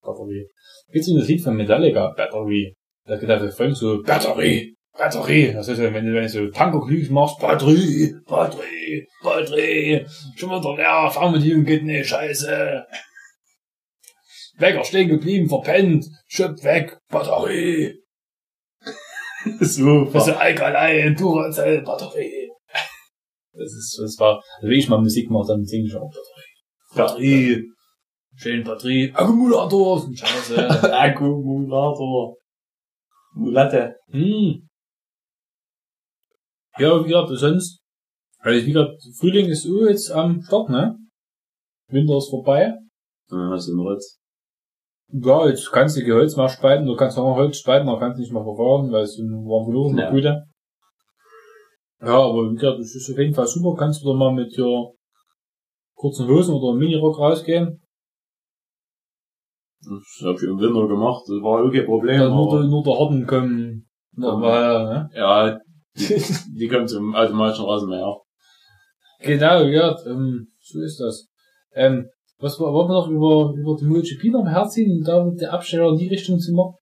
Batterie. 0.02 0.46
Kennst 0.90 1.08
du 1.10 1.16
das 1.18 1.28
Lied 1.28 1.42
von 1.42 1.56
Metallica? 1.56 2.12
Batterie. 2.16 2.74
Da 3.06 3.16
geht 3.16 3.30
einfach 3.30 3.50
voll 3.56 3.74
so, 3.74 4.02
Batterie, 4.02 4.74
Batterie. 4.98 5.52
Das 5.52 5.68
ist 5.68 5.78
ja, 5.78 5.94
wenn 5.94 6.04
du, 6.04 6.12
wenn 6.12 6.24
du 6.24 6.28
so 6.28 6.48
Tankerglück 6.48 7.08
machst, 7.10 7.38
Batterie, 7.38 8.16
Batterie, 8.26 9.06
Batterie. 9.22 10.04
Schon 10.36 10.50
wieder 10.50 10.76
leer, 10.76 11.10
Fernbedienung 11.10 11.64
geht 11.64 11.84
nicht, 11.84 12.08
scheiße. 12.08 12.84
Wecker 14.58 14.84
stehen 14.84 15.08
geblieben, 15.08 15.48
verpennt, 15.48 16.04
schöpft 16.26 16.64
weg, 16.64 16.98
Batterie. 17.08 17.94
Super. 19.60 20.10
Das 20.12 20.26
ist 20.26 20.34
Alkalei, 20.34 21.10
Duracell, 21.10 21.82
Batterie. 21.82 22.50
Das 23.52 23.72
ist, 23.72 23.98
das 24.02 24.16
war, 24.18 24.42
also 24.56 24.68
wenn 24.68 24.78
ich 24.78 24.88
mal 24.88 25.00
Musik 25.00 25.30
mache, 25.30 25.46
dann 25.48 25.64
singe 25.64 25.86
ich 25.86 25.94
auch 25.94 26.10
Batterie. 26.10 26.96
Batterie. 26.96 27.64
Schön 28.34 28.64
Batterie. 28.64 29.12
Akkumulator, 29.14 30.08
scheiße. 30.12 30.92
Akkumulator. 30.92 32.36
Mulatte. 33.34 33.96
hm. 34.10 34.67
Ja, 36.78 37.02
wie 37.04 37.08
gesagt, 37.08 37.28
sonst, 37.30 37.80
also 38.38 38.66
wie 38.66 38.72
gesagt, 38.72 39.02
Frühling 39.18 39.46
ist 39.46 39.64
so 39.64 39.86
jetzt 39.86 40.10
am 40.12 40.40
Start, 40.42 40.68
ne? 40.70 40.96
Winter 41.90 42.16
ist 42.18 42.30
vorbei. 42.30 42.74
Ja, 43.30 43.54
ist 43.54 43.68
ein 43.68 43.78
Rotz. 43.78 44.18
Ja, 45.10 45.48
jetzt 45.48 45.70
kannst 45.72 45.96
du 45.96 46.04
Gehölz 46.04 46.36
mal 46.36 46.48
spalten, 46.48 46.86
du 46.86 46.94
kannst 46.94 47.18
auch 47.18 47.24
mal 47.24 47.34
Holz 47.36 47.56
spalten, 47.58 47.88
aber 47.88 47.98
kannst 47.98 48.18
nicht 48.18 48.32
mal 48.32 48.44
verfahren, 48.44 48.92
weil 48.92 49.04
es 49.04 49.16
so 49.16 49.22
warm 49.22 49.66
genug 49.66 49.90
ist, 49.92 49.98
Ja. 49.98 50.04
ja. 50.04 50.10
Gute. 50.10 50.44
Ja, 52.00 52.18
aber 52.28 52.50
wie 52.50 52.54
gesagt, 52.54 52.78
das 52.78 52.94
ist 52.94 53.10
auf 53.10 53.18
jeden 53.18 53.34
Fall 53.34 53.46
super, 53.46 53.74
kannst 53.76 54.02
du 54.04 54.08
da 54.08 54.14
mal 54.14 54.32
mit 54.32 54.54
dir 54.56 54.92
kurzen 55.96 56.28
Hosen 56.28 56.54
oder 56.54 56.78
Minirock 56.78 57.18
rausgehen. 57.18 57.80
Das 59.80 60.26
hab 60.26 60.36
ich 60.36 60.42
im 60.42 60.58
Winter 60.60 60.86
gemacht, 60.86 61.22
das 61.26 61.40
war 61.42 61.64
auch 61.64 61.72
kein 61.72 61.86
Problem. 61.86 62.18
Dann 62.20 62.34
nur, 62.34 62.50
der- 62.50 62.68
nur 62.68 62.82
der 62.84 62.98
Harten 62.98 63.26
kommen. 63.26 63.88
Ja. 64.16 64.28
Aber, 64.28 64.92
ne? 64.92 65.10
Ja, 65.14 65.58
die, 66.08 66.58
die 66.58 66.68
kommen 66.68 66.88
zum 66.88 67.14
automatischen 67.14 67.64
Rasenmäher. 67.64 68.16
Genau, 69.20 69.64
ja, 69.64 69.96
ähm, 70.06 70.52
so 70.60 70.80
ist 70.80 71.00
das. 71.00 71.28
Ähm, 71.74 72.08
was 72.38 72.58
wollen 72.60 72.88
wir 72.88 72.94
noch 72.94 73.08
über, 73.08 73.52
über 73.58 73.76
die 73.76 73.84
MotoGP 73.84 74.32
noch 74.32 74.46
herziehen, 74.46 74.98
um 74.98 75.04
da 75.04 75.24
mit 75.24 75.40
der 75.40 75.52
Absteller 75.52 75.88
in 75.88 75.96
die 75.96 76.08
Richtung 76.08 76.38
zu 76.38 76.52
machen? 76.52 76.74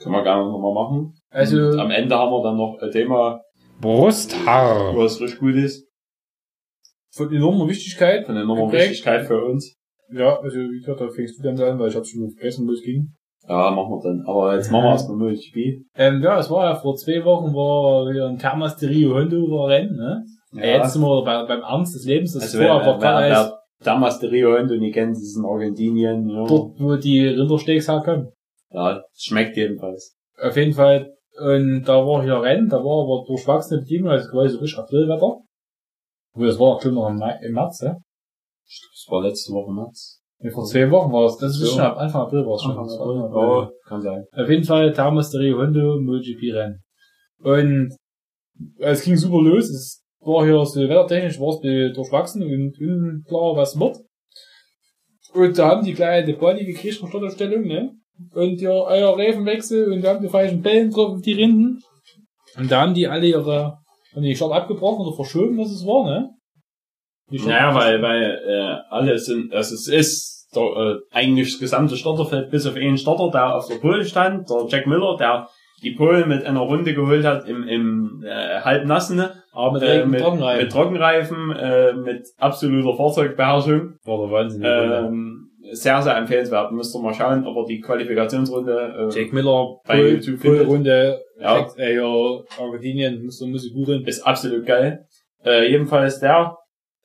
Können 0.00 0.14
wir 0.14 0.22
gerne 0.24 0.50
nochmal 0.50 0.74
machen. 0.74 1.14
Also, 1.28 1.58
Und 1.58 1.78
am 1.78 1.90
Ende 1.90 2.16
haben 2.16 2.32
wir 2.32 2.42
dann 2.42 2.56
noch 2.56 2.78
ein 2.80 2.90
Thema, 2.90 3.40
Brusthaar. 3.80 4.96
was 4.96 5.20
richtig 5.20 5.38
gut 5.38 5.54
ist. 5.54 5.86
Von 7.12 7.32
enormer 7.32 7.68
Wichtigkeit. 7.68 8.26
Von 8.26 8.36
enormer. 8.36 8.72
Wichtigkeit 8.72 9.26
für 9.26 9.44
uns. 9.44 9.76
Ja, 10.12 10.40
also, 10.40 10.58
wie 10.58 10.78
gesagt, 10.78 11.00
da 11.00 11.08
fängst 11.08 11.38
du 11.38 11.42
dann 11.42 11.60
an, 11.60 11.78
weil 11.78 11.88
ich 11.88 11.96
hab's 11.96 12.10
schon 12.10 12.30
vergessen, 12.32 12.66
wo 12.66 12.72
es 12.72 12.82
ging. 12.82 13.14
Ja, 13.50 13.68
machen 13.72 13.90
wir 13.90 14.00
dann. 14.00 14.24
Aber 14.28 14.54
jetzt 14.54 14.70
machen 14.70 14.84
wir 14.84 14.90
erstmal 14.92 15.16
MotoGP. 15.16 15.84
Ähm, 15.96 16.22
ja, 16.22 16.38
es 16.38 16.48
war 16.50 16.70
ja 16.70 16.76
vor 16.76 16.94
zwei 16.94 17.24
Wochen, 17.24 17.52
war 17.52 18.08
wieder 18.08 18.28
ein 18.28 18.38
Thermas 18.38 18.76
de 18.76 18.88
Rio 18.88 19.16
Hondo 19.16 19.38
war 19.50 19.70
Rennen, 19.70 19.96
ne? 19.96 20.24
Ja. 20.52 20.76
Jetzt 20.76 20.92
sind 20.92 21.02
wir 21.02 21.24
bei, 21.24 21.44
beim 21.46 21.62
Ernst 21.62 21.96
des 21.96 22.04
Lebens, 22.04 22.34
das 22.34 22.44
also 22.44 22.58
vorher 22.58 22.78
wer, 22.78 22.86
war 22.86 22.98
klar, 23.00 23.20
wer, 23.20 23.38
als 23.38 23.50
wer 23.50 23.58
damals 23.82 24.20
der 24.20 24.30
Rio 24.30 24.56
Hondo 24.56 24.76
nicht 24.76 24.94
kennt, 24.94 25.16
ist 25.16 25.36
in 25.36 25.44
Argentinien. 25.44 26.28
Ja, 26.28 26.46
dort, 26.46 26.78
wo 26.78 26.94
die 26.94 27.26
Rindersteaks 27.26 27.88
herkommen. 27.88 28.30
ja 28.70 28.94
das 28.94 29.20
schmeckt 29.20 29.56
jedenfalls. 29.56 30.16
Auf 30.40 30.56
jeden 30.56 30.72
Fall, 30.72 31.12
und 31.40 31.82
da 31.82 32.06
war 32.06 32.22
hier 32.22 32.40
Rennen, 32.40 32.68
da 32.68 32.76
war 32.76 33.02
aber 33.02 33.24
durchwachsene 33.26 33.80
Bedingungen, 33.80 34.12
also 34.12 34.30
quasi 34.30 34.54
so 34.54 34.60
richtig 34.60 34.78
Aprilwetter. 34.78 35.38
Wo 36.34 36.44
das 36.44 36.56
war 36.60 36.76
auch 36.76 36.82
schon 36.82 36.94
noch 36.94 37.08
im, 37.08 37.16
Mai, 37.16 37.36
im 37.42 37.54
März, 37.54 37.80
ja? 37.82 37.96
Das 38.64 39.06
war 39.08 39.22
letzte 39.22 39.52
Woche 39.52 39.72
März. 39.72 40.19
Nee, 40.42 40.50
vor 40.50 40.64
zwei 40.64 40.90
Wochen 40.90 41.12
war 41.12 41.26
es, 41.26 41.36
das 41.36 41.52
ist 41.52 41.58
So. 41.60 41.66
schon 41.72 41.80
ab 41.80 41.98
Anfang 41.98 42.22
April 42.22 42.46
war 42.46 42.54
es 42.54 42.62
schon. 42.62 42.70
Anfang 42.70 42.98
April. 42.98 43.32
Oh, 43.34 43.68
kann 43.86 44.00
sein. 44.00 44.24
Auf 44.32 44.48
jeden 44.48 44.64
Fall 44.64 44.92
Thermas 44.92 45.30
de 45.30 45.40
Rio 45.40 45.58
Hondo 45.58 46.00
MotoGP 46.00 46.54
Rennen. 46.54 46.82
Und 47.42 47.94
es 48.78 49.02
ging 49.02 49.16
super 49.16 49.42
los. 49.42 49.68
Es 49.68 50.02
war 50.20 50.44
hier 50.44 50.64
so 50.64 50.80
wettertechnisch 50.80 51.38
war 51.38 51.50
es 51.50 51.94
durchwachsen 51.94 52.42
und 52.42 52.78
unklar, 52.80 53.56
was 53.56 53.78
wird. 53.78 53.98
Und 55.34 55.58
da 55.58 55.68
haben 55.68 55.84
die 55.84 55.94
die 55.94 56.32
Body 56.32 56.64
gekriegt 56.64 56.96
von 56.96 57.08
Startaufstellung, 57.08 57.62
ne? 57.66 57.92
Und 58.34 58.60
ja, 58.60 58.70
euer 58.70 59.16
Reifenwechsel 59.18 59.92
und 59.92 60.02
wir 60.02 60.10
haben 60.10 60.22
die 60.22 60.28
falschen 60.28 60.60
Bällen 60.60 60.90
drauf 60.90 61.12
auf 61.14 61.22
die 61.22 61.32
Rinden. 61.32 61.82
Und 62.58 62.70
da 62.70 62.82
haben 62.82 62.94
die 62.94 63.06
alle 63.06 63.26
ihre, 63.26 63.78
haben 64.14 64.22
die 64.22 64.34
Start 64.34 64.52
abgebrochen 64.52 65.06
oder 65.06 65.14
verschoben, 65.16 65.56
was 65.58 65.70
es 65.70 65.86
war, 65.86 66.04
ne? 66.04 66.30
Naja, 67.30 67.74
weil, 67.74 68.02
weil 68.02 68.40
äh, 68.46 68.76
alle 68.90 69.18
sind, 69.18 69.52
also 69.54 69.74
es 69.74 69.88
ist 69.88 70.48
der, 70.54 70.62
äh, 70.62 70.96
eigentlich 71.12 71.52
das 71.52 71.60
gesamte 71.60 71.96
Starterfeld 71.96 72.50
bis 72.50 72.66
auf 72.66 72.76
einen 72.76 72.98
Starter, 72.98 73.30
der 73.32 73.54
auf 73.56 73.68
der 73.68 73.76
Pole 73.76 74.04
stand, 74.04 74.48
der 74.50 74.66
Jack 74.68 74.86
Miller, 74.86 75.16
der 75.18 75.48
die 75.82 75.92
Pole 75.92 76.26
mit 76.26 76.44
einer 76.44 76.60
Runde 76.60 76.92
geholt 76.92 77.24
hat 77.24 77.48
im, 77.48 77.66
im 77.66 78.22
äh, 78.26 78.60
halbnassen, 78.60 79.24
aber 79.52 79.72
mit, 79.72 79.82
äh, 79.82 80.04
mit, 80.04 80.20
Trockenreifen. 80.20 80.62
mit 80.62 80.72
Trockenreifen, 80.72 81.50
äh, 81.56 81.92
mit 81.94 82.26
absoluter 82.38 82.96
Fahrzeugbeherrschung. 82.96 83.94
war 84.04 84.18
der 84.18 84.30
Wahnsinn. 84.30 84.66
Runde. 84.66 85.06
Ähm, 85.08 85.46
sehr, 85.72 86.02
sehr 86.02 86.16
empfehlenswert. 86.16 86.72
Müsst 86.72 86.94
ihr 86.94 87.00
mal 87.00 87.14
schauen, 87.14 87.46
ob 87.46 87.56
er 87.56 87.64
die 87.66 87.80
Qualifikationsrunde 87.80 89.10
äh, 89.12 89.18
Jack 89.18 89.32
Miller, 89.32 89.76
bei 89.86 89.96
Pole- 89.96 90.10
YouTube 90.10 90.40
findet. 90.40 90.60
Pole-Runde, 90.66 91.20
Ja. 91.40 91.58
ja. 91.60 91.66
Äh, 91.76 91.94
ja, 91.96 92.40
Argentinien, 92.58 93.24
muss, 93.24 93.40
muss 93.40 93.64
ich 93.66 93.72
gut 93.72 93.86
hin. 93.88 94.02
ist 94.04 94.26
absolut 94.26 94.66
geil. 94.66 95.06
Äh, 95.44 95.70
jedenfalls 95.70 96.18
der 96.20 96.56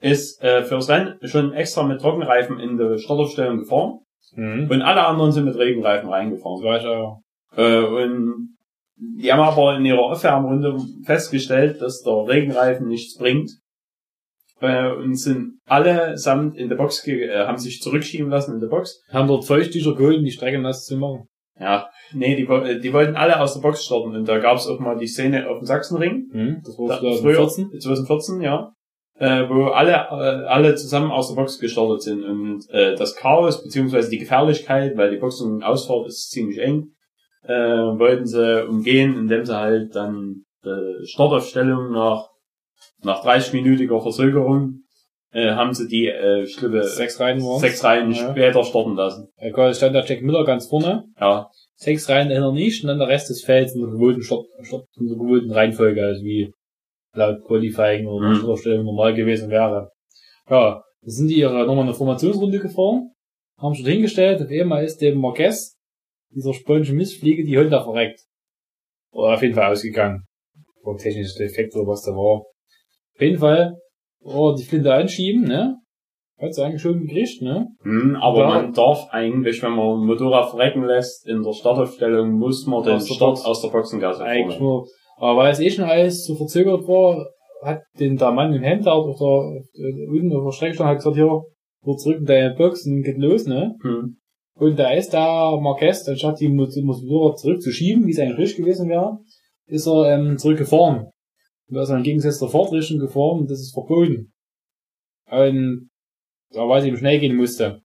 ist 0.01 0.41
äh, 0.41 0.63
fürs 0.63 0.89
Rennen 0.89 1.17
schon 1.23 1.53
extra 1.53 1.83
mit 1.83 2.01
Trockenreifen 2.01 2.59
in 2.59 2.77
die 2.77 2.99
Startaufstellung 2.99 3.59
gefahren. 3.59 3.99
Mhm. 4.35 4.67
Und 4.69 4.81
alle 4.81 5.05
anderen 5.05 5.31
sind 5.31 5.45
mit 5.45 5.57
Regenreifen 5.57 6.09
reingefahren. 6.09 6.61
Das 6.63 6.81
ich 6.81 6.87
auch. 6.87 7.21
Äh, 7.55 7.79
und 7.85 8.55
die 8.97 9.31
haben 9.31 9.41
aber 9.41 9.75
in 9.77 9.85
ihrer 9.85 10.03
Aufwärmrunde 10.03 10.77
festgestellt, 11.05 11.81
dass 11.81 12.01
der 12.01 12.27
Regenreifen 12.27 12.87
nichts 12.87 13.17
bringt. 13.17 13.51
Äh, 14.61 14.91
und 14.93 15.15
sind 15.19 15.59
allesamt 15.65 16.57
in 16.57 16.69
der 16.69 16.77
Box, 16.77 17.05
äh, 17.07 17.45
haben 17.45 17.57
sich 17.57 17.81
zurückschieben 17.81 18.29
lassen 18.29 18.55
in 18.55 18.61
der 18.61 18.67
Box. 18.67 19.01
Haben 19.11 19.27
dort 19.27 19.45
Feuchttücher 19.45 19.95
geholt, 19.95 20.19
um 20.19 20.23
die 20.23 20.31
Strecke 20.31 20.59
nass 20.59 20.85
zu 20.85 20.97
machen. 20.97 21.27
Ja, 21.59 21.89
nee, 22.13 22.35
die, 22.35 22.45
die 22.81 22.93
wollten 22.93 23.15
alle 23.15 23.39
aus 23.39 23.53
der 23.53 23.61
Box 23.61 23.85
starten. 23.85 24.15
Und 24.15 24.27
da 24.27 24.39
gab 24.39 24.57
es 24.57 24.67
auch 24.67 24.79
mal 24.79 24.97
die 24.97 25.07
Szene 25.07 25.49
auf 25.49 25.59
dem 25.59 25.65
Sachsenring. 25.65 26.27
Mhm. 26.31 26.61
Das 26.65 26.77
war 26.77 26.87
Da- 26.87 26.99
2014. 26.99 27.69
Früher, 27.69 27.79
2014, 27.79 28.41
ja. 28.41 28.71
Äh, 29.17 29.47
wo 29.47 29.67
alle, 29.67 29.91
äh, 29.93 30.45
alle 30.45 30.75
zusammen 30.75 31.09
aus 31.09 31.29
der 31.29 31.35
Box 31.35 31.57
gestartet 31.59 32.01
sind. 32.01 32.23
Und 32.25 32.69
äh, 32.69 32.95
das 32.95 33.15
Chaos, 33.15 33.63
beziehungsweise 33.63 34.09
die 34.09 34.17
Gefährlichkeit, 34.17 34.97
weil 34.97 35.09
die 35.11 35.17
Boxen-Ausfahrt 35.17 36.07
ist 36.07 36.31
ziemlich 36.31 36.57
eng, 36.59 36.89
äh, 37.43 37.53
wollten 37.53 38.25
sie 38.25 38.65
umgehen, 38.67 39.17
indem 39.17 39.45
sie 39.45 39.57
halt 39.57 39.95
dann 39.95 40.43
äh, 40.65 41.05
Startaufstellung 41.05 41.91
nach, 41.93 42.27
nach 43.03 43.23
30-minütiger 43.23 44.01
Verzögerung 44.01 44.81
äh, 45.31 45.51
haben 45.51 45.73
sie 45.73 45.87
die, 45.87 46.07
äh, 46.07 46.43
ich 46.43 46.57
glaube, 46.57 46.83
Sechs 46.83 47.17
Reihen 47.19 47.39
sechs 47.59 47.83
Reihen 47.85 48.11
Ja. 48.11 48.31
später 48.31 48.63
starten 48.65 48.95
lassen. 48.95 49.29
Ja, 49.39 49.51
quasi 49.51 49.77
stand 49.77 49.95
der 49.95 50.03
Jack 50.05 50.23
Miller 50.23 50.43
ganz 50.43 50.67
vorne. 50.67 51.05
Ja, 51.19 51.49
Sechs 51.77 52.09
Reihen 52.09 52.27
dahinter 52.29 52.51
nicht 52.53 52.83
und 52.83 52.87
dann 52.89 52.99
der 52.99 53.07
Rest 53.09 53.29
des 53.29 53.43
Felds 53.43 53.75
in 53.75 53.81
der 53.81 53.91
gewohnten, 53.91 54.23
Start, 54.23 54.45
Start, 54.63 54.85
in 54.99 55.07
der 55.07 55.17
gewohnten 55.17 55.51
Reihenfolge, 55.51 56.03
also 56.05 56.21
wie 56.23 56.51
laut 57.15 57.43
Qualifying 57.45 58.07
oder 58.07 58.27
Mhm. 58.29 58.39
Unterstellung 58.41 58.85
normal 58.85 59.13
gewesen 59.13 59.49
wäre. 59.49 59.91
Ja, 60.49 60.81
da 61.01 61.09
sind 61.09 61.27
die 61.29 61.39
ihre 61.39 61.65
nochmal 61.65 61.85
eine 61.85 61.93
Formationsrunde 61.93 62.59
gefahren, 62.59 63.11
haben 63.57 63.75
schon 63.75 63.85
hingestellt, 63.85 64.41
auf 64.41 64.49
einmal 64.49 64.83
ist 64.83 65.01
dem 65.01 65.19
Marquez, 65.19 65.75
dieser 66.29 66.53
spanischen 66.53 66.97
Mistfliege, 66.97 67.43
die 67.43 67.57
Honda 67.57 67.83
verreckt. 67.83 68.19
Oder 69.11 69.33
auf 69.35 69.41
jeden 69.41 69.53
Fall 69.55 69.71
ausgegangen. 69.71 70.23
Oder 70.83 70.97
technisches 70.97 71.35
Defekt 71.35 71.73
oder 71.75 71.87
was 71.87 72.01
da 72.03 72.11
war. 72.11 72.41
Auf 73.15 73.21
jeden 73.21 73.37
Fall, 73.39 73.75
oh, 74.21 74.53
die 74.57 74.63
Flinte 74.63 74.93
anschieben, 74.93 75.43
ne? 75.43 75.77
Hat 76.37 76.53
sie 76.53 76.61
eigentlich 76.65 76.81
schon 76.81 76.99
gekriegt, 77.07 77.41
ne? 77.41 77.67
Hm, 77.83 78.17
aber 78.17 78.39
Ja. 78.41 78.47
man 78.49 78.73
darf 78.73 79.07
eigentlich, 79.11 79.63
wenn 79.63 79.71
man 79.71 80.01
ein 80.01 80.05
Motorrad 80.05 80.49
verrecken 80.49 80.83
lässt, 80.83 81.25
in 81.27 81.41
der 81.43 81.53
Startaufstellung 81.53 82.33
muss 82.33 82.65
man 82.65 82.83
den 82.83 82.99
Start 82.99 83.45
aus 83.45 83.61
der 83.61 83.69
Boxengasse 83.69 84.21
Eigentlich 84.25 84.57
vornehmen. 84.57 84.61
nur, 84.63 84.87
aber 85.17 85.37
weil 85.37 85.51
es 85.51 85.59
eh 85.59 85.69
schon 85.69 85.85
alles 85.85 86.25
so 86.25 86.35
verzögert 86.35 86.87
war, 86.87 87.25
hat 87.61 87.81
den 87.99 88.17
der 88.17 88.31
Mann 88.31 88.53
im 88.53 88.63
Hemd 88.63 88.85
der, 88.85 88.93
auf 88.93 89.17
der, 89.17 90.07
unten 90.09 90.35
auf 90.35 90.45
der 90.45 90.51
Streckstange 90.51 90.89
hat 90.91 90.97
gesagt, 90.97 91.15
hier, 91.15 91.41
nur 91.83 91.97
zurück 91.97 92.17
in 92.19 92.25
deine 92.25 92.55
Box 92.55 92.85
und 92.85 93.03
geht 93.03 93.17
los, 93.17 93.45
ne? 93.45 93.75
Hm. 93.81 94.17
Und 94.57 94.79
da 94.79 94.91
ist 94.91 95.13
da 95.13 95.55
Marquez, 95.59 96.07
anstatt 96.07 96.39
die 96.39 96.47
Mot- 96.47 96.75
Motorrad 96.81 97.39
zurückzuschieben, 97.39 98.05
wie 98.07 98.11
es 98.11 98.19
eigentlich 98.19 98.37
richtig 98.37 98.57
gewesen 98.65 98.89
wäre, 98.89 99.19
ist 99.67 99.85
er 99.87 100.15
ähm, 100.15 100.37
zurückgefahren. 100.37 101.07
Und 101.67 101.75
da 101.75 101.81
ist 101.83 101.89
er 101.89 101.97
entgegengesetzt 101.97 102.41
der 102.41 102.49
Fahrtrichtung 102.49 102.99
gefahren 102.99 103.39
und 103.41 103.51
das 103.51 103.59
ist 103.59 103.73
verboten. 103.73 104.31
Und 105.29 105.89
da 106.51 106.67
weil 106.69 106.79
es 106.79 106.85
eben 106.85 106.97
schnell 106.97 107.19
gehen 107.19 107.35
musste. 107.35 107.81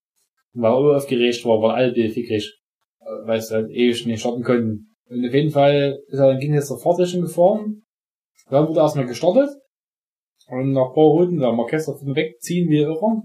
Und 0.55 0.63
weil 0.63 0.73
er 0.73 0.97
aufgeregt 0.97 1.45
war, 1.45 1.61
weil 1.63 1.75
alle 1.75 2.11
fickrig, 2.11 2.59
äh, 3.01 3.27
weil 3.27 3.39
es 3.39 3.51
halt 3.51 3.71
ewig 3.71 4.07
nicht 4.07 4.21
starten 4.21 4.43
konnten. 4.43 4.90
Und 5.11 5.27
auf 5.27 5.35
jeden 5.35 5.51
Fall 5.51 5.99
ist 6.07 6.19
er 6.19 6.31
entgegengesetzt 6.31 6.71
der 6.71 6.79
Fahrtrichtung 6.79 7.23
gefahren. 7.23 7.83
Dann 8.49 8.67
wurde 8.69 8.81
er 8.81 8.85
erstmal 8.85 9.07
gestartet. 9.07 9.51
Und 10.49 10.73
nach 10.73 10.89
ein 10.89 10.95
paar 10.95 11.05
Runden, 11.05 11.39
da 11.41 11.53
Marquez 11.53 11.87
davon 11.87 12.15
wegziehen 12.15 12.69
wie 12.71 12.79
irre. 12.79 13.23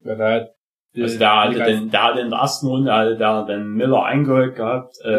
Ja, 0.00 0.14
da 0.16 0.32
hat, 0.32 0.48
Also 0.96 1.18
der 1.18 1.42
hatte, 1.42 1.62
den, 1.64 1.90
der 1.90 2.02
hatte 2.02 2.20
in 2.20 2.30
der 2.30 2.38
ersten 2.38 2.66
Runde 2.66 2.92
hatte 2.92 3.16
der 3.16 3.44
den 3.46 3.74
Miller 3.74 4.02
eingeholt 4.04 4.56
gehabt. 4.56 4.94
Äh, 5.04 5.10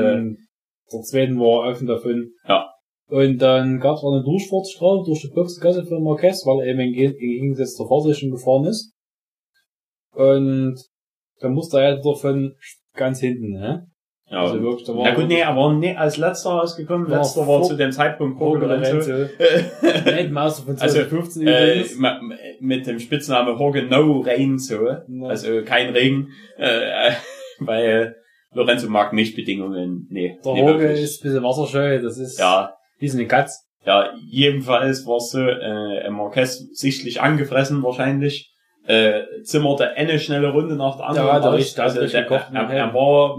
der 0.92 1.02
zweiten 1.02 1.40
war 1.40 1.70
offen 1.70 1.88
davon. 1.88 2.32
Ja. 2.48 2.70
Und 3.08 3.38
dann 3.40 3.80
gab 3.80 3.96
es 3.98 4.04
auch 4.04 4.14
eine 4.14 4.24
Durchfahrtsstrafe 4.24 5.04
durch 5.06 5.22
die 5.22 5.34
Boxengasse 5.34 5.86
für 5.86 6.00
Marquez, 6.00 6.44
weil 6.46 6.62
er 6.62 6.72
eben 6.74 6.80
im 6.80 6.94
Ge- 6.94 7.12
im 7.12 7.42
Gegensatz 7.42 7.76
zur 7.76 7.88
Fahrtrichtung 7.88 8.32
gefahren 8.32 8.66
ist. 8.66 8.94
Und 10.14 10.76
dann 11.40 11.54
musste 11.54 11.80
er 11.80 11.94
halt 11.96 12.06
davon 12.06 12.56
ganz 12.94 13.20
hinten, 13.20 13.52
ne? 13.52 13.88
Ja. 14.36 14.42
Also 14.42 14.62
wirklich, 14.62 14.86
da 14.86 14.96
war 14.96 15.04
Na 15.06 15.14
gut, 15.16 15.28
nee, 15.28 15.40
er 15.40 15.56
war 15.56 15.74
nie 15.74 15.96
als 15.96 16.18
letzter 16.18 16.52
rausgekommen. 16.52 17.10
War 17.10 17.18
Letzter 17.20 17.48
war 17.48 17.64
zu 17.64 17.76
dem 17.76 17.92
Zeitpunkt. 17.92 18.40
Lorenzo. 18.40 19.10
Weltmeister 20.06 20.64
von 20.66 20.78
Also, 20.80 20.96
2015 21.00 21.48
äh, 21.48 21.72
übrigens. 21.74 21.98
ma- 21.98 22.20
mit 22.60 22.88
dem 22.88 23.00
Spitznamen 23.00 23.58
Jorge 23.58 23.84
No 23.84 24.20
Rain 24.22 24.58
so. 24.60 24.88
Also 25.24 25.64
kein 25.64 25.90
Regen. 25.94 26.30
Äh, 26.58 27.12
weil 27.60 28.16
Lorenzo 28.54 28.90
mag 28.90 29.14
nicht 29.14 29.36
Bedingungen. 29.36 30.08
Nee. 30.10 30.38
Der 30.44 30.54
nee, 30.54 30.66
wirklich. 30.66 31.02
ist 31.02 31.22
ein 31.22 31.24
bisschen 31.30 31.44
wasserscheu, 31.44 32.02
das 32.02 32.18
ist 32.18 32.40
Ja, 32.40 32.74
wie 33.00 33.08
so 33.08 33.18
eine 33.18 33.28
Katz. 33.28 33.62
Ja, 33.86 34.10
jedenfalls 34.30 35.06
war 35.06 35.18
es 35.18 35.30
so, 35.30 35.40
äh, 35.42 36.10
Marquez 36.10 36.68
sichtlich 36.74 37.22
angefressen 37.22 37.84
wahrscheinlich, 37.84 38.52
äh, 38.88 39.24
zimmerte 39.44 39.90
eine 39.92 40.20
schnelle 40.20 40.52
Runde 40.52 40.76
nach 40.76 40.96
der 40.98 41.08
anderen. 41.08 41.28
Ja, 41.28 41.40
der 41.40 41.54
richtig- 41.54 41.76
der 41.76 41.86
hat 41.86 41.92
richtig 41.94 42.12
der, 42.12 42.22
gekocht 42.24 42.48
er, 42.54 42.70
er, 42.70 42.94
war, 42.94 43.38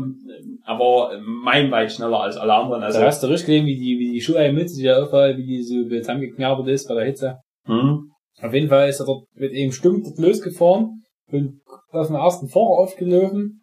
er 0.66 0.78
war 0.78 1.18
meilenweit 1.20 1.92
schneller 1.92 2.20
als 2.20 2.36
alle 2.36 2.54
anderen. 2.54 2.82
Also, 2.82 2.98
da 3.00 3.06
hast 3.06 3.22
du 3.22 3.26
richtig 3.28 3.46
gesehen, 3.46 3.66
wie 3.66 3.76
die, 3.76 3.98
wie 3.98 4.12
die 4.12 4.20
Schuhe 4.20 4.52
mit, 4.52 4.68
die 4.76 4.82
da 4.82 5.02
aufhalt, 5.02 5.36
wie 5.38 5.46
die 5.46 5.62
so 5.62 5.88
zusammengeknabbert 5.88 6.68
ist 6.68 6.88
bei 6.88 6.94
der 6.94 7.04
Hitze. 7.04 7.36
hm, 7.66 8.10
Auf 8.42 8.52
jeden 8.52 8.68
Fall 8.68 8.88
ist 8.88 9.00
er 9.00 9.06
dort 9.06 9.24
mit 9.34 9.52
eben 9.52 9.72
stumm 9.72 10.02
dort 10.02 10.18
losgefahren 10.18 11.02
und 11.32 11.60
auf 11.92 12.06
den 12.08 12.16
ersten 12.16 12.48
Fahrer 12.48 12.78
aufgelaufen. 12.80 13.62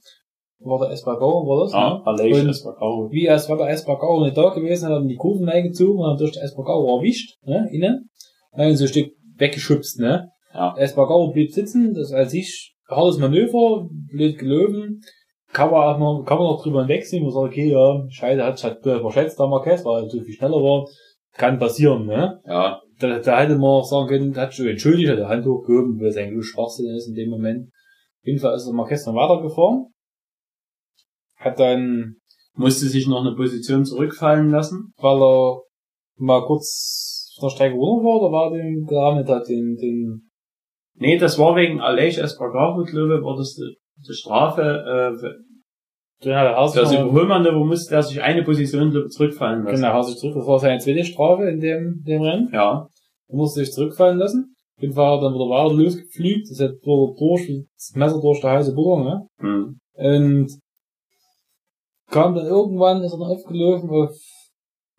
War 0.65 0.79
der 0.79 0.91
Espargaro, 0.91 1.45
war 1.45 1.63
das, 1.65 1.73
ja, 1.73 1.95
ne? 1.95 2.01
Aleix 2.05 2.39
Und- 2.41 2.49
Espargaro. 2.49 3.09
Wie 3.11 3.29
als 3.29 3.49
war 3.49 3.57
der 3.57 3.67
Espargaro 3.69 4.23
nicht 4.23 4.37
da 4.37 4.47
gewesen, 4.49 4.85
hat 4.85 4.93
er 4.93 5.01
in 5.01 5.09
die 5.09 5.17
Kurven 5.17 5.49
reingezogen 5.49 5.99
und 5.99 6.07
dann 6.07 6.17
durch 6.17 6.31
den 6.31 6.41
Espargaro 6.43 6.97
erwischt, 6.99 7.35
ne, 7.45 7.67
innen. 7.73 8.09
Dann 8.55 8.73
so 8.77 8.85
ein 8.85 8.87
Stück 8.87 9.11
weggeschubst, 9.35 9.99
ne. 9.99 10.29
Ja. 10.53 10.75
Espargaro 10.77 11.31
blieb 11.31 11.51
sitzen, 11.51 11.93
das 11.93 12.11
als 12.11 12.33
ich 12.33 12.75
hartes 12.87 13.17
Manöver, 13.19 13.87
blöd 13.89 14.37
gelöwen. 14.37 15.01
Kann 15.51 15.71
man 15.71 15.83
auch 15.83 15.99
mal, 15.99 16.23
kann 16.25 16.37
man 16.37 16.47
noch 16.47 16.63
drüber 16.63 16.81
hinwegsehen, 16.81 17.23
man 17.23 17.31
sagt, 17.31 17.47
okay, 17.47 17.71
ja, 17.71 18.03
scheiße, 18.09 18.43
hat 18.43 18.63
halt 18.63 18.83
verschätzt, 18.83 19.39
der 19.39 19.47
Marquez, 19.47 19.85
weil 19.85 20.03
er 20.03 20.09
so 20.09 20.21
viel 20.21 20.33
schneller 20.33 20.57
war. 20.57 20.87
Kann 21.35 21.59
passieren, 21.59 22.05
ne. 22.05 22.41
Ja, 22.45 22.81
Da, 22.99 23.19
da 23.19 23.39
hätte 23.39 23.55
man 23.55 23.69
auch 23.69 23.85
sagen 23.85 24.07
können, 24.07 24.35
hat 24.35 24.53
schon 24.53 24.67
entschuldigt, 24.67 25.09
hat 25.09 25.19
die 25.19 25.25
Hand 25.25 25.45
hochgehoben, 25.45 25.99
weil 25.99 26.07
es 26.07 26.17
eigentlich 26.17 26.45
Schwachsinn 26.45 26.95
ist 26.95 27.07
in 27.07 27.15
dem 27.15 27.29
Moment. 27.29 27.67
Auf 27.69 28.27
jeden 28.27 28.39
Fall 28.39 28.55
ist 28.55 28.65
der 28.65 28.73
Marquez 28.73 29.05
noch 29.05 29.15
weitergefahren. 29.15 29.87
Hat 31.35 31.59
dann, 31.59 32.15
musste 32.55 32.85
sich 32.87 33.07
noch 33.07 33.21
eine 33.21 33.35
Position 33.35 33.85
zurückfallen 33.85 34.49
lassen. 34.49 34.93
weil 34.97 35.21
er 35.21 35.61
mal 36.17 36.45
kurz 36.45 37.35
von 37.39 37.49
der 37.49 37.55
Strecke 37.55 37.75
runter 37.75 38.05
war, 38.05 38.21
oder 38.21 38.31
war 38.31 38.51
den 38.51 38.85
gerammet 38.85 39.27
hat, 39.27 39.47
den, 39.47 39.75
den, 39.75 40.31
Nee, 40.95 41.17
das 41.17 41.39
war 41.39 41.55
wegen 41.55 41.81
Aleix 41.81 42.17
Espargaro, 42.17 42.83
glaube 42.83 43.15
ich, 43.17 43.23
war 43.23 43.35
das 43.35 43.55
die, 43.55 43.75
die 44.07 44.13
Strafe, 44.13 44.61
äh, 44.61 45.19
für 45.19 45.35
den 46.23 46.35
hat 46.35 46.45
er 46.45 46.69
für 46.69 46.79
das 46.81 46.93
Überholmanöver 46.93 47.65
musste 47.65 47.95
er 47.95 48.03
sich 48.03 48.21
eine 48.21 48.43
Position 48.43 48.91
glaube 48.91 49.07
ich, 49.07 49.11
zurückfallen 49.11 49.63
lassen. 49.63 49.81
genau, 49.81 49.93
Haus 49.93 50.07
sich 50.07 50.17
zurück, 50.17 50.35
das 50.35 50.47
war 50.47 50.59
seine 50.59 50.79
zweite 50.79 51.03
Strafe 51.03 51.49
in 51.49 51.59
dem, 51.59 52.01
dem 52.05 52.21
Rennen. 52.21 52.49
Ja, 52.53 52.87
Er 53.27 53.35
musste 53.35 53.59
sich 53.59 53.73
zurückfallen 53.73 54.17
lassen. 54.17 54.55
Hat 54.77 54.89
er 54.89 55.21
dann 55.21 55.33
wieder 55.33 55.49
weiter 55.49 55.73
losgeflügt, 55.73 56.49
das 56.49 56.59
hat 56.59 56.71
durch, 56.83 57.47
das 57.75 57.91
Messer 57.95 58.19
durch 58.21 58.41
der 58.41 58.51
heiße 58.51 58.73
Butter, 58.73 59.03
ne? 59.03 59.27
hm. 59.39 59.79
Und 59.93 60.59
kam 62.09 62.35
dann 62.35 62.45
irgendwann, 62.45 63.03
ist 63.03 63.13
er 63.13 63.19
dann 63.19 63.27
aufgelaufen 63.27 63.89
auf, 63.89 64.11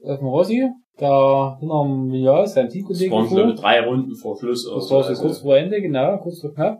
auf 0.04 0.18
den 0.18 0.28
Rossi, 0.28 0.68
da 0.98 1.56
hinter 1.58 1.82
dem 1.82 2.12
Vial, 2.12 2.46
sein 2.46 2.66
Das 2.66 2.74
Teamkollege 2.74 3.12
waren, 3.12 3.28
glaube 3.28 3.50
ich, 3.50 3.60
drei 3.60 3.84
Runden 3.84 4.14
vor 4.14 4.36
Schluss. 4.38 4.66
oder 4.66 4.76
Das 4.76 4.90
war 4.90 5.02
so 5.02 5.08
also 5.08 5.22
kurz 5.22 5.38
vor 5.38 5.56
Ende, 5.56 5.80
genau, 5.80 6.18
kurz 6.18 6.40
vor 6.40 6.54
knapp. 6.54 6.78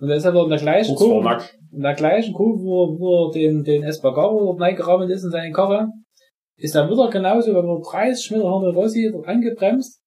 Und 0.00 0.08
da 0.08 0.14
ist 0.14 0.24
er 0.24 0.32
dann 0.32 0.44
in 0.44 0.50
der 0.50 0.58
gleichen 0.58 0.94
kurz 0.94 1.10
Kurve, 1.10 1.38
in 1.72 1.82
der 1.82 1.94
gleichen 1.94 2.34
Kurve, 2.34 2.62
wo, 2.62 2.98
wo 2.98 3.26
er 3.26 3.32
den, 3.32 3.64
den 3.64 3.82
Espargaro 3.82 4.44
dort 4.44 4.60
reingerammelt 4.60 5.10
ist 5.10 5.24
in 5.24 5.30
seine 5.30 5.52
Karre, 5.52 5.88
ist 6.56 6.74
er 6.74 6.88
wieder 6.88 7.08
genauso, 7.10 7.52
wenn 7.54 7.68
er 7.68 7.80
30 7.80 8.30
Meter 8.32 8.52
hinter 8.52 8.74
Rossi 8.74 9.10
dort 9.12 9.26
angebremst 9.26 10.00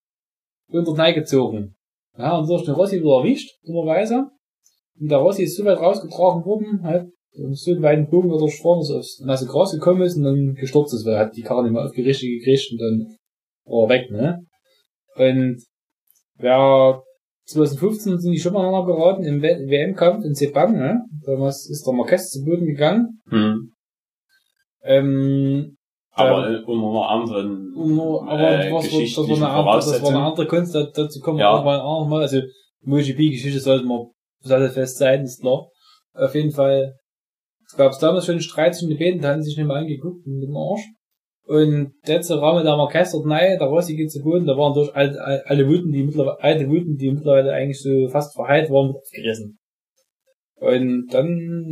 und 0.70 0.88
dort 0.88 1.00
reingezogen. 1.00 1.76
Ja, 2.18 2.38
und 2.38 2.48
durch 2.48 2.64
den 2.64 2.74
Rossi 2.74 3.00
wieder 3.00 3.18
erwischt, 3.18 3.50
dummerweise. 3.66 4.28
Und 5.00 5.12
der 5.12 5.18
Rossi 5.18 5.44
ist 5.44 5.58
so 5.58 5.66
weit 5.66 5.80
rausgetragen 5.80 6.46
worden, 6.46 6.84
halt, 6.84 7.10
und 7.34 7.58
so 7.58 7.72
einen 7.72 7.82
weiten 7.82 8.10
Bogen 8.10 8.32
oder 8.32 8.48
vorne 8.50 8.84
so 8.84 8.98
aufs 8.98 9.22
nasse 9.22 9.48
Gras 9.48 9.72
gekommen 9.72 10.02
ist 10.02 10.18
und 10.18 10.24
dann 10.24 10.54
gestürzt 10.56 10.94
ist, 10.94 11.06
weil 11.06 11.14
er 11.14 11.20
hat 11.22 11.36
die 11.36 11.42
Karre 11.42 11.64
nicht 11.64 11.72
mehr 11.72 11.86
aufgerichtet 11.86 12.30
gekriegt 12.30 12.72
und 12.72 12.78
dann 12.82 13.18
er 13.66 13.90
weg, 13.90 14.12
ne? 14.12 14.46
Und 15.16 15.64
wer 16.38 17.02
2015 17.46 18.20
sind 18.20 18.32
die 18.32 18.40
schon 18.40 18.54
mal 18.54 18.86
geraten 18.86 19.24
im 19.24 19.42
WM-Kampf 19.42 20.24
in 20.26 20.34
Sepang, 20.34 20.74
ne? 20.78 21.04
Damals 21.26 21.70
ist 21.70 21.86
der 21.86 21.94
Marquez 21.94 22.30
zu 22.30 22.44
Boden 22.46 22.66
gegangen. 22.66 23.20
Hm. 23.30 23.72
Ähm, 24.84 25.78
Aber 26.12 26.50
äh, 26.50 26.64
unter 26.64 26.88
einer 26.90 27.10
anderen 27.10 27.72
nur, 27.74 28.28
aber 28.28 28.66
äh, 28.66 28.72
was, 28.74 28.86
das, 28.90 29.18
war 29.18 29.36
eine 29.38 29.48
andere, 29.50 29.76
das 29.78 30.02
war 30.02 30.10
eine 30.10 30.24
andere 30.24 30.48
Kunst, 30.48 30.74
da- 30.76 30.88
dazu 30.94 31.20
kommen 31.20 31.38
wir 31.38 31.46
Ja. 31.46 31.54
irgendwann 31.54 31.80
auch 31.82 32.02
nochmal. 32.02 32.22
Also, 32.22 32.42
MotoGP-Geschichte 32.84 33.60
sollte 33.60 33.86
man 33.86 34.08
sattelfest 34.40 34.98
sein, 34.98 35.24
ist 35.24 35.42
klar. 35.42 35.68
Auf 36.14 36.34
jeden 36.36 36.52
Fall, 36.52 36.96
es 37.66 37.76
gab 37.78 37.98
damals 38.00 38.26
schon 38.26 38.42
Streit 38.42 38.76
zwischen 38.76 38.90
den 38.90 39.00
beiden, 39.00 39.22
da 39.22 39.30
haben 39.34 39.44
sie 39.44 39.50
sich 39.50 39.58
nicht 39.58 39.68
mehr 39.68 39.78
angeguckt, 39.78 40.26
mit 40.26 40.44
dem 40.44 40.58
Arsch. 40.58 40.82
Und 41.48 41.94
letzte 42.06 42.40
Rahmen 42.40 42.64
der 42.64 42.78
Marquez 42.78 43.12
dort 43.12 43.26
nein, 43.26 43.58
der 43.60 43.68
Rossi 43.68 43.96
geht 43.96 44.12
zu 44.12 44.22
Boden, 44.22 44.46
da 44.46 44.56
waren 44.58 44.74
durch 44.74 44.94
alle, 44.96 45.44
alle 45.46 45.68
Wuten, 45.68 45.92
die 45.92 46.04
mittlerweile, 46.04 46.40
alte 46.42 46.68
Wuten, 46.70 46.96
die 46.98 47.12
mittlerweile 47.12 47.52
eigentlich 47.52 47.82
so 47.82 48.08
fast 48.10 48.36
verheilt 48.36 48.70
waren, 48.70 48.96
aufgerissen. 48.96 49.58
Und 50.56 51.08
dann 51.12 51.28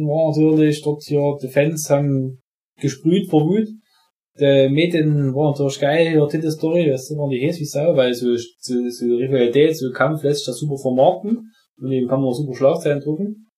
war 0.08 0.30
natürlich 0.30 0.82
dort 0.82 1.04
hier, 1.04 1.22
die 1.42 1.48
Fans 1.48 1.90
haben 1.90 2.42
gesprüht 2.82 3.30
vor 3.30 3.44
Wut. 3.48 3.68
Der 4.40 4.70
Mädchen 4.70 5.36
war 5.36 5.52
natürlich 5.52 5.80
geil, 5.80 6.10
hier 6.10 6.28
Tinte 6.28 6.50
Story, 6.50 6.88
das 6.90 7.10
waren 7.12 7.30
die 7.30 7.46
heiß 7.46 7.60
wie 7.60 7.66
Sau, 7.66 7.96
weil 7.96 8.14
so, 8.14 8.36
so, 8.36 8.90
so 8.90 9.06
Rivalität, 9.06 9.78
so 9.78 9.92
Kampf 9.92 10.24
lässt 10.24 10.40
sich 10.40 10.48
das 10.48 10.60
super 10.60 10.78
vermarkten. 10.78 11.52
Und 11.78 11.92
eben 11.92 12.08
kann 12.08 12.22
man 12.22 12.34
super 12.34 12.56
Schlagzeilen 12.56 13.02
drucken. 13.02 13.49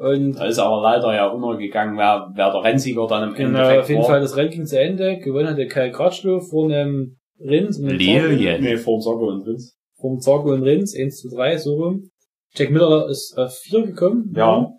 Und 0.00 0.32
Da 0.32 0.46
ist 0.46 0.58
aber 0.58 0.80
leider 0.80 1.14
ja 1.14 1.26
untergegangen, 1.28 1.98
wer, 1.98 2.30
wer 2.34 2.50
der 2.52 2.62
Rennsieger 2.64 3.06
dann 3.06 3.28
im 3.28 3.34
Genau, 3.34 3.58
Endeffekt 3.58 3.80
auf 3.82 3.88
jeden 3.90 4.00
war. 4.00 4.08
Fall 4.08 4.20
das 4.22 4.34
Rennen 4.34 4.50
ging 4.50 4.64
zu 4.64 4.80
Ende. 4.80 5.18
Gewonnen 5.18 5.48
hat 5.48 5.58
der 5.58 5.68
Kai 5.68 5.90
Kratschlow 5.90 6.40
vor 6.40 6.64
einem 6.70 7.18
Rins 7.38 7.78
Lilien. 7.78 8.62
Nee, 8.62 8.78
vor 8.78 8.96
dem 8.96 9.02
Soccer 9.02 9.26
und 9.26 9.46
Vince. 9.46 9.74
Vom 10.00 10.18
Zarko 10.20 10.52
und 10.54 10.62
Rins, 10.62 10.96
1 10.96 11.18
zu 11.20 11.28
3, 11.28 11.58
so 11.58 11.74
rum. 11.74 12.10
Jack 12.54 12.70
Miller 12.70 13.08
ist 13.10 13.36
auf 13.36 13.52
4 13.58 13.82
gekommen. 13.88 14.32
Ja. 14.34 14.70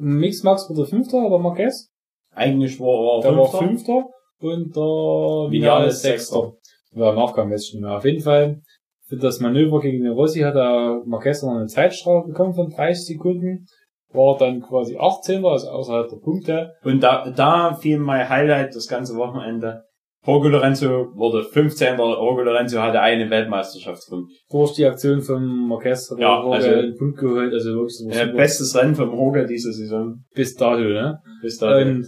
Mix 0.00 0.42
Max 0.42 0.68
wurde 0.68 0.86
Fünfter, 0.86 1.28
der 1.30 1.38
Marquez. 1.38 1.88
Eigentlich 2.34 2.80
war 2.80 3.18
er 3.18 3.30
Der 3.30 3.38
war 3.38 3.46
Fünfter. 3.48 3.68
Fünfter. 3.68 4.04
Und 4.40 4.74
der 4.76 4.82
Vinales 4.82 5.52
Vinales 5.52 6.02
Sechster. 6.02 6.52
Ja, 6.96 7.12
Nachgang 7.12 7.50
weiß 7.50 7.68
ich 7.68 7.74
nicht 7.74 7.82
mehr. 7.82 7.96
Auf 7.96 8.04
jeden 8.04 8.20
Fall 8.20 8.60
für 9.06 9.16
das 9.16 9.38
Manöver 9.38 9.80
gegen 9.80 10.02
den 10.02 10.12
Rossi 10.12 10.40
hat 10.40 10.56
er 10.56 11.02
Marquez 11.06 11.42
noch 11.44 11.52
eine 11.54 11.66
Zeitstrafe 11.66 12.26
bekommen 12.26 12.54
von 12.54 12.70
30 12.70 13.06
Sekunden. 13.06 13.66
War 14.12 14.36
dann 14.38 14.60
quasi 14.62 14.96
18. 14.98 15.44
also 15.44 15.68
außerhalb 15.68 16.08
der 16.08 16.16
Punkte. 16.16 16.72
Und 16.84 17.02
da, 17.02 17.28
da 17.30 17.74
fiel 17.74 17.98
mein 17.98 18.28
Highlight 18.28 18.74
das 18.74 18.86
ganze 18.88 19.14
Wochenende. 19.16 19.82
Jorge 20.24 20.48
Lorenzo 20.48 20.88
wurde 21.14 21.44
15. 21.44 21.98
Jorge 21.98 22.42
Lorenzo 22.42 22.80
hatte 22.80 23.00
eine 23.00 23.30
Weltmeisterschaftspunkt. 23.30 24.32
Durch 24.50 24.72
die 24.74 24.84
Aktion 24.86 25.22
Marquez 25.68 26.10
hat 26.10 26.18
Ja, 26.18 26.40
er 26.42 26.52
also- 26.52 26.68
einen 26.68 26.96
Punkt 26.96 27.18
geholt, 27.18 27.52
also 27.52 27.70
wirklich 27.74 28.16
Äh, 28.20 28.32
bestes 28.32 28.74
Rennen 28.76 28.94
vom 28.96 29.10
Jorge 29.12 29.46
diese 29.46 29.72
Saison. 29.72 30.24
bis 30.34 30.54
dato, 30.56 30.80
ne? 30.82 31.18
Bis 31.42 31.58
dahin. 31.58 31.96
Und 31.98 32.06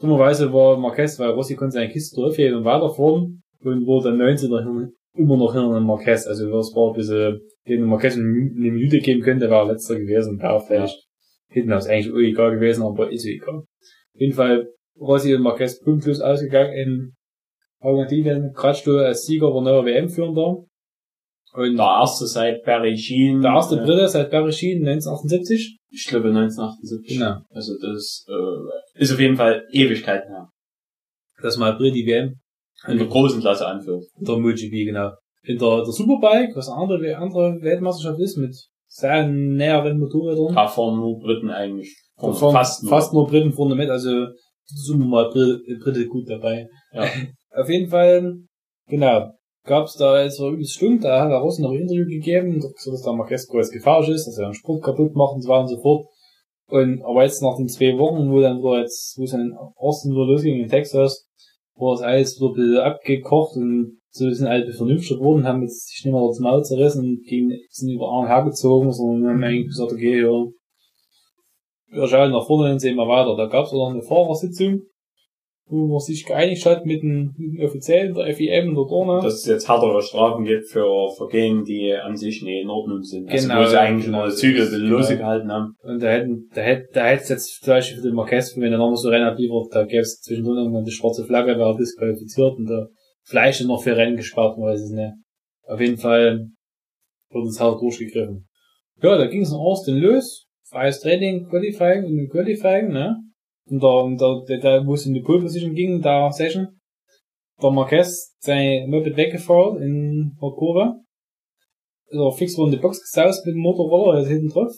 dummerweise 0.00 0.52
war 0.52 0.76
Marquez, 0.78 1.18
weil 1.18 1.30
Rossi 1.30 1.54
konnte 1.56 1.74
seine 1.74 1.90
Kiste 1.90 2.20
durchheben 2.20 2.58
und 2.58 2.64
weiterfahren 2.64 3.42
und 3.64 3.86
wurde 3.86 4.10
dann 4.10 4.18
19. 4.18 4.50
hin- 4.58 4.92
immer 5.14 5.36
noch 5.36 5.52
hinter 5.52 5.74
dem 5.74 5.84
Marquez. 5.84 6.26
Also 6.26 6.50
das 6.50 6.72
war 6.74 6.90
ein 6.90 6.96
bisschen, 6.96 7.40
den 7.68 7.82
Marquez 7.84 8.14
eine 8.16 8.24
Minute 8.24 8.98
geben 8.98 9.20
könnte, 9.22 9.46
er 9.48 9.64
letzter 9.66 9.96
gewesen, 9.96 10.40
wäre 10.40 10.60
vielleicht 10.60 11.06
hinten 11.48 11.72
aus 11.72 11.86
eigentlich 11.86 12.14
egal 12.14 12.52
gewesen, 12.52 12.82
aber 12.82 13.10
ist 13.10 13.24
ja 13.24 13.32
egal. 13.32 13.56
Auf 13.58 14.20
jeden 14.20 14.34
Fall 14.34 14.68
Rossi 14.98 15.34
und 15.34 15.42
Marquez 15.42 15.80
punktlos 15.80 16.20
ausgegangen 16.20 16.72
in 16.72 17.12
Argentinien. 17.80 18.52
Kratschlo 18.54 18.98
als 18.98 19.24
Sieger 19.24 19.52
war 19.52 19.62
neuer 19.62 19.84
WM-Führender. 19.84 20.64
Und 21.54 21.76
der 21.76 21.84
erste 21.84 22.26
seit 22.26 22.60
Sheen. 22.98 23.40
der 23.40 23.52
erste 23.52 23.76
äh, 23.76 23.84
Brille 23.84 24.08
seit 24.08 24.30
Sheen 24.54 24.86
1978. 24.86 25.78
Ich 25.90 26.06
glaube 26.06 26.28
1978. 26.28 27.18
Genau. 27.18 27.40
Also 27.50 27.72
das 27.80 28.26
äh, 28.28 29.00
ist 29.00 29.12
auf 29.12 29.20
jeden 29.20 29.36
Fall 29.36 29.64
Ewigkeiten 29.72 30.30
her. 30.30 30.50
Das 31.40 31.56
mal 31.56 31.74
Brille 31.76 31.92
die 31.92 32.06
WM 32.06 32.34
In 32.86 32.98
der 32.98 33.06
großen 33.06 33.40
Klasse 33.40 33.66
anführt. 33.66 34.04
der 34.16 34.36
MotoGP, 34.36 34.84
genau. 34.84 35.12
In 35.42 35.56
der, 35.58 35.76
der 35.76 35.92
Superbike, 35.92 36.54
was 36.54 36.68
eine 36.68 36.82
andere, 36.82 37.16
andere 37.16 37.62
Weltmeisterschaft 37.62 38.20
ist, 38.20 38.36
mit 38.36 38.54
sehr 38.88 39.26
näheren 39.28 39.98
Motorrädern. 39.98 40.54
Da 40.54 40.66
fahren 40.66 40.96
nur 40.96 41.18
Briten 41.18 41.50
eigentlich. 41.50 41.94
Fahren 42.16 42.34
fast 42.34 42.82
nur. 42.82 42.90
fast 42.90 43.12
nur 43.12 43.26
Briten 43.26 43.52
vorne 43.52 43.74
mit, 43.74 43.90
also 43.90 44.26
sind 44.64 45.08
mal 45.08 45.30
Brite, 45.30 45.62
Brite 45.82 46.06
gut 46.06 46.28
dabei. 46.28 46.66
Ja. 46.92 47.04
Auf 47.54 47.68
jeden 47.68 47.88
Fall, 47.88 48.34
genau, 48.88 49.30
gab's 49.64 49.96
da 49.96 50.22
jetzt 50.22 50.36
so 50.36 50.50
übelst 50.50 50.74
stimmt, 50.74 51.04
da 51.04 51.20
hat 51.20 51.30
der 51.30 51.38
Rossi 51.38 51.62
noch 51.62 51.70
ein 51.70 51.80
Interview 51.80 52.06
gegeben, 52.06 52.54
gesagt, 52.54 52.74
dass 52.86 53.02
der 53.02 53.12
Marquez 53.12 53.46
groß 53.46 53.70
gefährlich 53.70 54.10
ist, 54.10 54.26
dass 54.26 54.38
er 54.38 54.48
den 54.48 54.54
Sport 54.54 54.82
kaputt 54.82 55.14
macht 55.14 55.34
und 55.34 55.42
so 55.42 55.48
weiter 55.48 55.62
und 55.62 55.68
so 55.68 55.80
fort. 55.80 56.06
Und, 56.70 57.02
aber 57.02 57.22
jetzt 57.22 57.42
nach 57.42 57.56
den 57.56 57.68
zwei 57.68 57.96
Wochen, 57.96 58.30
wo 58.30 58.40
dann 58.40 58.60
so 58.60 58.76
jetzt, 58.76 59.16
wo 59.18 59.24
es 59.24 59.30
dann 59.30 59.56
ersten 59.80 60.10
wieder 60.10 60.26
losging 60.26 60.60
in 60.60 60.68
Texas, 60.68 61.26
war 61.76 61.92
das 61.92 62.02
alles 62.02 62.38
wieder 62.38 62.50
ein 62.50 62.54
bisschen 62.54 62.78
abgekocht 62.78 63.56
und 63.56 63.97
so 64.18 64.30
sind 64.30 64.46
alle 64.46 64.72
vernünftig 64.72 65.16
geworden, 65.16 65.44
haben 65.44 65.62
jetzt 65.62 65.88
sich 65.88 66.04
nicht 66.04 66.12
mehr 66.12 66.26
das 66.26 66.40
Maul 66.40 66.64
zerrissen 66.64 67.04
und 67.04 67.24
gegen, 67.24 67.52
sind 67.70 67.90
über 67.90 68.08
Arm 68.08 68.26
hergezogen, 68.26 68.92
sondern 68.92 69.32
haben 69.32 69.44
eigentlich 69.44 69.68
gesagt, 69.68 69.92
okay, 69.92 70.20
ja, 70.20 70.44
wir 71.90 72.06
schauen 72.06 72.32
nach 72.32 72.46
vorne 72.46 72.72
und 72.72 72.80
sehen 72.80 72.96
mal 72.96 73.08
weiter. 73.08 73.36
Da 73.36 73.46
gab's 73.46 73.72
auch 73.72 73.88
noch 73.88 73.94
eine 73.94 74.02
Fahrersitzung, 74.02 74.82
wo 75.66 75.86
man 75.86 76.00
sich 76.00 76.24
geeinigt 76.24 76.64
hat 76.66 76.84
mit 76.84 77.02
den, 77.02 77.34
mit 77.36 77.58
den 77.58 77.66
Offiziellen 77.66 78.14
der 78.14 78.34
FIM 78.34 78.74
der 78.74 78.84
Dorna. 78.84 79.20
dass 79.20 79.34
es 79.34 79.46
jetzt 79.46 79.68
härtere 79.68 80.02
Strafen 80.02 80.44
gibt 80.44 80.68
für 80.68 80.86
Vergehen, 81.16 81.64
die 81.64 81.92
an 81.94 82.16
sich 82.16 82.42
nicht 82.42 82.62
in 82.62 82.70
Ordnung 82.70 83.02
sind. 83.02 83.28
Genau, 83.28 83.54
also 83.54 83.66
wo 83.66 83.70
sie 83.70 83.80
eigentlich 83.80 84.06
genau, 84.06 84.18
nur 84.18 84.26
bisschen 84.26 84.70
genau. 84.70 84.96
lose 84.96 85.16
gehalten 85.16 85.50
haben. 85.50 85.74
Und 85.82 86.02
da 86.02 86.08
hätten, 86.08 86.48
da 86.54 86.60
hätte, 86.60 86.86
da 86.92 87.06
hätte 87.06 87.22
es 87.22 87.28
jetzt 87.28 87.64
zum 87.64 87.72
Beispiel 87.72 87.98
für 87.98 88.08
den 88.08 88.14
Marquez, 88.14 88.56
wenn 88.56 88.72
er 88.72 88.78
nochmal 88.78 88.96
so 88.96 89.08
Rennen 89.08 89.28
abliefert, 89.28 89.68
da 89.72 89.84
gäbe 89.84 90.00
es 90.00 90.20
zwischendrin 90.20 90.56
irgendwann 90.56 90.84
die 90.84 90.92
schwarze 90.92 91.24
Flagge, 91.24 91.58
wäre 91.58 91.72
er 91.72 91.76
disqualifiziert 91.76 92.56
und 92.56 92.68
der 92.68 92.88
Fleisch 93.28 93.60
noch 93.62 93.82
für 93.82 93.96
Rennen 93.96 94.16
gespart, 94.16 94.58
man 94.58 94.68
weiß 94.68 94.80
es 94.80 94.90
nicht. 94.90 95.12
Auf 95.66 95.80
jeden 95.80 95.98
Fall 95.98 96.48
wurde 97.30 97.48
es 97.48 97.60
hart 97.60 97.80
durchgegriffen. 97.80 98.48
Ja, 99.02 99.18
da 99.18 99.26
ging 99.26 99.42
es 99.42 99.50
in 99.50 99.56
Austin 99.56 99.96
los. 99.96 100.46
Freies 100.64 101.00
Training, 101.00 101.48
Qualifying 101.48 102.04
und 102.04 102.18
im 102.18 102.28
Qualifying, 102.30 102.88
ne? 102.88 103.16
Und 103.66 103.82
da, 103.82 104.08
da, 104.16 104.44
der, 104.48 104.58
der, 104.58 104.86
wo 104.86 104.94
es 104.94 105.06
in 105.06 105.14
die 105.14 105.20
Pole 105.20 105.42
Position 105.42 105.74
ging, 105.74 106.00
da 106.00 106.30
Session, 106.32 106.68
der 107.62 107.70
Marquez 107.70 108.34
sein 108.38 108.88
Moped 108.88 109.16
weggefahren 109.16 109.82
in 109.82 110.36
der 110.40 110.50
Kurve. 110.50 110.94
Ist 112.06 112.18
er 112.18 112.32
fix 112.32 112.56
in 112.56 112.70
die 112.70 112.78
Box 112.78 113.00
gesaust 113.00 113.44
mit 113.44 113.54
dem 113.54 113.60
Motorroller, 113.60 114.18
er 114.18 114.22
ist 114.22 114.28
hinten 114.28 114.48
drauf. 114.48 114.72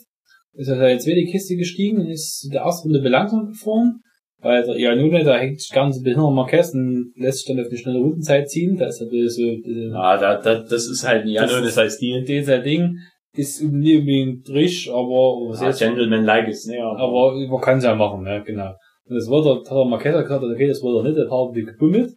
Ist 0.53 0.67
er 0.67 0.89
in 0.89 0.97
die 0.97 1.03
zweite 1.03 1.23
Kiste 1.31 1.55
gestiegen 1.55 1.99
und 1.99 2.09
ist 2.09 2.43
in 2.43 2.51
der 2.51 2.63
ersten 2.63 2.89
Runde 2.89 3.01
belangsamt 3.01 3.51
gefahren. 3.51 4.01
Weil 4.41 4.63
der 4.63 4.75
Iannone, 4.75 5.23
da 5.23 5.37
hängt 5.37 5.61
sich 5.61 5.71
ganz 5.71 5.97
ein 5.97 6.03
bisschen 6.03 6.19
hinter 6.21 6.31
Marquez 6.33 6.73
und 6.73 7.13
lässt 7.15 7.39
sich 7.39 7.47
dann 7.55 7.63
auf 7.63 7.69
eine 7.69 7.77
schnelle 7.77 7.99
Rundenzeit 7.99 8.49
ziehen. 8.49 8.75
Da 8.77 8.87
ist 8.87 9.01
ein 9.01 9.09
bisschen 9.09 9.29
so, 9.29 9.51
ein 9.51 9.61
bisschen 9.61 9.91
Ja, 9.93 10.17
da, 10.17 10.35
da, 10.41 10.55
das 10.59 10.87
ist 10.87 11.07
halt 11.07 11.25
ein 11.25 11.33
Das 11.33 11.49
Janone 11.51 11.67
ist- 11.67 11.75
sein 11.75 11.89
Stil. 11.89 12.23
den 12.25 12.43
sein 12.43 12.63
Ding. 12.63 12.97
Ist 13.33 13.61
nicht 13.63 13.99
unbedingt 13.99 14.49
richtig, 14.49 14.91
aber, 14.91 15.47
was 15.49 15.61
jetzt, 15.61 15.79
Gentleman-like 15.79 16.49
ist, 16.49 16.67
ne? 16.67 16.81
aber 16.83 17.33
man 17.49 17.61
kann 17.61 17.77
es 17.77 17.85
ja 17.85 17.95
machen, 17.95 18.23
ne, 18.23 18.43
genau. 18.45 18.73
Und 19.05 19.15
das 19.15 19.29
war 19.29 19.41
der, 19.41 19.53
hat 19.55 19.71
der 19.71 19.85
Marquez 19.85 20.11
gesagt, 20.13 20.43
okay, 20.43 20.67
das 20.67 20.83
er 20.97 21.03
nicht, 21.03 21.15
der 21.15 21.25
hat 21.25 21.31
halt 21.31 21.53
gebummelt. 21.67 22.11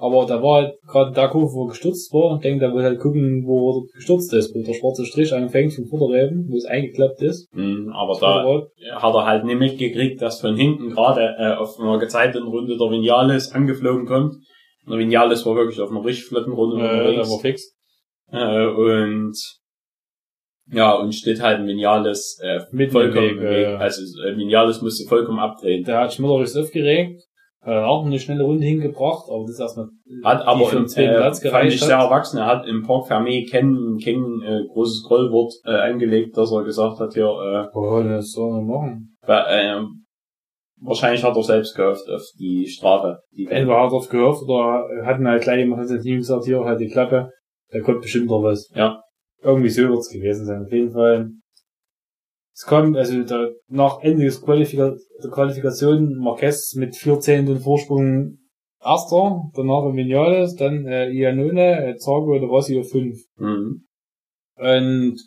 Aber 0.00 0.24
da 0.26 0.42
war 0.42 0.62
halt 0.62 0.72
gerade 0.88 1.12
der 1.12 1.28
Kurve, 1.28 1.52
wo 1.52 1.64
er 1.66 1.68
gestürzt 1.68 2.12
war, 2.14 2.30
und 2.32 2.42
denkt, 2.42 2.62
er 2.62 2.74
will 2.74 2.82
halt 2.82 2.98
gucken, 3.00 3.44
wo 3.46 3.70
er 3.70 3.82
gestürzt 3.94 4.32
ist, 4.32 4.54
wo 4.54 4.62
der 4.62 4.72
schwarze 4.72 5.04
Strich 5.04 5.32
anfängt 5.34 5.74
vom 5.74 5.86
Vorderreifen, 5.86 6.46
wo 6.50 6.56
es 6.56 6.64
eingeklappt 6.64 7.20
ist. 7.22 7.46
Mhm, 7.54 7.92
aber 7.94 8.12
Das 8.12 8.20
da 8.20 8.42
Vorderrad. 8.42 8.68
hat 9.02 9.14
er 9.14 9.26
halt 9.26 9.44
nicht 9.44 9.58
mitgekriegt, 9.58 10.22
dass 10.22 10.40
von 10.40 10.56
hinten 10.56 10.90
gerade 10.90 11.34
äh, 11.38 11.54
auf 11.54 11.78
einer 11.78 11.98
gezeiteten 11.98 12.48
Runde 12.48 12.78
der 12.78 12.90
Vinales 12.90 13.52
angeflogen 13.52 14.06
kommt. 14.06 14.34
Der 14.88 14.98
Vinales 14.98 15.44
war 15.44 15.54
wirklich 15.54 15.80
auf 15.80 15.90
einer 15.90 16.04
richtig 16.04 16.24
flotten 16.26 16.52
Runde 16.54 16.76
Äh, 16.76 16.88
da 16.88 16.98
unterwegs. 17.00 17.30
war 17.30 17.38
fix. 17.40 17.76
Äh, 18.32 18.66
und 18.66 19.34
ja, 20.72 20.94
und 20.94 21.14
steht 21.14 21.42
halt 21.42 21.58
ein 21.58 21.66
Vinales 21.66 22.38
äh, 22.42 22.60
Mitten 22.70 22.92
vollkommen 22.92 23.28
im 23.30 23.38
im 23.38 23.42
Weg, 23.44 23.50
Weg. 23.50 23.66
äh. 23.66 23.74
Also 23.76 24.02
äh, 24.22 24.36
Vinales 24.36 24.80
musste 24.82 25.06
vollkommen 25.08 25.40
abdrehen. 25.40 25.84
Der 25.84 25.98
hat 25.98 26.14
Schmillerich 26.14 26.56
aufgeregt, 26.56 27.20
hat 27.62 27.74
dann 27.74 27.84
auch 27.84 28.06
eine 28.06 28.18
schnelle 28.18 28.44
Runde 28.44 28.64
hingebracht, 28.64 29.26
aber 29.28 29.42
das 29.42 29.50
ist 29.50 29.60
erstmal, 29.60 29.88
Hat 30.24 30.46
aber 30.46 30.66
für 30.66 30.76
im 30.76 30.82
den 30.84 30.88
zweiten 30.88 31.10
äh, 31.10 31.16
Platz 31.16 31.40
fand 31.40 31.52
gereicht 31.52 31.74
ich 31.74 31.80
hat. 31.82 31.88
sehr 31.88 31.98
erwachsen. 31.98 32.38
Er 32.38 32.46
hat 32.46 32.66
im 32.66 32.82
Park 32.82 33.10
Fermé 33.10 33.50
kein, 33.50 33.98
kein 34.02 34.42
äh, 34.42 34.66
großes 34.72 35.04
Grollwort 35.06 35.52
äh, 35.64 35.70
angelegt, 35.70 36.36
dass 36.36 36.52
er 36.52 36.64
gesagt 36.64 37.00
hat, 37.00 37.12
hier, 37.12 37.26
äh, 37.26 37.76
oh, 37.76 38.02
das 38.02 38.30
soll 38.30 38.52
man 38.52 38.66
machen. 38.66 39.16
Weil, 39.26 39.44
ähm, 39.50 40.04
wahrscheinlich 40.80 41.22
hat 41.22 41.36
er 41.36 41.42
selbst 41.42 41.76
gehofft 41.76 42.08
auf 42.08 42.22
die 42.38 42.66
Strafe. 42.66 43.18
Die 43.36 43.46
Entweder 43.46 43.82
hat 43.82 43.92
er 43.92 44.08
gehört 44.08 44.42
oder 44.42 44.84
hatten 45.04 45.28
halt 45.28 45.42
gleich 45.42 45.58
jemand 45.58 46.02
Team 46.02 46.18
gesagt, 46.18 46.44
hier 46.44 46.64
halt 46.64 46.80
die 46.80 46.88
Klappe, 46.88 47.30
da 47.70 47.80
kommt 47.80 48.00
bestimmt 48.00 48.28
noch 48.28 48.42
was. 48.42 48.70
Ja. 48.74 49.02
Irgendwie 49.42 49.70
so 49.70 49.82
wird's 49.82 50.10
gewesen 50.10 50.46
sein. 50.46 50.64
Auf 50.64 50.72
jeden 50.72 50.92
Fall. 50.92 51.30
Es 52.54 52.66
kommt, 52.66 52.96
also 52.96 53.22
da, 53.22 53.48
nach 53.68 54.00
Ende 54.02 54.24
des 54.24 54.42
Qualifika 54.42 54.96
der 55.22 55.30
Qualifikation 55.30 56.16
Marquez 56.16 56.74
mit 56.74 56.96
vier 56.96 57.20
Zehnteln 57.20 57.60
Vorsprung 57.60 58.38
Erster, 58.82 59.42
danach 59.54 59.92
Vinales, 59.92 60.56
dann 60.56 60.86
äh, 60.86 61.10
Iannone, 61.10 61.84
äh, 61.84 61.96
Zargo 61.96 62.34
und 62.34 62.44
Rossi 62.44 62.80
auf 62.80 62.88
fünf. 62.88 63.18
Mhm. 63.36 63.86
Und 64.56 65.18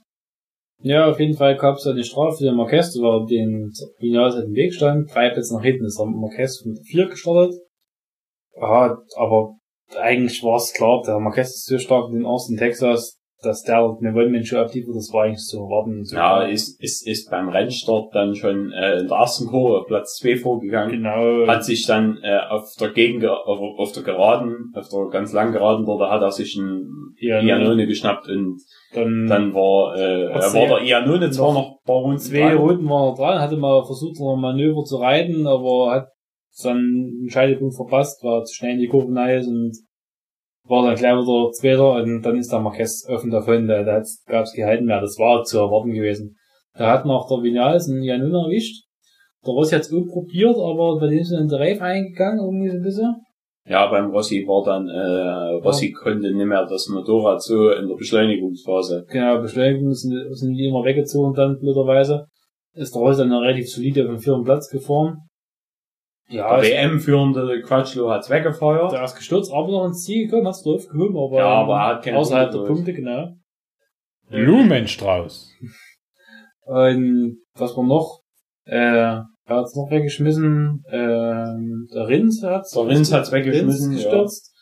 ja, 0.80 1.10
auf 1.10 1.20
jeden 1.20 1.38
Fall 1.38 1.56
gab 1.58 1.78
es 1.78 1.86
eine 1.86 2.04
Strafe 2.04 2.38
für 2.38 2.44
den 2.46 2.56
Marquez, 2.56 2.96
weil 3.00 3.28
den 3.28 3.72
Vinales 4.00 4.36
hat 4.36 4.46
im 4.46 4.56
Weg 4.56 4.74
stand. 4.74 5.14
Drei 5.14 5.30
Plätze 5.30 5.56
nach 5.56 5.64
hinten 5.64 5.86
ist 5.86 6.00
der 6.00 6.08
Marquez 6.08 6.66
mit 6.66 6.80
vier 6.86 7.08
gestartet. 7.08 7.56
Ja, 8.56 8.98
aber 9.16 9.56
eigentlich 9.98 10.44
war 10.44 10.58
es 10.58 10.74
klar, 10.74 11.04
der 11.06 11.20
Marquez 11.20 11.50
ist 11.50 11.66
so 11.66 11.78
stark 11.78 12.10
in 12.10 12.20
den 12.20 12.26
Austin 12.26 12.58
Texas, 12.58 13.20
dass 13.44 13.64
der 13.64 13.78
eine 13.78 14.14
One-Man-Show 14.14 14.58
abliefert, 14.58 14.96
das 14.96 15.12
war 15.14 15.24
eigentlich 15.24 15.46
zu 15.46 15.58
erwarten. 15.58 16.04
So 16.04 16.16
Ja, 16.16 16.44
ist, 16.44 16.82
ist, 16.82 17.08
ist 17.08 17.30
beim 17.30 17.50
Rennstart 17.50 18.14
dann 18.14 18.36
schon 18.36 18.72
äh, 18.72 19.00
in 19.00 19.08
der 19.08 19.18
ersten 19.18 19.48
Kurve 19.48 19.80
auf 19.80 19.88
Platz 19.88 20.18
2 20.18 20.38
vorgegangen. 20.38 20.92
genau. 20.92 21.48
Hat 21.48 21.64
sich 21.64 21.86
dann 21.86 22.18
äh, 22.24 22.40
auf 22.50 22.74
der 22.80 22.90
Gegend, 22.90 23.26
auf, 23.26 23.60
auf 23.78 23.92
der 23.92 24.04
Geraden, 24.04 24.72
auf 24.76 24.90
der 24.90 25.10
ganz 25.10 25.34
langen 25.34 25.54
Geraden 25.54 25.86
da 25.86 26.10
hat 26.10 26.22
er 26.22 26.32
sich 26.32 26.58
einen 26.58 27.16
ja, 27.20 27.40
Iannone 27.40 27.88
geschnappt 27.88 28.28
und 28.28 28.62
dann, 28.94 29.28
dann 29.28 29.54
war, 29.54 29.96
äh, 29.96 30.30
war 30.34 30.80
der 30.80 30.88
Iannone 30.88 31.30
zwar 31.32 31.54
noch 31.54 31.72
ein 31.72 31.86
paar 31.86 31.98
Runden 31.98 32.20
zwei. 32.20 32.56
Runden 32.56 32.88
war 32.88 33.10
er 33.10 33.16
dran, 33.16 33.42
hatte 33.42 33.58
mal 33.58 33.84
versucht, 33.86 34.20
noch 34.20 34.36
ein 34.36 34.42
Manöver 34.42 34.84
zu 34.84 34.98
reiten, 34.98 35.48
aber 35.48 35.92
hat 35.92 36.08
dann 36.64 36.78
einen 36.78 37.30
Scheidepunkt 37.30 37.76
verpasst, 37.76 38.24
war 38.24 38.44
zu 38.44 38.56
schnell 38.56 38.74
in 38.74 38.80
die 38.80 38.88
Kurve 38.88 39.12
ist 39.32 39.48
und 39.48 39.76
war 40.66 40.86
dann 40.86 40.96
gleich 40.96 41.14
wieder 41.14 41.52
Zweiter 41.52 41.94
und 41.94 42.22
dann 42.22 42.38
ist 42.38 42.52
der 42.52 42.60
Marquez 42.60 43.06
offen 43.10 43.32
davon, 43.32 43.68
da, 43.68 43.84
da 43.84 44.02
gab 44.28 44.44
es 44.44 44.54
gehalten 44.54 44.86
mehr, 44.86 45.02
das 45.02 45.18
war 45.20 45.44
zu 45.44 45.60
erwarten 45.60 45.94
gewesen. 45.94 46.38
Da 46.76 46.92
hat 46.92 47.06
noch 47.06 47.28
der 47.28 47.44
Vinales 47.44 47.90
einen 47.90 48.04
Januna 48.04 48.46
erwischt. 48.46 48.86
Der 49.46 49.54
Rossi 49.54 49.76
hat's 49.76 49.94
auch 49.94 50.08
probiert, 50.08 50.56
aber 50.56 51.00
bei 51.00 51.08
dem 51.08 51.20
ist 51.20 51.32
er 51.32 51.42
in 51.42 51.50
der 51.50 51.60
Reif 51.60 51.82
eingegangen, 51.82 52.40
irgendwie 52.40 52.70
so 52.70 52.78
ein 52.78 52.84
bisschen. 52.84 53.16
Ja, 53.66 53.88
beim 53.88 54.12
Rossi 54.12 54.46
war 54.48 54.64
dann, 54.64 54.88
äh, 54.88 55.56
Rossi 55.64 55.92
konnte 55.92 56.34
nicht 56.34 56.46
mehr 56.46 56.66
das 56.66 56.88
Motorrad 56.88 57.42
so 57.42 57.70
in 57.72 57.88
der 57.88 57.96
Beschleunigungsphase. 57.96 59.06
Genau, 59.10 59.42
Beschleunigung 59.42 59.94
sind, 59.94 60.36
sind 60.36 60.54
die 60.56 60.68
immer 60.68 60.84
weggezogen 60.84 61.34
dann, 61.34 61.60
blöderweise. 61.60 62.26
Ist 62.74 62.96
der 62.96 63.02
Rossi 63.02 63.20
dann 63.20 63.34
relativ 63.34 63.70
solide 63.70 64.04
auf 64.04 64.10
den 64.10 64.20
vierten 64.20 64.44
Platz 64.44 64.70
gefahren. 64.70 65.18
Ja, 66.34 66.60
der 66.60 66.72
WM-führende 66.72 67.62
Quatschlo 67.62 68.10
hat's 68.10 68.30
weggefeuert. 68.30 68.92
der 68.92 69.04
ist 69.04 69.16
gestürzt, 69.16 69.52
aber 69.54 69.72
noch 69.72 69.86
ins 69.86 70.04
Ziel 70.04 70.26
gekommen, 70.26 70.48
hat's 70.48 70.64
drauf 70.64 70.88
gehoben, 70.88 71.16
aber, 71.16 71.38
Ja, 71.38 71.46
aber 71.46 71.76
er 71.76 71.88
hat 71.88 72.04
keine 72.04 72.18
außerhalb 72.18 72.52
Punkte 72.52 72.68
der. 72.68 72.74
Punkte, 72.74 72.94
genau. 72.94 73.28
Blumenstrauß. 74.30 75.52
Und 76.66 77.38
was 77.56 77.78
war 77.78 77.84
noch? 77.84 78.22
Äh, 78.66 78.76
er 78.76 79.28
hat's 79.46 79.76
noch 79.76 79.92
weggeschmissen, 79.92 80.84
ähm, 80.90 81.88
der 81.94 82.08
Rins 82.08 82.42
hat's. 82.42 82.72
Der 82.72 82.88
Rins 82.88 83.14
hat's 83.14 83.32
weggeschmissen, 83.32 83.92
Rins 83.92 84.04
ja. 84.04 84.10
gestürzt. 84.10 84.54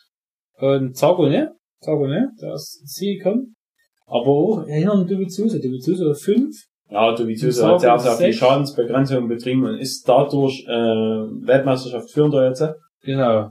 Und 0.58 0.96
Zago, 0.96 1.28
ne? 1.28 1.52
Zago, 1.80 2.06
ne? 2.06 2.30
Der 2.40 2.54
ist 2.54 2.80
ins 2.82 2.92
Ziel 2.92 3.18
gekommen. 3.18 3.54
Aber 4.06 4.26
auch 4.26 4.66
erinnern. 4.66 5.06
Dovizioso 5.06 6.10
auf 6.10 6.20
5. 6.20 6.54
Ja, 6.92 7.14
Dovizioso 7.14 7.66
hat 7.68 7.80
sehr, 7.80 7.98
sehr 7.98 8.12
viel. 8.16 8.32
Schadensbegrenzung 8.32 9.28
betrieben 9.28 9.64
und 9.64 9.78
ist 9.78 10.08
dadurch 10.08 10.64
äh, 10.68 10.72
Weltmeisterschaft 10.72 12.10
führender 12.10 12.48
jetzt. 12.48 12.62
Genau. 13.02 13.50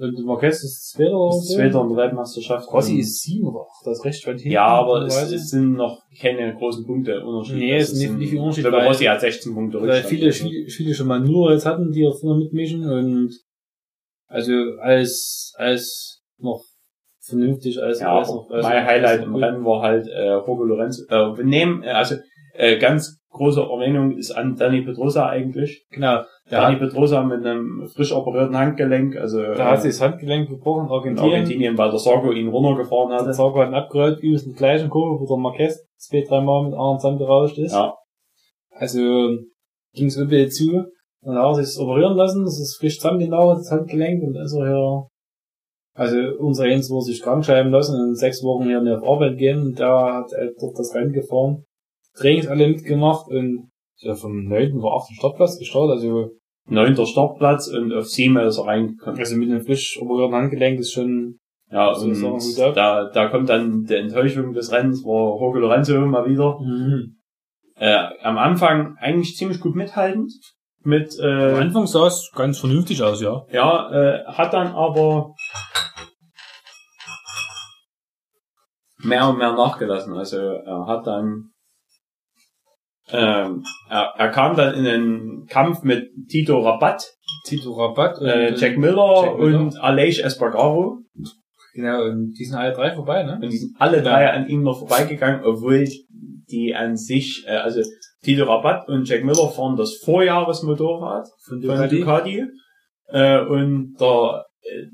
Und 0.00 0.24
Marquez 0.24 0.62
ist 0.62 0.90
Zweiter 0.92 1.28
Ist. 1.30 1.54
Zweiter 1.54 1.80
in 1.82 1.88
der 1.88 1.96
Weltmeisterschaft. 1.96 2.72
Rossi 2.72 2.98
ist 3.00 3.20
7 3.22 3.44
oder 3.48 3.62
8. 3.62 3.68
Das 3.86 4.04
recht 4.04 4.24
weit 4.28 4.36
hinten. 4.40 4.52
Ja, 4.52 4.66
aber 4.66 5.02
es, 5.02 5.32
es 5.32 5.50
sind 5.50 5.72
noch 5.72 6.00
keine 6.20 6.54
großen 6.54 6.86
Punkte 6.86 7.20
Unterschied. 7.24 7.56
Nee, 7.56 7.76
es 7.76 7.90
ist 7.90 7.98
nicht- 7.98 8.08
sind- 8.08 8.18
nicht 8.18 8.30
viel 8.30 8.38
Unterschied, 8.38 8.64
Ich 8.64 8.70
glaube, 8.70 8.86
Rossi 8.86 9.04
hat 9.06 9.20
16 9.20 9.54
Punkte 9.54 9.82
Weil 9.82 10.04
viele, 10.04 10.30
viele, 10.30 10.68
viele 10.70 10.94
schon 10.94 11.08
mal 11.08 11.18
nur 11.18 11.52
jetzt 11.52 11.66
hatten, 11.66 11.90
die 11.90 12.06
auch 12.06 12.16
vorne 12.16 12.38
mitmischen 12.44 12.88
und 12.88 13.32
also 14.28 14.52
als, 14.80 15.52
als 15.56 16.22
noch 16.38 16.62
vernünftig, 17.20 17.82
als, 17.82 18.00
Ja, 18.00 18.18
als 18.18 18.28
noch, 18.28 18.48
als 18.50 18.62
mein 18.64 18.86
Highlight 18.86 19.24
im 19.24 19.34
Rennen 19.34 19.64
war 19.64 19.82
halt 19.82 20.06
äh, 20.06 20.34
Jorge 20.34 20.64
Lorenzo. 20.64 21.02
Äh, 21.08 21.36
wir 21.36 21.44
nehmen, 21.44 21.82
äh, 21.82 21.88
also 21.88 22.14
äh, 22.58 22.78
ganz 22.78 23.20
große 23.30 23.60
Erwähnung 23.60 24.16
ist 24.16 24.32
an 24.32 24.56
Danny 24.56 24.82
Pedrosa 24.82 25.28
eigentlich. 25.28 25.86
Genau, 25.90 26.22
der 26.50 26.60
Danny 26.60 26.78
hat, 26.78 26.80
Pedrosa 26.80 27.22
mit 27.22 27.44
einem 27.46 27.86
frisch 27.94 28.12
operierten 28.12 28.56
Handgelenk, 28.56 29.16
also 29.16 29.40
der 29.40 29.56
äh, 29.56 29.62
hat 29.62 29.82
sich 29.82 29.92
das 29.92 30.00
Handgelenk 30.00 30.48
gebrochen 30.48 30.84
in 30.84 30.86
in 30.86 30.92
Argentinien. 30.92 31.32
Argentinien, 31.34 31.78
weil 31.78 31.90
der 31.90 31.98
Sargo 31.98 32.32
ihn 32.32 32.48
runtergefahren 32.48 33.10
Der 33.10 33.18
hatte. 33.20 33.32
Sarko 33.32 33.60
hat 33.60 33.68
ihn 33.68 33.74
abgerollt, 33.74 34.20
übelst 34.20 34.46
in 34.46 34.52
der 34.52 34.58
gleichen 34.58 34.90
Kurve, 34.90 35.20
wo 35.20 35.26
der 35.26 35.36
Marquez 35.36 35.86
zwei, 35.96 36.22
drei 36.22 36.40
Mal 36.40 36.64
mit 36.64 36.74
anderen 36.74 36.98
zusammengerauscht 36.98 37.58
ist. 37.58 37.72
Ja, 37.72 37.94
Also 38.70 39.00
ging 39.94 40.06
es 40.06 40.16
übel 40.16 40.48
zu. 40.50 40.84
Und 41.20 41.34
dann 41.34 41.44
hat 41.44 41.50
er 41.50 41.54
sich 41.64 41.74
das 41.74 41.78
operieren 41.78 42.16
lassen, 42.16 42.44
das 42.44 42.60
ist 42.60 42.76
frisch 42.78 42.98
zusammengenauert, 42.98 43.58
das 43.58 43.70
Handgelenk, 43.72 44.22
und 44.22 44.34
dann 44.34 44.44
ist 44.44 44.54
er 44.54 44.66
hier, 44.68 45.06
also 45.94 46.16
unser 46.38 46.66
Jens 46.68 46.90
wurde 46.90 47.06
sich 47.06 47.20
krank 47.20 47.44
schreiben 47.44 47.70
lassen 47.70 48.00
und 48.00 48.08
in 48.10 48.14
sechs 48.14 48.42
Wochen 48.44 48.68
hier 48.68 48.80
nicht 48.80 48.96
auf 48.96 49.02
Arbeit 49.08 49.36
gehen, 49.36 49.60
und 49.62 49.78
der 49.78 50.14
hat 50.14 50.32
äh, 50.32 50.50
dort 50.60 50.78
das 50.78 50.94
Rennen 50.94 51.12
gefahren. 51.12 51.64
Trainings 52.18 52.46
alle 52.46 52.68
mitgemacht 52.68 53.28
und 53.28 53.70
ja, 53.98 54.14
vom 54.14 54.44
9. 54.44 54.80
war 54.82 55.00
8. 55.02 55.14
Startplatz 55.14 55.58
gestartet, 55.58 55.96
also, 55.96 56.30
neunter 56.66 57.06
Startplatz 57.06 57.68
und 57.68 57.92
auf 57.92 58.06
sieben 58.06 58.36
ist 58.38 58.58
er 58.58 58.66
reingekommen. 58.66 59.18
also 59.18 59.36
mit 59.36 59.50
einem 59.50 59.64
frisch 59.64 59.98
operierten 60.00 60.34
Handgelenk 60.34 60.78
ist 60.80 60.92
schon, 60.92 61.38
Ja, 61.70 61.88
Also 61.88 62.06
und 62.06 62.58
da, 62.76 63.10
da 63.10 63.28
kommt 63.28 63.48
dann 63.48 63.84
die 63.84 63.94
Enttäuschung 63.94 64.52
des 64.52 64.70
Rennens, 64.70 65.04
war 65.04 65.40
Jorge 65.40 65.60
Lorenzo 65.60 65.98
mal 66.06 66.28
wieder. 66.28 66.58
Äh, 67.76 68.08
am 68.22 68.38
Anfang 68.38 68.96
eigentlich 68.98 69.36
ziemlich 69.36 69.60
gut 69.60 69.76
mithaltend. 69.76 70.32
Mit, 70.82 71.18
am 71.20 71.28
äh, 71.28 71.60
Anfang 71.60 71.86
sah 71.86 72.06
es 72.06 72.30
ganz 72.34 72.58
vernünftig 72.58 73.02
aus, 73.02 73.20
ja. 73.20 73.44
ja, 73.50 73.90
äh, 73.90 74.24
hat 74.26 74.52
dann 74.52 74.68
aber 74.68 75.34
mehr 78.98 79.28
und 79.28 79.38
mehr 79.38 79.52
nachgelassen. 79.52 80.14
Also 80.14 80.38
er 80.38 80.86
hat 80.86 81.06
dann 81.06 81.50
ähm, 83.10 83.64
er, 83.88 84.12
er 84.16 84.28
kam 84.30 84.56
dann 84.56 84.74
in 84.74 84.86
einen 84.86 85.46
Kampf 85.46 85.82
mit 85.82 86.10
Tito 86.28 86.60
Rabat, 86.60 87.04
Tito 87.44 87.72
Rabatt 87.72 88.18
und, 88.18 88.26
äh, 88.26 88.54
Jack 88.54 88.76
Miller 88.78 89.22
Jack 89.24 89.38
Miller. 89.38 89.60
und 89.60 89.80
Aleix 89.82 90.18
Espargaro. 90.18 90.98
genau, 91.74 92.04
und 92.04 92.32
die 92.38 92.44
sind 92.44 92.56
alle 92.58 92.72
drei 92.72 92.92
vorbei, 92.92 93.22
ne? 93.22 93.34
Und 93.34 93.50
die 93.50 93.58
sind 93.58 93.76
alle 93.78 94.02
drei 94.02 94.30
an 94.30 94.48
ihm 94.48 94.62
noch 94.62 94.78
vorbeigegangen, 94.78 95.44
obwohl 95.44 95.88
die 96.50 96.74
an 96.74 96.96
sich, 96.96 97.44
äh, 97.46 97.56
also 97.56 97.80
Tito 98.22 98.44
Rabat 98.44 98.88
und 98.88 99.08
Jack 99.08 99.24
Miller 99.24 99.48
fahren 99.48 99.76
das 99.76 99.96
Vorjahresmotorrad 100.04 101.28
Von 101.46 101.62
von 101.62 101.88
Ducati. 101.88 102.44
Äh, 103.10 103.40
und 103.40 103.94
der, 103.98 104.44
äh, 104.62 104.86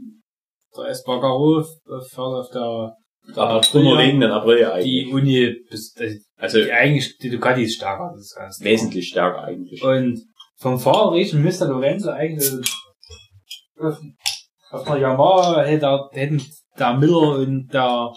Der 0.76 0.88
Espargaro 0.88 1.62
fährt 1.62 2.18
auf 2.18 2.50
der, 2.50 2.96
der 3.28 3.42
Aprilia, 3.42 3.60
drunterliegenden 3.90 4.30
Aprilia 4.30 4.78
die 4.80 5.00
eigentlich. 5.02 5.12
Uni, 5.12 5.56
bis- 5.70 5.94
also 5.96 6.18
Also 6.36 6.58
die 6.62 6.72
eigentlich, 6.72 7.16
die 7.18 7.30
Ducati 7.30 7.62
ist 7.64 7.76
stärker, 7.76 8.12
das 8.16 8.34
klar. 8.34 8.50
wesentlich 8.60 9.08
stärker 9.08 9.44
eigentlich. 9.44 9.82
Und 9.82 10.20
vom 10.58 10.78
Fahrerischen 10.78 11.42
müsste 11.42 11.64
Lorenzo 11.66 12.10
eigentlich 12.10 12.50
auf, 13.78 13.98
auf 14.70 14.86
einer 14.88 15.00
Yamaha 15.00 15.62
hätte, 15.62 16.08
hätten 16.12 16.42
der 16.78 16.94
Miller 16.96 17.38
und 17.38 17.68
der, 17.72 18.12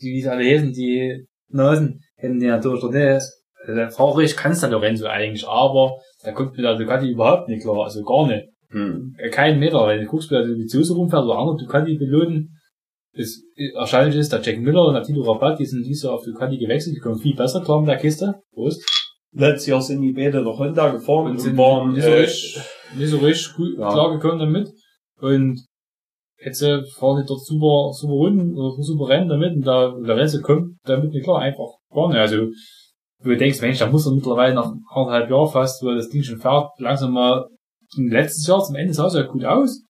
die, 0.00 0.12
wie 0.12 0.22
sie 0.22 0.28
alle 0.28 0.44
heißen, 0.44 0.72
die 0.72 1.26
Nasen, 1.48 2.00
hätten 2.16 2.40
die 2.40 2.46
dort 2.46 2.82
nicht, 2.92 3.22
also 3.62 3.74
der 3.74 3.90
Fahrerisch 3.90 4.36
kann's 4.36 4.60
der 4.60 4.70
Lorenzo 4.70 5.06
eigentlich, 5.06 5.46
aber 5.46 5.96
der 6.24 6.32
kommt 6.34 6.56
mit 6.56 6.64
der 6.64 6.76
Ducati 6.76 7.10
überhaupt 7.10 7.48
nicht 7.48 7.62
klar, 7.62 7.84
also 7.84 8.02
gar 8.02 8.26
nicht. 8.26 8.46
Hm. 8.70 9.16
Keinen 9.32 9.58
Meter, 9.58 9.86
wenn 9.88 10.00
du 10.00 10.06
guckst, 10.06 10.30
wer 10.30 10.44
die 10.44 10.66
Zuse 10.66 10.94
rumfährt 10.94 11.24
oder 11.24 11.38
andere 11.38 11.56
Ducati-Piloten, 11.56 12.56
ist, 13.12 13.42
erstaunlich 13.74 14.16
ist, 14.16 14.32
der 14.32 14.40
Jack 14.40 14.60
Miller 14.60 14.86
und 14.86 14.94
der 14.94 15.02
Tito 15.02 15.22
Rabat, 15.22 15.58
die 15.58 15.66
sind 15.66 15.82
dieses 15.84 16.04
Jahr 16.04 16.14
auf 16.14 16.24
Ducati 16.24 16.58
gewechselt, 16.58 16.96
die 16.96 17.00
kommen 17.00 17.18
viel 17.18 17.34
besser 17.34 17.60
klar 17.60 17.80
mit 17.80 17.88
der 17.88 17.96
Kiste. 17.98 18.40
Prost. 18.52 18.82
Letztes 19.32 19.66
Jahr 19.66 19.82
sind 19.82 20.00
die 20.02 20.12
beide 20.12 20.42
nach 20.42 20.58
Honda 20.58 20.90
gefahren 20.90 21.26
Und 21.26 21.30
und, 21.32 21.38
sind 21.38 21.56
waren, 21.56 21.92
nicht 21.92 22.02
so 22.02 22.10
äh, 22.10 22.20
richtig, 22.20 22.60
nicht 22.96 23.10
so 23.10 23.18
richtig 23.18 23.54
gut 23.54 23.78
Ja. 23.78 23.92
klar 23.92 24.10
gekommen 24.12 24.38
damit. 24.40 24.70
Und 25.20 25.60
jetzt 26.44 26.62
äh, 26.62 26.82
fahren 26.98 27.22
die 27.22 27.28
dort 27.28 27.44
super, 27.44 27.92
super 27.92 28.14
Runden 28.14 28.56
oder 28.56 28.82
super 28.82 29.08
Rennen 29.08 29.28
damit 29.28 29.54
und 29.54 29.66
da, 29.66 29.94
der 30.04 30.16
Rest 30.16 30.42
kommt 30.42 30.76
damit 30.84 31.12
nicht 31.12 31.24
klar, 31.24 31.40
einfach 31.40 31.68
gar 31.92 32.08
nicht. 32.08 32.18
Also, 32.18 32.46
wo 33.22 33.28
du 33.28 33.36
denkst, 33.36 33.60
Mensch, 33.60 33.78
da 33.78 33.86
muss 33.86 34.06
er 34.06 34.12
mittlerweile 34.12 34.54
nach 34.54 34.72
anderthalb 34.92 35.30
Jahren 35.30 35.50
fast, 35.50 35.82
wo 35.82 35.90
das 35.90 36.08
Ding 36.08 36.22
schon 36.22 36.38
fährt, 36.38 36.70
langsam 36.78 37.12
mal, 37.12 37.46
letztes 37.96 38.46
Jahr 38.46 38.62
zum 38.64 38.76
Ende 38.76 38.94
sah 38.94 39.06
es 39.06 39.14
ja 39.14 39.22
gut 39.22 39.44
aus. 39.44 39.82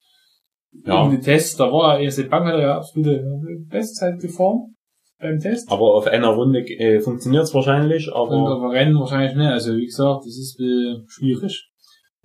Ja. 0.72 1.04
In 1.04 1.12
den 1.12 1.20
Tests, 1.20 1.56
da 1.56 1.64
war 1.72 1.94
er, 1.94 2.00
erste 2.00 2.24
Bank 2.24 2.46
hat 2.46 2.54
er 2.54 2.60
ja 2.60 2.76
absolute 2.76 3.24
Bestzeit 3.68 4.20
gefahren. 4.20 4.74
Beim 5.18 5.38
Test. 5.38 5.70
aber 5.70 5.96
auf 5.96 6.06
einer 6.06 6.28
Runde 6.28 6.60
äh, 6.60 6.98
funktioniert's 6.98 7.52
wahrscheinlich, 7.52 8.08
Und 8.08 8.14
aber 8.14 8.56
aber 8.56 8.72
Rennen 8.72 8.98
wahrscheinlich 8.98 9.36
nicht. 9.36 9.48
Also, 9.50 9.76
wie 9.76 9.84
gesagt, 9.84 10.20
das 10.24 10.38
ist 10.38 10.58
äh, 10.58 10.96
schwierig. 11.08 11.68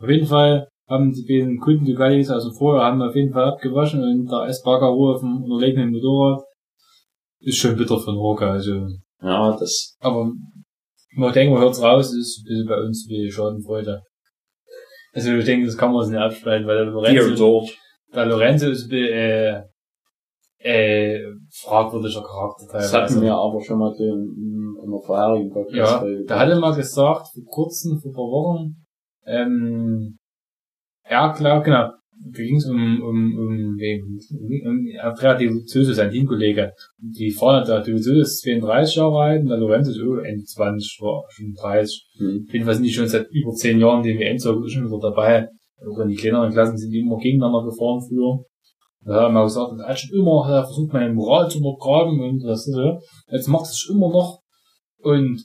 Auf 0.01 0.09
jeden 0.09 0.25
Fall 0.25 0.69
haben 0.87 1.11
die 1.11 1.25
beiden 1.27 1.59
Kunden 1.59 1.85
Ducatis 1.85 2.29
also 2.29 2.53
vorher 2.53 2.85
haben 2.85 3.01
auf 3.01 3.15
jeden 3.15 3.33
Fall 3.33 3.45
abgewaschen 3.45 4.01
und 4.01 4.31
der 4.31 4.47
Espargaro 4.47 5.13
auf 5.13 5.19
dem 5.19 5.43
unterlegenen 5.43 5.91
Motorrad 5.91 6.43
ist 7.41 7.57
schon 7.57 7.75
bitter 7.75 7.99
von 7.99 8.15
Roca. 8.15 8.51
Also, 8.51 8.87
ja, 9.21 9.57
das 9.59 9.97
aber 9.99 10.31
man 11.15 11.33
denkt, 11.33 11.53
man 11.53 11.63
hört's 11.63 11.81
raus, 11.81 12.13
ist 12.13 12.39
ein 12.39 12.47
bisschen 12.47 12.67
bei 12.67 12.79
uns 12.79 13.07
wie 13.09 13.29
Schadenfreude. 13.29 14.03
Also 15.13 15.31
ich 15.33 15.45
denke, 15.45 15.65
das 15.65 15.77
kann 15.77 15.91
man 15.91 16.03
sich 16.03 16.13
nicht 16.13 16.21
absprechen, 16.21 16.67
weil 16.67 16.85
der 16.85 17.11
hier 17.11 17.25
und 17.25 17.39
dort. 17.39 17.69
Der 18.15 18.25
Lorenzo 18.25 18.69
ist 18.69 18.83
ein 18.85 18.89
bisschen, 18.89 19.13
äh, 19.13 19.63
äh, 20.59 21.19
fragwürdiger 21.53 22.23
Charakter 22.23 22.65
Das 22.71 22.91
teilweise. 22.91 22.97
hatten 23.15 23.21
wir 23.21 23.35
aber 23.35 23.61
schon 23.61 23.77
mal 23.79 23.93
in, 23.99 24.75
in 24.83 24.91
der 24.91 24.99
vorherigen 25.05 25.49
Ja, 25.75 25.99
Podcast. 25.99 26.05
da 26.27 26.39
hat 26.39 26.49
er 26.49 26.59
mal 26.59 26.75
gesagt, 26.75 27.27
vor 27.33 27.43
kurzem, 27.45 27.99
vor 27.99 28.11
ein 28.11 28.15
paar 28.15 28.23
Wochen, 28.31 28.75
ähm, 29.27 30.17
ja, 31.09 31.33
klar, 31.33 31.61
genau, 31.61 31.91
da 32.31 32.41
ging 32.41 32.55
es 32.57 32.65
um, 32.67 33.01
um, 33.01 33.37
um, 33.37 33.75
wen? 33.77 34.01
um, 34.31 34.69
um 34.71 34.87
Andrea 35.01 35.35
Dovizioso, 35.35 35.93
sein 35.93 36.09
Teamkollege. 36.09 36.71
Die 36.97 37.29
fahren, 37.31 37.65
der 37.67 37.81
Dovizioso 37.81 38.21
ist 38.21 38.41
32 38.41 38.95
Jahre 38.95 39.19
alt 39.19 39.41
und 39.43 39.49
der 39.49 39.57
Lorenzo 39.57 39.91
ist 39.91 39.99
oh, 40.01 40.15
Ende 40.17 40.43
20, 40.43 40.97
war 41.01 41.23
schon 41.29 41.53
30. 41.53 42.07
Hm. 42.17 42.45
Auf 42.47 42.53
jeden 42.53 42.65
Fall 42.65 42.73
sind 42.75 42.83
die 42.83 42.93
schon 42.93 43.07
seit 43.07 43.27
über 43.29 43.51
10 43.51 43.79
Jahren 43.79 44.01
den 44.01 44.17
WM-Zirkel 44.17 44.67
schon 44.69 44.85
wieder 44.87 44.99
dabei. 45.11 45.47
In 45.85 46.09
die 46.09 46.15
kleineren 46.15 46.51
Klassen 46.51 46.77
sind 46.77 46.93
immer 46.93 47.17
gegeneinander 47.17 47.69
gefahren 47.69 48.01
früher. 48.01 48.43
Da 49.01 49.23
er 49.23 49.29
mal 49.29 49.43
gesagt, 49.43 49.79
er 49.79 49.87
hat 49.87 49.99
schon 49.99 50.17
immer 50.19 50.45
hat 50.45 50.53
er 50.53 50.63
versucht, 50.63 50.93
meine 50.93 51.13
Moral 51.13 51.49
zu 51.49 51.59
untergraben 51.59 52.19
und 52.19 52.43
das 52.43 52.67
ist 52.67 52.73
so. 52.73 52.99
Jetzt 53.31 53.47
macht 53.47 53.65
es 53.65 53.87
immer 53.89 54.09
noch. 54.09 54.39
Und 54.97 55.43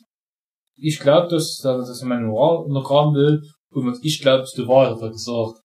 ich 0.77 0.99
glaube, 0.99 1.29
dass, 1.29 1.59
dass 1.63 2.01
er 2.01 2.09
meine 2.09 2.27
Moral 2.27 2.65
untergraben 2.65 3.15
will. 3.15 3.43
Und 3.71 3.99
ich 4.03 4.21
glaube, 4.23 4.45
ist 4.45 4.57
die 4.57 4.67
Wahrheit, 4.67 4.95
hat 4.95 5.03
er 5.03 5.11
gesagt. 5.11 5.61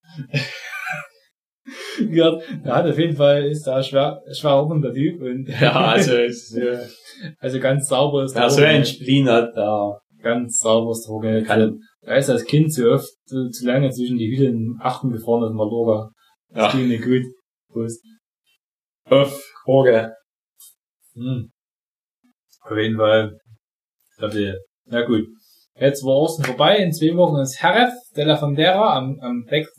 ja, 2.12 2.38
er 2.64 2.76
hat 2.76 2.86
auf 2.86 3.00
jeden 3.00 3.16
Fall, 3.16 3.46
ist 3.46 3.66
da 3.66 3.82
schwer, 3.82 4.22
schwer 4.32 4.68
der 4.82 4.94
Typ. 4.94 5.22
Und 5.22 5.48
Ja, 5.62 5.74
also, 5.74 6.16
es, 6.18 6.54
äh, 6.54 6.86
also 7.40 7.60
ganz 7.60 7.88
sauber 7.88 8.26
ist 8.26 8.36
wer 8.36 8.50
so 8.50 8.62
ein 8.62 8.86
Spleen 8.86 9.30
hat, 9.30 9.56
da 9.56 10.00
ganz 10.22 10.60
sauber 10.60 10.92
ist 10.92 11.08
der 11.24 11.44
kann, 11.44 11.80
da 12.06 12.16
ist 12.16 12.30
als 12.30 12.46
Kind 12.46 12.72
zu 12.74 12.92
oft 12.92 13.10
zu, 13.26 13.50
zu 13.50 13.66
lange 13.66 13.90
zwischen 13.92 14.18
die 14.18 14.30
Hütten 14.36 14.78
achten 14.82 15.12
gefahren 15.12 15.44
aus 15.44 15.54
Mallorca. 15.54 16.12
Das 16.50 16.74
ja, 16.74 16.80
ging 16.80 16.88
nicht 16.90 17.04
gut. 17.04 17.24
Prost. 17.72 18.02
auf, 19.10 19.44
Jorge. 19.66 20.14
Hm. 21.14 21.52
Auf 22.62 22.78
jeden 22.78 22.98
Fall. 22.98 23.38
Ich 24.12 24.18
glaube, 24.18 24.60
na 24.86 25.06
gut. 25.06 25.26
Jetzt 25.78 26.04
war 26.04 26.16
Osten 26.16 26.44
vorbei, 26.46 26.78
in 26.78 26.94
zwei 26.94 27.16
Wochen 27.18 27.42
ist 27.42 27.62
Jerez 27.62 27.94
de 28.16 28.24
la 28.24 28.38
Frontera 28.38 28.96
am, 28.98 29.20
am 29.20 29.44
6. 29.50 29.72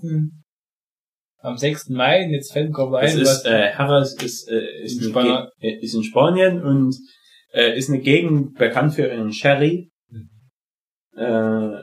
am 1.38 1.56
6. 1.56 1.88
Mai, 1.90 2.24
und 2.24 2.30
jetzt 2.32 2.52
fällt 2.52 2.74
gerade 2.74 2.92
Das 3.00 3.14
ein, 3.14 3.20
ist, 3.22 3.28
was, 3.28 3.44
äh, 3.46 3.72
Harras 3.72 4.14
ist, 4.22 4.48
äh, 4.50 4.82
ist, 4.82 5.00
In 5.02 5.08
Spanien. 5.10 5.48
Ge- 5.58 5.70
äh, 5.70 5.80
ist 5.82 5.94
in 5.94 6.02
Spanien 6.04 6.62
und 6.62 6.94
äh, 7.52 7.78
ist 7.78 7.88
eine 7.88 8.00
Gegend 8.00 8.56
bekannt 8.58 8.92
für 8.94 9.06
ihren 9.06 9.32
Sherry. 9.32 9.90
Äh, 11.16 11.82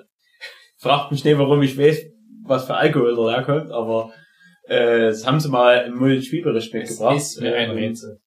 fragt 0.84 1.12
mich 1.12 1.24
nicht, 1.24 1.38
warum 1.38 1.62
ich 1.62 1.78
weiß, 1.78 2.06
was 2.46 2.66
für 2.66 2.76
Alkohol 2.76 3.16
da 3.16 3.32
herkommt, 3.32 3.72
aber 3.72 4.12
äh, 4.68 5.08
das 5.08 5.26
haben 5.26 5.40
sie 5.40 5.50
mal 5.50 5.86
im 5.88 5.96
Multi-Spielbericht 5.96 6.74
es 6.74 6.74
mitgebracht. 6.74 7.18
ist 7.18 7.42
mir 7.42 7.56
ein 7.56 7.72
Rätsel. 7.72 8.20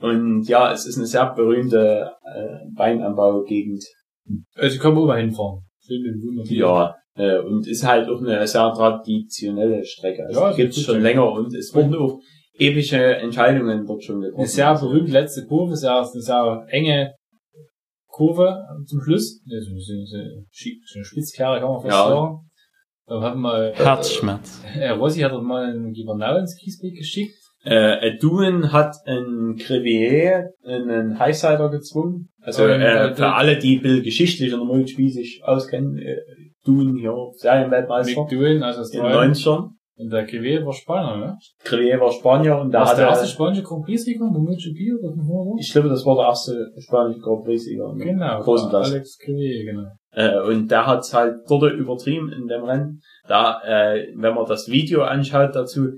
Und 0.00 0.44
ja, 0.48 0.72
es 0.72 0.86
ist 0.86 0.96
eine 0.96 1.06
sehr 1.06 1.34
berühmte 1.34 2.12
äh, 2.24 2.76
Weinanbaugegend. 2.76 3.84
Also 4.54 4.78
können 4.78 4.96
wir 4.96 5.06
mal 5.06 5.20
hinfahren. 5.20 5.64
Ja, 6.44 6.94
äh, 7.16 7.38
und 7.38 7.66
ist 7.66 7.84
halt 7.84 8.08
auch 8.08 8.20
eine 8.20 8.46
sehr 8.46 8.72
traditionelle 8.72 9.84
Strecke. 9.84 10.24
Also 10.26 10.40
Ja, 10.40 10.52
gibt 10.52 10.76
es 10.76 10.82
schon 10.82 11.02
länger 11.02 11.32
und 11.32 11.52
es 11.52 11.74
wurden 11.74 11.96
auch 11.96 12.20
ewige 12.58 13.16
Entscheidungen 13.16 13.86
dort 13.86 14.04
schon 14.04 14.20
getroffen. 14.20 14.40
Eine 14.40 14.48
sehr 14.48 14.74
berühmte 14.74 15.12
letzte 15.12 15.46
Kurve, 15.46 15.76
sehr, 15.76 15.96
eine 15.96 16.22
sehr 16.22 16.66
enge 16.68 17.14
Kurve 18.18 18.64
zum 18.86 19.00
Schluss. 19.00 19.40
Ja, 19.46 19.60
So, 19.60 19.70
so, 19.78 19.94
so, 20.04 20.16
eine 20.96 21.04
Spitzkehre 21.04 21.60
kann 21.60 21.68
man 21.70 21.80
fast 21.80 21.92
Ja. 21.94 22.08
sagen. 22.08 22.38
Da 23.06 23.22
hat 23.22 23.36
mal, 23.36 23.72
Herzschmerz. 23.74 24.62
äh, 24.78 24.90
Rossi 24.90 25.20
hat 25.20 25.32
mal 25.40 25.64
einen 25.72 25.92
Gibernau 25.92 26.36
ins 26.38 26.56
Kiesbeck 26.56 26.94
geschickt. 26.94 27.34
Äh, 27.64 28.18
Duen 28.18 28.72
hat 28.72 28.94
ein 29.06 29.56
Crevier, 29.58 30.50
einen 30.64 31.18
Highsider 31.18 31.70
gezwungen. 31.70 32.28
Also 32.40 32.64
Und, 32.64 32.70
äh, 32.70 33.08
äh, 33.10 33.14
für 33.14 33.32
alle, 33.32 33.58
die 33.58 33.76
ein 33.76 33.82
bisschen 33.82 34.02
geschichtlich 34.02 34.52
in 34.52 34.58
der 34.58 34.66
Multispiel 34.66 35.10
sich 35.10 35.40
auskennen, 35.44 35.96
äh, 35.98 36.16
Duen 36.64 36.96
hier, 36.96 37.14
Serienweltmeister 37.36 38.20
Mick 38.22 38.30
Doohan, 38.30 38.62
also 38.62 38.80
in 38.80 39.00
Australien. 39.00 39.32
90ern. 39.34 39.70
Und 39.98 40.12
der 40.12 40.24
Kiwi 40.26 40.64
war 40.64 40.72
Spanier, 40.72 41.16
ne? 41.16 41.38
Crevier 41.64 42.00
war 42.00 42.12
Spanier 42.12 42.56
und 42.58 42.70
da 42.70 42.84
das 42.84 42.94
der 42.94 43.08
erste 43.08 43.26
spanische 43.26 43.64
Grand 43.64 43.84
Prix-Sieger, 43.84 44.30
der 44.32 44.40
MotoGP 44.40 45.02
oder 45.02 45.12
von 45.12 45.58
ich 45.58 45.72
glaube, 45.72 45.88
das 45.88 46.06
war 46.06 46.14
der 46.14 46.26
erste 46.26 46.72
spanische 46.78 47.20
Grand 47.20 47.44
Prix-Sieger. 47.44 47.90
im 47.90 47.98
Genau, 47.98 48.40
Großen 48.40 48.68
Klasse. 48.68 48.92
Alex 48.92 49.18
Kiwi, 49.18 49.64
genau. 49.64 49.88
Äh, 50.12 50.40
und 50.48 50.70
der 50.70 50.86
hat 50.86 51.12
halt 51.12 51.38
dort 51.48 51.72
übertrieben 51.72 52.32
in 52.32 52.46
dem 52.46 52.62
Rennen. 52.62 53.00
Da, 53.26 53.60
äh, 53.64 54.06
wenn 54.14 54.34
man 54.34 54.46
das 54.46 54.68
Video 54.68 55.02
anschaut 55.02 55.56
dazu, 55.56 55.88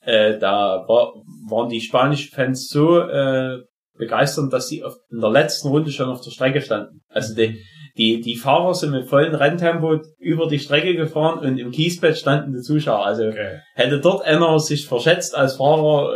äh, 0.00 0.38
da 0.38 0.84
war, 0.88 1.12
waren 1.50 1.68
die 1.68 1.82
spanischen 1.82 2.34
Fans 2.34 2.68
so 2.68 2.98
äh, 2.98 3.58
begeistert, 3.98 4.52
dass 4.52 4.68
sie 4.68 4.82
auf, 4.82 4.94
in 5.10 5.20
der 5.20 5.30
letzten 5.30 5.68
Runde 5.68 5.90
schon 5.90 6.08
auf 6.08 6.22
der 6.22 6.30
Strecke 6.30 6.62
standen. 6.62 7.02
Also 7.08 7.34
die, 7.34 7.58
die, 8.00 8.20
die 8.20 8.36
Fahrer 8.36 8.72
sind 8.74 8.92
mit 8.92 9.06
vollem 9.08 9.34
Renntempo 9.34 9.98
über 10.18 10.46
die 10.48 10.58
Strecke 10.58 10.94
gefahren 10.96 11.38
und 11.46 11.58
im 11.58 11.70
Kiesbett 11.70 12.16
standen 12.16 12.52
die 12.54 12.62
Zuschauer. 12.62 13.04
Also 13.04 13.24
Okay. 13.24 13.58
hätte 13.74 14.00
dort 14.00 14.24
einer 14.24 14.58
sich 14.58 14.86
verschätzt 14.86 15.36
als 15.36 15.56
Fahrer, 15.56 16.12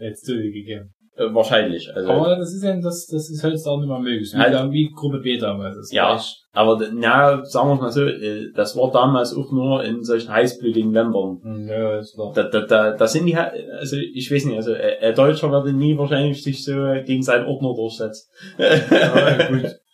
äh, 0.00 0.12
zu 0.14 0.36
dir 0.36 0.52
gegeben. 0.52 0.94
äh, 1.16 1.34
wahrscheinlich. 1.34 1.90
Also, 1.92 2.08
Aber 2.12 2.36
das 2.36 2.54
ist 2.54 2.62
ja, 2.62 2.76
das, 2.80 3.08
das 3.10 3.28
ist 3.28 3.42
halt 3.42 3.56
auch 3.66 3.78
nicht 3.80 3.88
mehr 3.88 3.98
möglich. 3.98 4.30
Wie, 4.32 4.38
Halt- 4.38 4.70
wie 4.70 4.88
Gruppe 4.94 5.18
B 5.18 5.36
damals. 5.36 5.74
Das 5.74 5.90
Ja. 5.90 6.14
echt- 6.14 6.36
aber 6.52 6.78
na, 6.94 7.44
sagen 7.44 7.70
wir 7.70 7.74
mal 7.74 7.90
so, 7.90 8.04
äh, 8.04 8.52
das 8.54 8.76
war 8.76 8.92
damals 8.92 9.34
auch 9.34 9.50
nur 9.50 9.82
in 9.82 10.04
solchen 10.04 10.32
heißblütigen 10.32 10.92
Ländern. 10.92 11.40
Hm, 11.42 11.66
Ja, 11.68 11.98
ist 11.98 12.14
klar. 12.14 12.30
Da, 12.36 12.44
da, 12.44 12.60
da, 12.60 12.92
da 12.92 13.06
sind 13.08 13.26
die 13.26 13.34
also 13.36 13.96
ich 13.96 14.30
weiß 14.30 14.44
nicht, 14.44 14.58
also 14.58 14.72
äh, 14.74 14.98
ein 15.08 15.14
Deutscher 15.16 15.50
würde 15.50 15.72
nie 15.72 15.98
wahrscheinlich 15.98 16.40
sich 16.44 16.64
so 16.64 16.76
gegen 17.04 17.22
seinen 17.24 17.46
Ordner 17.46 17.74
durchsetzen. 17.74 18.28
Ja, 18.56 19.48
gut. 19.48 19.64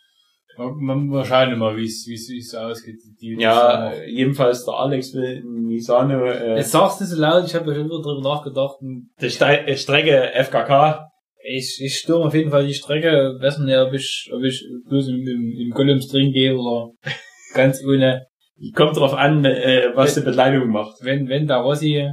Man, 0.57 0.75
man, 0.77 1.07
wir 1.09 1.25
schauen 1.25 1.57
mal, 1.57 1.75
wie 1.75 1.85
es, 1.85 2.55
ausgeht. 2.55 2.97
Die, 3.21 3.35
ja, 3.39 3.93
jedenfalls 4.05 4.65
der 4.65 4.73
Alex 4.75 5.13
will 5.13 5.43
Misano 5.43 6.25
äh, 6.25 6.57
Jetzt 6.57 6.71
sagst 6.71 7.01
du 7.01 7.05
so 7.05 7.19
laut, 7.19 7.45
ich 7.45 7.55
habe 7.55 7.69
ja 7.69 7.75
schon 7.75 7.85
wieder 7.85 8.01
drüber 8.01 8.21
nachgedacht. 8.21 8.77
die 8.81 9.29
Ste 9.29 9.77
Strecke 9.77 10.31
FKK. 10.33 11.09
Ich, 11.47 11.79
ich 11.81 11.97
stürme 11.97 12.25
auf 12.25 12.33
jeden 12.33 12.49
Fall 12.49 12.65
die 12.65 12.73
Strecke, 12.73 13.37
wissen 13.39 13.65
nicht, 13.65 13.77
ob 13.77 13.93
ich, 13.93 14.29
ob 14.33 14.41
ich 14.43 14.65
bloß 14.87 15.09
im, 15.09 15.27
im, 15.27 15.51
im 15.59 15.69
Golems 15.71 16.07
drin 16.07 16.31
gehe 16.31 16.57
oder 16.57 16.91
ganz 17.53 17.83
ohne. 17.85 18.25
Kommt 18.73 18.95
drauf 18.95 19.13
an, 19.13 19.43
äh, 19.43 19.91
was 19.93 20.15
die 20.15 20.21
Bekleidung 20.21 20.69
macht. 20.69 20.95
Wenn, 21.01 21.27
wenn 21.27 21.45
der 21.45 21.57
Rossi 21.57 22.09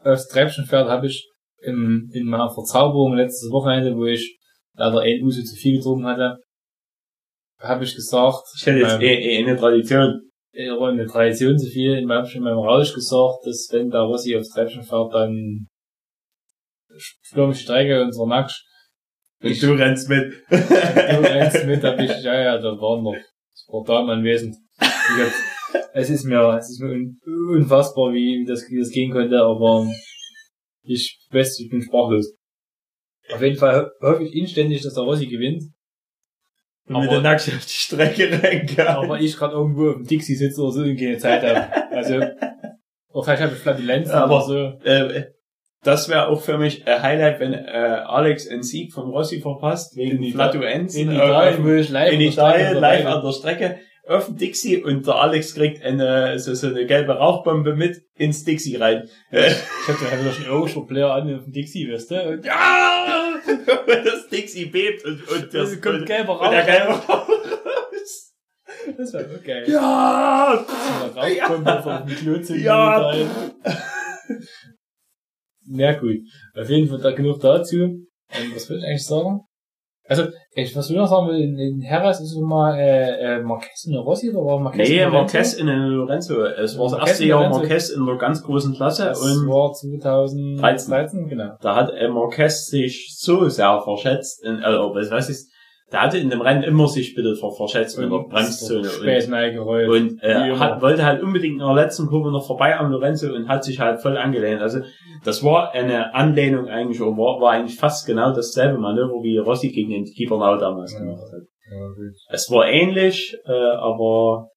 aufs 0.00 0.28
Treppchen 0.28 0.66
fährt, 0.66 0.88
habe 0.88 1.06
ich 1.06 1.30
in, 1.62 2.10
in 2.12 2.26
meiner 2.26 2.50
Verzauberung 2.50 3.14
letztes 3.14 3.50
Wochenende, 3.50 3.96
wo 3.96 4.06
ich 4.06 4.38
leider 4.74 5.00
ein 5.00 5.22
Uso 5.22 5.42
zu 5.42 5.54
viel 5.54 5.76
getrunken 5.76 6.06
hatte, 6.06 6.38
habe 7.66 7.84
ich 7.84 7.94
gesagt, 7.94 8.42
Ich 8.56 8.66
hätte 8.66 8.78
jetzt 8.80 8.94
ähm, 8.94 9.00
eh, 9.02 9.14
eh 9.14 9.38
eine 9.44 9.56
Tradition. 9.56 10.22
äh, 10.52 10.70
eine 10.70 11.06
Tradition 11.06 11.58
zu 11.58 11.66
viel, 11.68 11.94
in 11.98 12.06
meinem, 12.06 12.26
in 12.32 12.42
meinem 12.42 12.58
Rausch 12.58 12.92
gesagt, 12.94 13.44
dass 13.46 13.68
wenn 13.72 13.90
der 13.90 14.00
Rossi 14.00 14.36
aufs 14.36 14.50
Treppchen 14.50 14.82
fährt, 14.82 15.12
dann 15.14 15.68
stürme 16.96 17.52
ich 17.52 17.58
die 17.58 17.64
Strecke 17.64 18.02
und 18.02 18.12
so 18.12 18.26
Max. 18.26 18.62
Und 19.42 19.62
du 19.62 19.72
rennst 19.74 20.08
mit. 20.08 20.32
Du 20.48 20.56
rennst 20.56 21.64
mit, 21.66 21.82
hab 21.84 21.98
ich, 22.00 22.22
ja, 22.22 22.40
ja, 22.40 22.58
da 22.58 22.68
waren 22.80 23.02
noch, 23.02 23.14
das 23.14 23.66
war 23.68 23.84
da 23.84 24.12
anwesend. 24.12 24.56
Ich 24.80 24.86
hab, 24.88 25.32
es 25.94 26.10
ist 26.10 26.24
mir, 26.24 26.40
es 26.58 26.70
ist 26.70 26.80
mir 26.80 26.90
un, 26.92 27.20
unfassbar, 27.52 28.12
wie, 28.12 28.44
das, 28.46 28.62
wie 28.70 28.78
das 28.78 28.90
gehen 28.90 29.12
konnte, 29.12 29.38
aber 29.40 29.86
ich 30.84 31.18
weiß, 31.30 31.58
ich 31.60 31.68
bin 31.70 31.82
sprachlos. 31.82 32.34
Auf 33.30 33.42
jeden 33.42 33.56
Fall 33.56 33.86
ho- 34.00 34.06
hoffe 34.08 34.24
ich 34.24 34.34
inständig, 34.34 34.82
dass 34.82 34.94
der 34.94 35.02
Rossi 35.02 35.26
gewinnt, 35.26 35.64
Und 36.88 37.00
mit 37.00 37.08
Aber- 37.10 37.20
der 37.20 37.20
Nackt 37.32 37.40
auf 37.48 37.64
die 37.66 37.72
Strecke 37.72 38.30
rennen 38.42 38.78
aber 38.86 39.18
ich 39.20 39.36
gerade 39.36 39.54
irgendwo 39.54 39.90
auf 39.90 39.96
dem 39.96 40.06
Dixie 40.06 40.34
sitze 40.36 40.60
oder 40.62 40.72
so 40.72 40.80
und 40.82 40.96
keine 40.96 41.18
Zeit 41.18 41.42
habe. 41.42 41.66
Also, 41.96 42.14
oder 43.12 43.24
vielleicht 43.24 43.42
habe 43.42 43.52
ich 43.54 43.58
Flatulenzen 43.58 44.14
Aber- 44.14 44.36
oder 44.36 44.44
so. 44.44 44.88
äh, 44.88 45.24
das 45.82 46.08
wäre 46.08 46.28
auch 46.28 46.40
für 46.40 46.58
mich 46.58 46.86
ein 46.86 47.00
Highlight, 47.02 47.38
wenn 47.40 47.52
äh, 47.52 47.58
Alex 48.06 48.48
einen 48.48 48.62
Sieg 48.64 48.92
von 48.92 49.08
Rossi 49.10 49.40
verpasst, 49.40 49.96
wegen 49.96 50.22
In 50.22 50.32
Flatuenzen. 50.32 51.02
In 51.02 51.10
äh, 51.10 51.14
Italien, 51.16 51.64
wo 51.64 51.70
ich 51.70 51.88
live 51.90 52.12
in 52.12 52.20
Italien 52.22 52.76
live 52.78 53.06
an 53.06 53.22
der 53.24 53.32
Strecke 53.32 53.78
auf 54.06 54.26
dem 54.26 54.36
Dixie 54.36 54.82
und 54.82 55.06
der 55.06 55.16
Alex 55.16 55.54
kriegt 55.54 55.82
eine 55.82 56.38
so, 56.38 56.54
so 56.54 56.68
eine 56.68 56.86
gelbe 56.86 57.14
Rauchbombe 57.14 57.74
mit 57.74 58.02
ins 58.14 58.44
Dixie 58.44 58.76
rein. 58.76 59.08
Ich 59.30 59.88
hab 59.88 59.98
da 60.00 60.32
schon 60.32 60.46
Irrscher 60.46 60.86
Player 60.86 61.12
an 61.12 61.34
auf 61.34 61.44
dem 61.44 61.52
Dixie, 61.52 61.92
weißt 61.92 62.10
du? 62.10 62.22
Und 62.30 62.44
ja! 62.44 63.34
das 63.86 64.28
Dixie 64.28 64.66
bebt 64.66 65.04
und, 65.04 65.28
und 65.28 65.54
das 65.54 65.72
es 65.72 65.80
kommt 65.80 66.00
und, 66.00 66.06
gelber 66.06 66.40
und 66.40 66.50
der 66.50 66.60
Rauch. 66.60 66.66
gelbe 66.66 66.92
Rauch. 67.12 67.28
Das 68.96 69.12
war 69.14 69.22
okay. 69.34 69.64
Ja! 69.70 70.64
Rauskommt 71.14 71.68
auf 71.68 72.04
dem 72.04 72.16
Klo 72.16 72.36
Ja. 72.54 73.12
Na 75.68 75.92
gut. 75.94 76.18
Auf 76.54 76.68
jeden 76.68 76.88
Fall 76.88 77.00
da 77.00 77.10
genug 77.10 77.40
dazu. 77.40 77.76
Ähm, 77.76 78.52
was 78.54 78.70
will 78.70 78.78
ich 78.78 78.84
eigentlich 78.84 79.04
sagen? 79.04 79.40
Also, 80.08 80.24
ich, 80.54 80.74
was 80.76 80.88
will 80.88 80.96
ich 80.96 81.02
noch 81.02 81.08
sagen, 81.08 81.30
in, 81.30 81.58
in 81.58 81.90
Harris 81.90 82.20
ist 82.20 82.36
immer 82.36 82.78
äh, 82.78 83.38
äh, 83.38 83.42
Marquez 83.42 83.86
und 83.86 83.96
Rossi 83.96 84.30
oder 84.30 84.44
war 84.44 84.60
Marquez 84.60 84.88
Nee, 84.88 85.04
und 85.04 85.12
Marquez 85.12 85.54
in 85.54 85.66
Lorenzo. 85.66 86.44
Es 86.44 86.78
war 86.78 86.84
das 86.84 86.92
Marquez 86.92 87.08
erste 87.08 87.22
in 87.24 87.28
Jahr. 87.30 87.50
Marquez 87.50 87.90
in 87.90 88.06
der 88.06 88.16
ganz 88.16 88.42
großen 88.42 88.74
Klasse 88.74 89.06
Das 89.06 89.20
und 89.20 89.48
war 89.48 89.72
2013, 89.72 91.28
genau. 91.28 91.56
da 91.60 91.74
hat 91.74 91.90
äh, 91.92 92.08
Marquez 92.08 92.66
sich 92.66 93.16
so 93.18 93.48
sehr 93.48 93.80
verschätzt, 93.82 94.44
in, 94.44 94.62
also, 94.62 94.94
was 94.94 95.10
weiß 95.10 95.28
ich, 95.30 95.55
der 95.92 96.02
hatte 96.02 96.18
in 96.18 96.30
dem 96.30 96.40
Rennen 96.40 96.64
immer 96.64 96.88
sich 96.88 97.14
bitte 97.14 97.36
ver 97.36 97.52
verschätzt 97.52 97.96
in 97.98 98.10
der 98.10 98.18
Bremszone. 98.28 98.88
Und 99.88 100.20
Wie 100.20 100.26
äh, 100.26 100.56
hat, 100.56 100.82
wollte 100.82 101.04
halt 101.04 101.22
unbedingt 101.22 101.60
in 101.60 101.66
der 101.66 101.74
letzten 101.74 102.06
Kurve 102.08 102.32
noch 102.32 102.44
vorbei 102.46 102.76
am 102.76 102.90
Lorenzo 102.90 103.32
und 103.32 103.48
hat 103.48 103.62
sich 103.64 103.78
halt 103.78 104.00
voll 104.02 104.16
angelehnt. 104.16 104.60
Also 104.60 104.80
das 105.24 105.44
war 105.44 105.72
eine 105.72 106.12
Anlehnung 106.14 106.66
eigentlich, 106.68 107.00
oder 107.00 107.12
war, 107.16 107.40
war 107.40 107.52
eigentlich 107.52 107.78
fast 107.78 108.04
genau 108.06 108.32
dasselbe 108.32 108.78
Manöver, 108.78 109.22
wie 109.22 109.38
Rossi 109.38 109.68
gegen 109.70 109.90
den 109.90 110.04
Kibernau 110.04 110.56
damals 110.58 110.92
Ja. 110.92 110.98
gemacht 111.00 111.22
hat. 111.32 111.42
Ja. 111.70 111.88
Es 112.30 112.50
war 112.50 112.66
ähnlich, 112.68 113.36
äh, 113.44 113.52
aber 113.52 114.48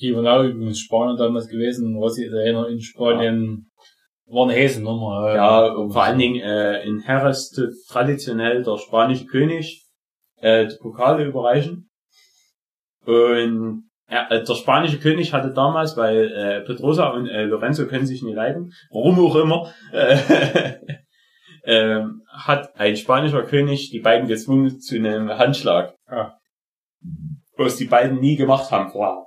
Gibernau 0.00 0.44
übrigens 0.44 0.80
Spanien 0.80 1.16
damals 1.16 1.48
gewesen. 1.48 1.96
Rossi 1.96 2.24
ist 2.24 2.34
einer 2.34 2.66
in 2.68 2.80
Spanien. 2.80 3.70
War 4.30 4.44
eine 4.44 4.52
Häsennummer. 4.52 5.34
ja, 5.34 5.66
und 5.72 5.90
vor 5.90 6.02
allen 6.02 6.18
Dingen 6.18 6.40
äh, 6.40 6.82
in 6.86 7.02
Jerez 7.06 7.50
traditionell 7.90 8.62
der 8.62 8.76
spanische 8.76 9.24
König 9.24 9.87
äh, 10.40 10.66
die 10.66 10.76
Pokale 10.80 11.24
überreichen. 11.24 11.90
Und 13.04 13.88
ja, 14.10 14.28
äh, 14.30 14.42
der 14.42 14.54
spanische 14.54 14.98
König 14.98 15.32
hatte 15.32 15.52
damals, 15.52 15.96
weil 15.96 16.32
äh, 16.32 16.60
Pedrosa 16.62 17.08
und 17.08 17.26
äh, 17.26 17.44
Lorenzo 17.44 17.86
können 17.86 18.06
sich 18.06 18.22
nicht 18.22 18.34
leiden, 18.34 18.72
warum 18.90 19.18
auch 19.18 19.36
immer, 19.36 19.72
äh, 19.92 20.74
ähm, 21.64 22.22
hat 22.26 22.74
ein 22.76 22.96
spanischer 22.96 23.42
König 23.42 23.90
die 23.90 24.00
beiden 24.00 24.28
gezwungen 24.28 24.80
zu 24.80 24.96
einem 24.96 25.28
Handschlag. 25.28 25.94
Ah. 26.06 26.38
Was 27.56 27.76
die 27.76 27.86
beiden 27.86 28.20
nie 28.20 28.36
gemacht 28.36 28.70
haben 28.70 28.90
vorher. 28.90 29.24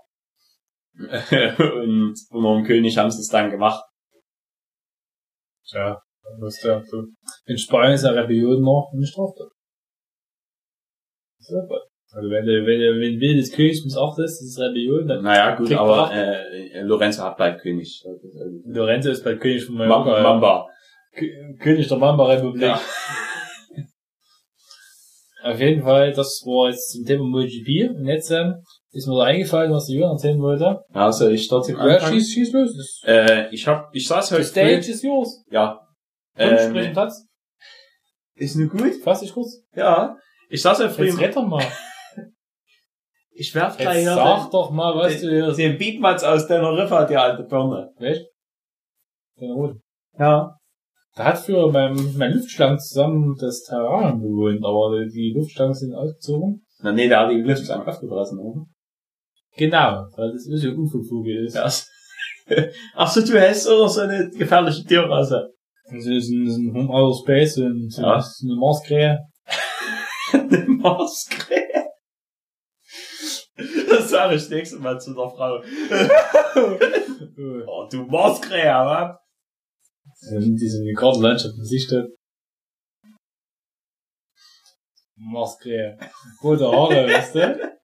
und 0.97 2.15
unter 2.29 2.55
dem 2.55 2.63
König 2.65 2.97
haben 2.97 3.11
sie 3.11 3.21
es 3.21 3.29
dann 3.29 3.49
gemacht. 3.49 3.83
Ja, 5.71 6.01
was 6.39 6.59
der 6.59 6.83
so. 6.83 7.05
In 7.45 7.57
Spanien 7.57 7.93
ist 7.93 8.03
ja 8.03 8.11
Rebellion 8.11 8.61
noch 8.61 8.91
eine 8.93 9.05
Straftat. 9.05 9.49
So, 11.41 11.55
Also 12.13 12.29
wenn 12.29 12.45
du, 12.45 12.65
wenn 12.65 12.79
du, 12.79 12.99
wenn 12.99 13.19
Will 13.19 13.35
des 13.37 13.51
Königs 13.51 13.83
missachtest, 13.83 14.41
das 14.41 14.47
ist 14.47 14.59
Rebellion, 14.59 15.07
dann 15.07 15.23
Naja, 15.23 15.55
gut, 15.55 15.71
aber 15.73 16.11
er. 16.11 16.49
äh, 16.51 16.81
Lorenzo 16.83 17.23
hat 17.23 17.37
bald 17.37 17.59
König. 17.61 18.03
Lorenzo 18.65 19.09
ist 19.11 19.23
bald 19.23 19.39
König 19.41 19.65
von 19.65 19.75
Mallorca. 19.75 20.21
Mamba. 20.21 20.67
ja. 21.15 21.21
König 21.59 21.87
der 21.87 21.97
Mamba-Republik. 21.97 22.61
Ja. 22.63 22.79
Auf 25.43 25.59
jeden 25.59 25.81
Fall, 25.81 26.11
das 26.13 26.43
war 26.45 26.69
jetzt 26.69 26.91
zum 26.91 27.03
Thema 27.05 27.23
MotoGP. 27.25 27.97
Und 27.97 28.05
jetzt 28.05 28.29
ähm, 28.29 28.61
ist 28.91 29.07
mir 29.07 29.15
da 29.17 29.23
eingefallen, 29.23 29.71
was 29.71 29.87
der 29.87 29.95
Jürgen 29.95 30.11
erzählen 30.11 30.39
wollte. 30.39 30.81
Soll 31.11 31.33
ich 31.33 31.47
trotzdem 31.47 31.77
Ja, 31.77 31.99
schieß, 31.99 32.31
schieß 32.31 32.53
los. 32.53 33.01
Äh, 33.05 33.47
ich 33.51 33.67
hab, 33.67 33.89
ich 33.95 34.07
saß 34.07 34.29
the 34.29 34.35
heute 34.35 34.45
stage 34.45 34.83
früh, 34.83 34.91
is 34.91 35.01
yours. 35.01 35.43
ja. 35.49 35.79
Und 36.37 36.75
Ähm, 36.75 36.93
Platz. 36.93 37.25
ist 38.35 38.55
nur 38.55 38.69
gut? 38.69 38.93
Fass 39.03 39.21
dich 39.21 39.33
kurz. 39.33 39.63
Ja. 39.75 40.15
Ich 40.51 40.61
saß 40.61 40.79
heute 40.79 40.89
früh, 40.89 41.05
Jetzt 41.05 41.13
im- 41.13 41.19
rett 41.19 41.35
doch 41.35 41.47
mal. 41.47 41.63
ich 43.31 43.55
werf 43.55 43.73
Jetzt 43.79 43.81
gleich 43.81 44.03
sag 44.05 44.51
doch 44.51 44.69
mal, 44.71 44.95
was 44.95 45.21
du 45.21 45.29
hier 45.29 45.47
den, 45.47 45.55
den 45.55 45.77
Beatmatz 45.77 46.23
aus 46.23 46.45
deiner 46.47 46.73
Riffe, 46.73 47.07
die 47.09 47.15
alte 47.15 47.43
Birne. 47.43 47.91
Weißt? 47.97 48.21
Den 49.39 49.51
Roten. 49.51 49.81
Ja. 50.19 50.57
Da 51.15 51.23
hat 51.25 51.39
früher 51.39 51.71
mein, 51.71 51.95
mein 52.17 52.33
Luftschlangen 52.33 52.79
zusammen 52.79 53.35
das 53.39 53.63
Terrain 53.63 54.19
bewohnt, 54.19 54.63
aber 54.63 55.05
die 55.05 55.33
Luftschlangen 55.35 55.73
sind 55.73 55.93
ausgezogen. 55.93 56.65
Na 56.79 56.91
nee, 56.91 57.07
der 57.07 57.21
hat 57.21 57.31
die 57.31 57.41
Luft 57.41 57.69
am 57.69 57.87
aufgeblasen, 57.87 58.39
oder? 58.39 58.65
Genau, 59.57 60.05
weil 60.15 60.31
das 60.31 60.47
ist 60.47 60.63
ja 60.63 60.71
Unfugvogel 60.71 61.45
ist. 61.45 61.55
Ja. 61.55 61.69
Ach 62.95 63.11
so, 63.11 63.21
du 63.21 63.39
hast 63.39 63.67
oder 63.67 63.87
so 63.87 64.01
eine 64.01 64.29
gefährliche 64.29 64.83
Tierrasse. 64.83 65.53
Das 65.85 66.05
ist 66.05 66.29
ein, 66.29 66.47
ein 66.47 66.73
Home 66.73 66.89
Outer 66.89 67.17
Space 67.23 67.57
und 67.57 67.89
so 67.89 68.01
Ja. 68.01 68.15
das 68.15 68.27
ist 68.27 68.43
eine 68.45 68.55
Marskrähe. 68.59 69.19
Eine 70.53 70.65
Marskrähe. 70.67 71.87
Das 73.89 74.09
sage 74.09 74.35
ich 74.35 74.41
das 74.41 74.49
nächste 74.49 74.79
Mal 74.79 74.99
zu 74.99 75.13
der 75.13 75.29
Frau. 75.29 75.63
Oh, 77.67 77.87
du 77.89 78.05
Marskrähe, 78.05 78.65
wa? 78.65 79.19
ähm, 80.31 80.55
diese 80.55 80.83
Gartenlandschaft 80.95 81.55
in 81.57 81.65
sich 81.65 81.83
steht. 81.83 82.05
Marskrähe. 85.15 85.97
Rote 86.43 86.71
Haare, 86.71 87.07
weißt 87.11 87.35
du? 87.35 87.77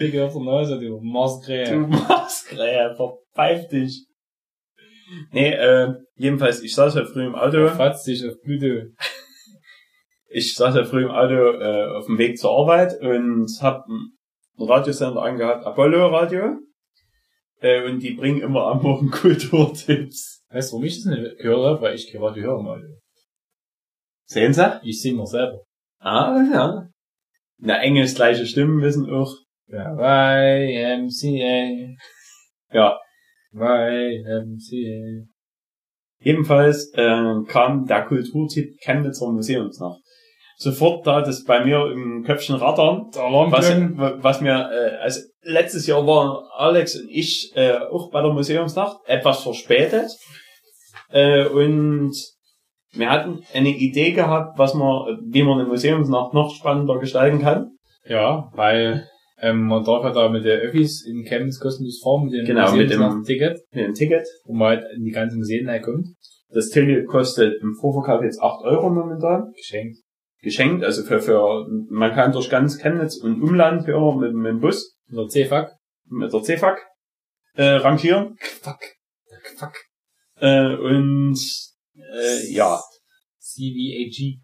Dicke 0.00 0.24
auf 0.24 0.32
der 0.32 0.42
Nase, 0.42 0.78
du 0.78 0.88
Du 0.88 1.00
Marskrähe. 1.00 1.76
Marskrähe, 1.76 2.94
verpfeif 2.96 3.68
dich. 3.68 4.06
Nee, 5.32 5.52
äh, 5.52 5.92
jedenfalls, 6.16 6.62
ich 6.62 6.74
saß 6.74 6.94
ja 6.94 7.04
früh 7.04 7.26
im 7.26 7.34
Auto. 7.34 7.68
Fatz 7.68 8.04
dich 8.04 8.26
auf 8.26 8.34
Pluto. 8.42 8.90
Ich 10.36 10.56
saß 10.56 10.74
ja 10.74 10.84
früh 10.84 11.04
im 11.04 11.12
Auto 11.12 11.32
äh, 11.32 11.96
auf 11.96 12.06
dem 12.06 12.18
Weg 12.18 12.38
zur 12.38 12.50
Arbeit 12.58 13.00
und 13.00 13.48
hab 13.62 13.86
einen 13.86 14.18
Radiosender 14.58 15.22
angehabt, 15.22 15.64
Apollo 15.64 16.08
Radio. 16.08 16.58
Äh, 17.60 17.88
und 17.88 18.00
die 18.00 18.14
bringen 18.14 18.40
immer 18.40 18.66
am 18.66 18.82
Morgen 18.82 19.10
Kulturtipps. 19.12 20.44
Weißt 20.50 20.72
du, 20.72 20.74
warum 20.74 20.86
ich 20.86 20.96
das 20.96 21.04
nicht 21.04 21.38
gehört 21.38 21.64
habe? 21.64 21.82
Weil 21.82 21.94
ich 21.94 22.10
kein 22.10 22.20
Radio 22.20 22.42
höre 22.42 22.62
mal. 22.64 22.82
Sehen 24.24 24.52
Sie? 24.52 24.80
Ich 24.82 25.02
singe 25.02 25.18
noch 25.18 25.26
selber. 25.26 25.62
Ah, 26.00 26.42
ja. 26.52 26.88
Na, 27.58 27.78
Englisch 27.80 28.16
gleiche 28.16 28.44
Stimmen 28.44 28.82
wissen 28.82 29.08
auch. 29.08 29.32
Ja. 29.68 29.92
YMCA. 30.56 31.94
Ja. 32.72 32.98
YMCA. 33.52 35.28
Jedenfalls 36.18 36.92
äh, 36.94 37.34
kam 37.46 37.86
der 37.86 38.04
Kulturtipp 38.06 38.80
Chemnitzer 38.80 39.30
Museumsnacht. 39.30 40.03
Sofort 40.56 41.06
da 41.06 41.20
das 41.20 41.44
bei 41.44 41.64
mir 41.64 41.90
im 41.92 42.22
Köpfchen 42.24 42.54
rattern. 42.56 43.06
Was, 43.52 44.22
was 44.22 44.40
mir, 44.40 44.70
äh, 44.72 44.96
also 45.02 45.20
letztes 45.42 45.86
Jahr 45.86 46.06
waren 46.06 46.44
Alex 46.56 46.94
und 46.96 47.08
ich 47.10 47.50
äh, 47.54 47.72
auch 47.90 48.10
bei 48.10 48.22
der 48.22 48.32
Museumsnacht, 48.32 48.98
etwas 49.06 49.42
verspätet. 49.42 50.10
Äh, 51.10 51.46
und 51.46 52.12
wir 52.92 53.10
hatten 53.10 53.40
eine 53.52 53.70
Idee 53.70 54.12
gehabt, 54.12 54.58
was 54.58 54.74
man, 54.74 55.18
wie 55.28 55.42
man 55.42 55.58
eine 55.58 55.68
Museumsnacht 55.68 56.32
noch 56.34 56.54
spannender 56.54 56.98
gestalten 56.98 57.40
kann. 57.40 57.70
Ja, 58.06 58.50
weil 58.54 59.08
ähm, 59.40 59.66
man 59.66 59.82
darf 59.84 60.04
ja 60.04 60.12
da 60.12 60.28
mit 60.28 60.44
der 60.44 60.58
Öffis 60.60 61.04
in 61.04 61.24
Chemnitz 61.24 61.58
kostenlos 61.58 62.00
fahren, 62.02 62.24
mit 62.26 62.34
dem 62.34 62.44
Genau, 62.46 62.72
mit 62.72 62.90
dem- 62.90 63.24
Ticket, 63.24 63.58
Mit 63.72 63.86
dem 63.86 63.94
Ticket. 63.94 64.26
wo 64.44 64.54
man 64.54 64.68
halt 64.78 64.84
in 64.96 65.02
die 65.04 65.10
ganzen 65.10 65.38
Museen 65.38 65.68
reinkommt. 65.68 66.06
Das 66.50 66.68
Ticket 66.68 67.06
kostet 67.08 67.60
im 67.60 67.74
Vorverkauf 67.80 68.22
jetzt 68.22 68.40
8 68.40 68.62
Euro 68.64 68.88
momentan. 68.90 69.50
Geschenkt. 69.56 69.98
Geschenkt, 70.44 70.84
also 70.84 71.02
für, 71.02 71.20
für, 71.20 71.66
man 71.90 72.12
kann 72.12 72.32
durch 72.32 72.48
ganz 72.50 72.78
Chemnitz 72.78 73.16
und 73.16 73.42
Umland 73.42 73.86
hören 73.86 74.18
mit, 74.20 74.34
mit 74.34 74.46
dem 74.46 74.60
Bus, 74.60 74.96
Und 75.08 75.16
der 75.16 75.28
C-Fuck. 75.28 75.68
mit 76.06 76.32
der 76.32 76.42
CFAC, 76.42 76.78
äh, 77.54 77.64
rangieren. 77.64 78.36
Fuck. 78.62 78.78
Fuck. 79.56 79.72
Äh, 80.40 80.74
und, 80.76 81.38
äh, 81.96 82.52
ja. 82.52 82.78
CVAG. 83.40 84.40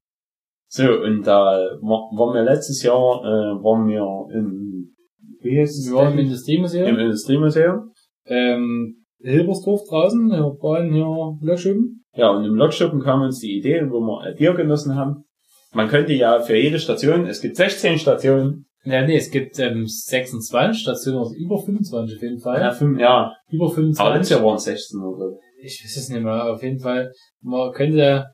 So, 0.69 0.85
und 1.03 1.25
da 1.27 1.57
wa- 1.81 2.11
waren 2.17 2.35
wir 2.35 2.43
letztes 2.43 2.83
Jahr, 2.83 3.21
äh, 3.25 3.63
waren 3.63 3.89
wir 3.89 4.35
im, 4.37 4.95
wie 5.41 5.59
heißt 5.61 5.79
es? 5.79 5.91
Wir 5.91 5.97
waren 5.97 6.13
im? 6.15 6.21
Industriemuseum. 6.21 6.87
Im 6.89 6.99
Industriemuseum. 6.99 7.93
ähm, 8.27 8.97
Hilbersdorf 9.23 9.83
draußen, 9.89 10.31
hier 10.31 10.41
waren 10.41 10.93
hier 10.93 11.39
Löschüben. 11.47 12.05
Ja, 12.15 12.31
und 12.31 12.45
im 12.45 12.55
Lokschuppen 12.55 13.03
kam 13.03 13.21
uns 13.23 13.39
die 13.41 13.59
Idee, 13.59 13.83
wo 13.91 14.01
wir 14.01 14.21
ein 14.23 14.37
Bier 14.37 14.55
genossen 14.55 14.95
haben. 14.95 15.25
Man 15.73 15.89
könnte 15.89 16.13
ja 16.13 16.41
für 16.41 16.57
jede 16.57 16.79
Station, 16.79 17.27
es 17.27 17.41
gibt 17.41 17.57
16 17.57 17.99
Stationen, 17.99 18.67
Ja, 18.85 19.07
nee, 19.07 19.17
es 19.17 19.31
gibt 19.31 19.59
ähm, 19.59 19.87
26 19.87 20.83
Stationen, 20.83 21.19
also 21.19 21.35
über 21.35 21.59
25 21.59 22.17
auf 22.17 22.23
jeden 22.23 22.41
Fall. 22.41 22.61
ja, 22.61 22.71
fünf, 22.73 22.99
ja, 22.99 23.33
Über 23.51 23.67
aber 23.67 23.75
25. 23.75 24.15
letztes 24.17 24.31
Jahr 24.37 24.45
waren 24.45 24.57
es 24.57 24.65
16 24.65 25.01
oder 25.01 25.19
so. 25.31 25.39
ich 25.63 25.81
weiß 25.85 25.97
es 25.97 26.09
nicht 26.09 26.23
mehr, 26.23 26.45
auf 26.53 26.63
jeden 26.63 26.81
Fall, 26.81 27.13
man 27.43 27.73
könnte, 27.73 28.27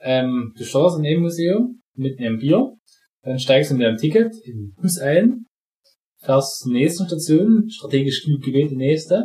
ähm, 0.00 0.52
du 0.56 0.64
startest 0.64 0.98
in 1.00 1.06
einem 1.06 1.22
Museum 1.22 1.80
mit 1.94 2.18
einem 2.18 2.38
Bier, 2.38 2.72
dann 3.22 3.38
steigst 3.38 3.70
du 3.70 3.74
mit 3.76 3.86
einem 3.86 3.96
Ticket 3.98 4.32
in 4.44 4.56
den 4.58 4.74
Bus 4.80 4.98
ein, 4.98 5.46
fährst 6.20 6.60
zur 6.60 6.72
nächsten 6.72 7.06
Station, 7.06 7.68
strategisch 7.70 8.24
gut 8.24 8.44
gewählt 8.44 8.70
die 8.70 8.76
nächste, 8.76 9.24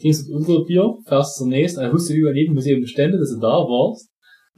trinkst 0.00 0.30
unser 0.30 0.64
Bier, 0.64 0.94
fährst 1.06 1.36
zur 1.36 1.48
nächsten, 1.48 1.80
dann 1.80 1.92
hast 1.92 2.08
du 2.08 2.14
über 2.14 2.34
jedem 2.34 2.54
Museum 2.54 2.80
Bestände, 2.80 3.18
dass 3.18 3.30
du 3.34 3.40
da 3.40 3.48
warst, 3.48 4.08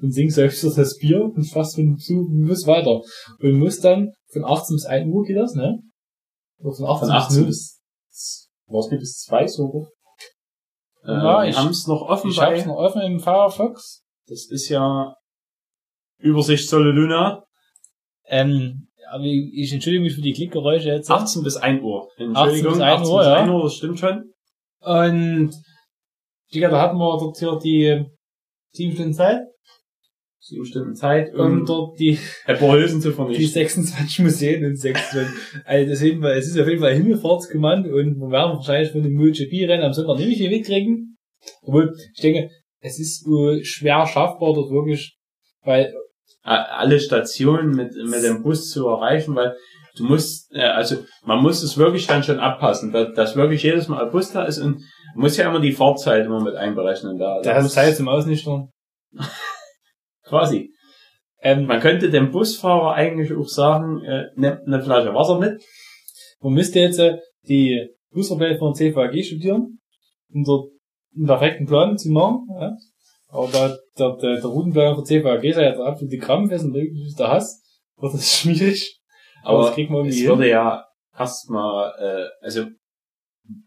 und 0.00 0.12
singst 0.12 0.38
öfters 0.38 0.74
das 0.74 0.96
Bier 0.98 1.22
und 1.22 1.44
fährst 1.44 1.78
mit 1.78 1.86
dem 1.86 1.98
Zug 1.98 2.28
und 2.28 2.40
musst 2.46 2.66
weiter. 2.66 3.00
Und 3.40 3.58
musst 3.58 3.84
dann 3.84 4.12
von 4.32 4.44
18 4.44 4.76
bis 4.76 4.84
1 4.86 5.12
Uhr 5.12 5.24
geht 5.24 5.36
das, 5.36 5.54
ne? 5.54 5.78
Oder 6.58 6.74
von 6.76 6.86
18, 6.86 7.08
Von 7.08 7.16
18 7.16 7.46
bis 7.46 7.80
bis, 8.08 8.50
war 8.66 8.80
es 8.80 8.90
nicht 8.90 9.00
bis 9.00 9.18
2 9.20 9.46
so? 9.46 9.88
Äh, 11.04 11.12
Ja, 11.12 11.42
wir 11.42 11.48
ich- 11.50 11.56
haben 11.56 11.68
es 11.70 11.86
noch 11.86 12.02
offen 12.02 12.30
Ich 12.30 12.40
hab's 12.40 12.60
bei, 12.62 12.66
noch 12.66 12.76
offen 12.76 13.02
im 13.02 13.20
Firefox. 13.20 14.02
das 14.26 14.46
ist 14.50 14.68
ja 14.68 15.14
Übersicht 16.18 16.68
Soleluna, 16.68 17.44
Ähm, 18.26 18.88
aber 19.10 19.24
ich 19.24 19.70
entschuldige 19.72 20.02
mich 20.02 20.14
für 20.14 20.22
die 20.22 20.32
Klickgeräusche 20.32 20.88
jetzt. 20.88 21.10
18 21.10 21.42
bis 21.42 21.56
1 21.56 21.82
Uhr. 21.82 22.08
Entschuldigung, 22.16 22.72
18 22.72 22.72
bis 22.72 22.80
1 22.80 23.08
Uhr, 23.08 23.18
bis 23.18 23.26
ja. 23.26 23.34
1 23.34 23.50
Uhr, 23.50 23.62
das 23.64 23.74
stimmt 23.74 23.98
schon. 23.98 24.32
Und 24.80 25.54
Digga, 26.54 26.70
da 26.70 26.80
hatten 26.80 26.96
wir 26.96 27.18
dort 27.18 27.36
hier 27.38 27.58
die 27.58 28.06
7 28.72 28.92
Stunden 28.94 29.12
Zeit, 29.12 29.42
7 30.44 30.64
Stunden 30.66 30.94
Zeit, 30.94 31.32
um 31.34 31.40
um 31.60 31.66
dort 31.66 31.98
die, 31.98 32.18
Hülsen 32.46 33.00
zu 33.00 33.08
die 33.08 33.14
vernichten. 33.14 33.46
26 33.46 34.18
Museen 34.20 34.64
und 34.64 34.76
26. 34.76 35.34
also 35.64 35.90
das 35.90 36.00
Fall- 36.00 36.36
es 36.36 36.48
ist 36.48 36.60
auf 36.60 36.68
jeden 36.68 36.80
Fall 36.80 36.90
ein 36.90 37.02
Himmelfahrtskommando 37.02 37.88
und 37.88 38.16
wir 38.18 38.30
werden 38.30 38.56
wahrscheinlich 38.56 38.92
von 38.92 39.02
dem 39.02 39.14
MotoGP-Rennen 39.14 39.84
am 39.84 39.94
Sonntag 39.94 40.18
nicht 40.18 40.36
viel 40.36 40.50
mitkriegen. 40.50 41.16
Obwohl, 41.62 41.94
ich 42.14 42.20
denke, 42.20 42.50
es 42.80 42.98
ist 42.98 43.26
äh, 43.26 43.64
schwer 43.64 44.06
schaffbar 44.06 44.52
dort 44.52 44.70
wirklich, 44.70 45.16
weil 45.62 45.94
alle 46.42 47.00
Stationen 47.00 47.70
mit, 47.70 47.94
mit 47.94 48.22
dem 48.22 48.42
Bus 48.42 48.68
zu 48.68 48.86
erreichen, 48.86 49.34
weil 49.34 49.56
du 49.96 50.04
musst, 50.04 50.54
äh, 50.54 50.60
also 50.60 50.96
man 51.24 51.42
muss 51.42 51.62
es 51.62 51.78
wirklich 51.78 52.06
dann 52.06 52.22
schon 52.22 52.38
abpassen, 52.38 52.92
dass, 52.92 53.14
dass 53.14 53.36
wirklich 53.36 53.62
jedes 53.62 53.88
Mal 53.88 54.04
ein 54.04 54.10
Bus 54.10 54.32
da 54.32 54.44
ist 54.44 54.58
und 54.58 54.82
man 55.14 55.22
muss 55.22 55.38
ja 55.38 55.48
immer 55.48 55.60
die 55.60 55.72
Fahrzeit 55.72 56.26
immer 56.26 56.42
mit 56.42 56.54
einberechnen 56.54 57.18
da. 57.18 57.40
da 57.42 57.54
hast 57.54 57.70
du 57.70 57.72
Zeit 57.72 57.96
zum 57.96 58.08
Ausnüchtern. 58.08 58.68
Quasi. 60.24 60.70
Ähm, 61.40 61.66
Man 61.66 61.80
könnte 61.80 62.10
dem 62.10 62.30
Busfahrer 62.30 62.94
eigentlich 62.94 63.32
auch 63.34 63.48
sagen, 63.48 64.02
äh, 64.02 64.24
nimm 64.36 64.58
eine 64.66 64.82
Flasche 64.82 65.14
Wasser 65.14 65.38
mit. 65.38 65.62
Man 66.40 66.54
müsste 66.54 66.80
jetzt 66.80 66.98
äh, 66.98 67.18
die 67.46 67.88
Busverbände 68.10 68.58
von 68.58 68.74
CVAG 68.74 69.22
studieren, 69.24 69.80
um 70.32 70.44
dort 70.44 70.70
einen 71.14 71.26
perfekten 71.26 71.66
Plan 71.66 71.98
zu 71.98 72.10
machen. 72.10 72.46
Ja? 72.58 72.76
Aber 73.28 73.48
da 73.48 73.76
der, 73.98 74.16
der, 74.16 74.36
der 74.36 74.44
Routenplan 74.44 74.94
von 74.94 75.04
CVAG 75.04 75.42
sei 75.52 75.64
ja 75.64 75.72
der 75.72 75.84
absolute 75.84 76.18
Krampf 76.18 76.52
ist 76.52 76.64
und 76.64 76.72
der 76.74 77.28
Hass, 77.28 77.62
wird 77.96 78.14
das 78.14 78.32
schwierig. 78.40 79.00
Aber, 79.42 79.58
Aber 79.58 79.66
das 79.66 79.74
kriegt 79.74 79.90
man 79.90 80.06
es 80.06 80.16
irgendwie 80.16 80.28
würde 80.28 80.42
hin. 80.44 80.52
ja 80.52 80.86
erstmal, 81.16 81.92
äh, 81.98 82.44
also 82.44 82.66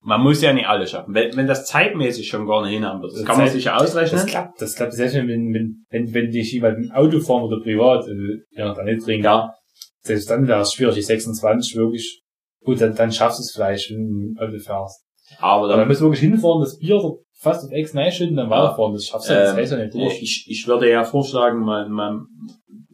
man 0.01 0.21
muss 0.21 0.41
ja 0.41 0.53
nicht 0.53 0.67
alles 0.67 0.91
schaffen. 0.91 1.13
Wenn, 1.13 1.35
wenn 1.37 1.47
das 1.47 1.65
zeitmäßig 1.65 2.27
schon 2.27 2.47
gar 2.47 2.63
nicht 2.63 2.73
hinhaben 2.73 3.01
wird, 3.01 3.11
das 3.13 3.19
Das 3.19 3.27
kann 3.27 3.37
man 3.37 3.47
sich 3.47 3.65
ja 3.65 3.77
Das 3.77 3.91
ausrechnen. 3.95 4.25
klappt, 4.25 4.61
das 4.61 4.75
klappt 4.75 4.93
selbst 4.93 5.15
wenn, 5.15 5.27
wenn, 5.27 5.53
wenn, 5.53 5.85
wenn, 5.89 6.13
wenn 6.13 6.31
dich 6.31 6.51
jemand 6.53 6.77
im 6.77 6.91
Auto 6.91 7.19
fahren 7.19 7.43
oder 7.43 7.61
privat, 7.61 8.07
äh, 8.07 8.39
ja, 8.51 8.73
dann 8.73 8.85
nicht 8.85 9.03
trinken. 9.03 9.25
Ja, 9.25 9.53
selbst 10.01 10.29
dann 10.29 10.47
wäre 10.47 10.61
es 10.61 10.73
schwierig, 10.73 10.95
die 10.95 11.01
26 11.01 11.75
wirklich, 11.75 12.23
gut, 12.63 12.81
dann, 12.81 12.95
dann 12.95 13.11
schaffst 13.11 13.39
du 13.39 13.41
es 13.41 13.51
vielleicht, 13.53 13.91
wenn 13.91 14.33
du 14.35 14.41
Auto 14.41 14.57
fährst. 14.59 15.03
Aber 15.39 15.67
dann 15.67 15.77
dann, 15.79 15.87
musst 15.87 16.01
du 16.01 16.05
wirklich 16.05 16.21
hinfahren, 16.21 16.61
das 16.61 16.77
Bier 16.79 16.99
fast 17.39 17.65
auf 17.65 17.71
Ex 17.71 17.91
schütten, 18.15 18.37
dann 18.37 18.49
weiterfahren, 18.49 18.93
das 18.93 19.05
schaffst 19.05 19.29
du, 19.29 19.33
das 19.33 19.51
Ähm, 19.71 19.77
ja 19.77 19.83
nicht 19.83 19.93
durch. 19.93 20.21
ich, 20.21 20.45
ich 20.49 20.67
würde 20.67 20.89
ja 20.89 21.03
vorschlagen, 21.03 21.59
man, 21.59 21.91
man, 21.91 22.25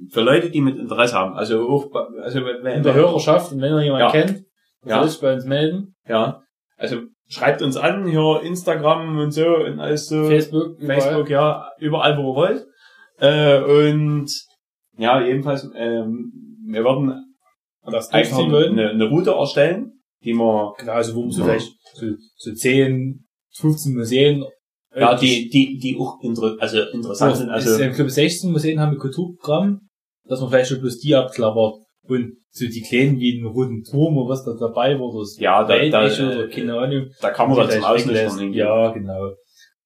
für 0.10 0.22
Leute, 0.22 0.50
die 0.50 0.60
mit 0.62 0.78
Interesse 0.78 1.14
haben, 1.16 1.34
also 1.36 1.62
auch, 1.70 1.90
also 2.22 2.40
wenn, 2.44 2.78
In 2.78 2.84
der 2.84 2.94
Hörerschaft, 2.94 3.54
und 3.54 3.62
wenn 3.62 3.72
ihr 3.74 3.84
jemand 3.84 4.02
Ja. 4.02 4.12
kennt, 4.12 4.44
Ja. 4.86 5.00
soll 5.00 5.08
sich 5.10 5.22
bei 5.22 5.34
uns 5.34 5.46
melden. 5.46 5.96
ja, 6.10 6.42
also 6.78 7.02
schreibt 7.28 7.62
uns 7.62 7.78
an, 7.78 8.08
hier 8.08 8.42
Instagram 8.44 9.18
und 9.18 9.32
so 9.32 9.48
und 9.58 9.80
alles 9.80 10.08
so. 10.08 10.26
Facebook, 10.26 10.80
überall. 10.80 11.02
Facebook, 11.02 11.30
ja, 11.30 11.70
überall, 11.80 12.18
wo 12.18 12.32
ihr 12.32 12.36
wollt. 12.36 12.66
Äh, 13.20 13.88
und 13.88 14.30
ja, 14.98 15.22
jedenfalls, 15.26 15.70
ähm, 15.76 16.32
wir 16.68 16.84
werden 16.84 17.36
Das 17.86 18.10
einfach 18.10 18.40
eine, 18.40 18.90
eine 18.90 19.06
Route 19.10 19.32
erstellen, 19.32 20.02
die 20.24 20.34
wir, 20.34 20.74
Genau, 20.78 20.92
also 20.94 21.16
wo 21.16 21.22
man 21.22 21.32
so 21.32 21.42
Ja. 21.42 21.46
vielleicht 21.48 21.74
so, 21.94 22.06
so 22.36 22.54
10, 22.54 23.26
15 23.56 23.94
Museen. 23.96 24.46
ja, 24.96 25.16
die, 25.16 25.50
die, 25.50 25.78
die 25.80 25.98
auch 26.00 26.20
inter, 26.22 26.56
also 26.60 26.82
interessant 26.82 27.38
sind. 27.38 27.50
also, 27.50 27.80
ich 27.80 27.96
glaube 27.96 28.10
16 28.10 28.52
Museen 28.52 28.80
haben 28.80 28.94
ein 28.94 29.00
Kulturprogramm, 29.00 29.88
dass 30.26 30.40
man 30.40 30.50
vielleicht 30.50 30.70
schon 30.70 30.82
bloß 30.82 31.00
die 31.00 31.16
abklappert. 31.16 31.83
Und 32.08 32.38
so 32.50 32.66
die 32.66 32.82
kleinen 32.82 33.20
wie 33.20 33.38
einen 33.38 33.48
roten 33.48 33.84
Turm 33.84 34.18
oder 34.18 34.30
was 34.30 34.44
da 34.44 34.54
dabei 34.60 35.00
war, 35.00 35.18
das 35.20 35.38
ja, 35.40 35.64
da, 35.64 35.78
da, 35.88 36.06
oder 36.06 36.46
äh, 36.46 36.50
keine 36.50 36.78
Ahnung. 36.78 37.10
da 37.22 37.30
kann 37.32 37.50
man 37.50 37.68
dann 37.68 38.00
zum 38.00 38.40
hingehen. 38.40 38.54
Ja, 38.54 38.92
genau. 38.92 39.32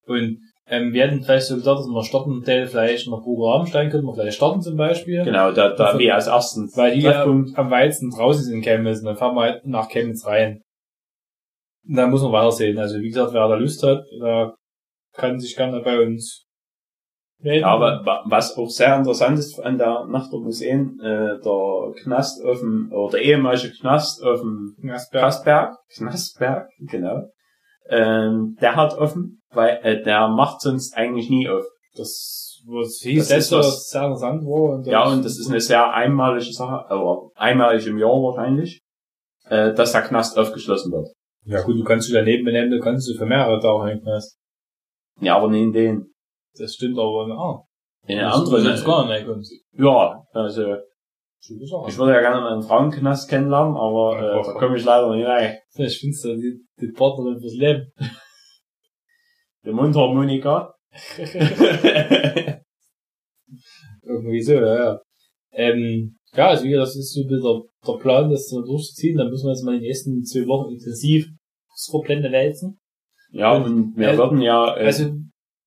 Und 0.07 0.39
ähm, 0.69 0.91
wir 0.93 1.03
hätten 1.03 1.23
vielleicht 1.23 1.47
so 1.47 1.55
gedacht, 1.55 1.79
dass 1.79 1.87
wir 1.87 2.03
Startenmodell 2.03 2.67
vielleicht 2.67 3.07
noch 3.07 3.21
Programm 3.23 3.65
steigen 3.67 3.89
könnten, 3.89 4.07
wir 4.07 4.15
vielleicht 4.15 4.35
starten 4.37 4.61
zum 4.61 4.75
Beispiel. 4.75 5.23
Genau, 5.23 5.51
da, 5.51 5.69
da 5.69 5.85
Also- 5.85 5.99
wie 5.99 6.11
als 6.11 6.27
ersten 6.27 6.69
Weil 6.75 6.95
die 6.95 7.01
ja 7.01 7.23
am 7.23 7.71
weitesten 7.71 8.09
draußen 8.09 8.43
sind 8.43 8.55
in 8.55 8.61
Chemnitz, 8.61 8.99
und 8.99 9.05
dann 9.05 9.15
fahren 9.15 9.35
wir 9.35 9.41
halt 9.41 9.65
nach 9.65 9.87
Chemnitz 9.89 10.25
rein. 10.25 10.61
Und 11.87 11.95
dann 11.95 12.09
muss 12.09 12.21
man 12.21 12.33
weitersehen. 12.33 12.77
Also 12.77 12.99
wie 12.99 13.07
gesagt, 13.07 13.33
wer 13.33 13.47
da 13.47 13.55
Lust 13.55 13.81
hat, 13.83 14.03
da 14.19 14.55
kann 15.13 15.39
sich 15.39 15.55
gerne 15.55 15.79
bei 15.81 16.01
uns 16.01 16.46
melden. 17.39 17.61
Ja, 17.61 17.67
aber 17.67 18.01
wa- 18.05 18.23
was 18.25 18.57
auch 18.57 18.69
sehr 18.69 18.95
interessant 18.97 19.37
ist 19.39 19.59
an 19.59 19.77
der 19.77 20.05
Nacht 20.05 20.31
der 20.31 20.39
Museen, 20.39 20.99
äh, 21.01 21.39
der 21.39 21.93
Knast 22.03 22.43
auf 22.43 22.59
dem, 22.59 22.91
oder 22.91 23.11
der 23.17 23.21
ehemalige 23.21 23.71
Knast 23.79 24.23
auf 24.23 24.39
dem 24.41 24.75
Knastberg. 24.81 25.21
Kastberg, 25.23 25.75
Knastberg, 25.95 26.69
genau, 26.79 27.23
ähm, 27.89 28.57
der 28.61 28.75
hat 28.75 28.97
offen, 28.97 29.41
weil 29.51 29.79
äh, 29.83 30.03
der 30.03 30.27
macht 30.27 30.61
sonst 30.61 30.95
eigentlich 30.95 31.29
nie 31.29 31.47
auf. 31.49 31.63
Das, 31.95 32.61
was 32.67 32.99
hieß, 33.01 33.27
Das 33.29 33.29
das 33.29 33.45
ist 33.45 33.51
was 33.53 33.89
sehr 33.89 34.01
interessant 34.03 34.43
war. 34.43 34.75
Und 34.75 34.85
Ja, 34.87 35.07
und 35.07 35.23
das 35.25 35.39
ist 35.39 35.49
eine 35.49 35.61
sehr 35.61 35.91
einmalige 35.93 36.51
Sache, 36.53 36.85
aber 36.89 37.29
einmalig 37.35 37.87
im 37.87 37.97
Jahr 37.97 38.11
wahrscheinlich, 38.11 38.81
äh, 39.49 39.73
dass 39.73 39.93
der 39.93 40.01
Knast 40.01 40.37
aufgeschlossen 40.37 40.91
wird. 40.91 41.07
Ja 41.45 41.61
gut, 41.63 41.79
du 41.79 41.83
kannst 41.83 42.07
dich 42.09 42.13
daneben 42.13 42.43
benennen, 42.45 42.71
du 42.71 42.79
kannst 42.79 43.09
du 43.09 43.13
für 43.17 43.25
mehrere 43.25 43.59
Tage 43.61 43.91
in 43.91 43.97
den 43.97 44.03
Knast. 44.03 44.37
Ja, 45.21 45.37
aber 45.37 45.47
nicht 45.49 45.61
in 45.63 45.71
den. 45.73 46.13
Das 46.59 46.73
stimmt 46.73 46.97
aber, 46.97 47.27
ah. 47.37 47.63
In 48.07 48.17
den 48.17 48.25
Das 48.25 48.35
anderen. 48.35 48.65
ist 48.73 48.85
gar 48.85 49.07
nicht 49.07 49.25
kommst. 49.25 49.53
Ja, 49.73 50.23
also 50.33 50.75
ich 51.49 51.97
würde 51.97 52.13
ja 52.13 52.21
gerne 52.21 52.41
mal 52.41 52.53
einen 52.53 52.63
Frauenknast 52.63 53.29
kennenlernen, 53.29 53.75
aber 53.77 54.17
äh, 54.17 54.43
da 54.43 54.53
komme 54.53 54.77
ich 54.77 54.83
leider 54.85 55.15
nicht 55.15 55.25
rein. 55.25 55.57
Ich 55.77 55.99
finde 55.99 56.15
so 56.17 56.33
die, 56.35 56.59
die 56.81 56.91
Partnerin 56.91 57.39
fürs 57.39 57.53
Leben. 57.55 57.91
Die 59.65 59.71
Mundharmonika. 59.71 60.73
Irgendwie 64.03 64.41
so, 64.41 64.53
ja, 64.53 64.75
ja. 64.75 64.99
Ähm, 65.51 66.17
ja, 66.33 66.49
also 66.49 66.63
wie 66.63 66.69
gesagt, 66.69 66.87
das 66.87 66.95
ist 66.95 67.13
so 67.13 67.23
der, 67.27 67.39
der 67.87 67.99
Plan, 67.99 68.29
das 68.29 68.47
so 68.49 68.61
durchzuziehen. 68.63 69.17
Dann 69.17 69.29
müssen 69.29 69.45
wir 69.47 69.51
jetzt 69.51 69.63
mal 69.63 69.79
die 69.79 69.85
nächsten 69.87 70.23
zwei 70.23 70.45
Wochen 70.47 70.71
intensiv 70.73 71.27
das 71.69 71.87
Verblende 71.91 72.31
wälzen. 72.31 72.79
ja, 73.31 73.53
und 73.53 73.95
wir 73.97 74.09
Äh, 74.09 74.17
würden 74.17 74.41
ja, 74.41 74.75
äh, 74.77 74.85
Also, 74.85 75.13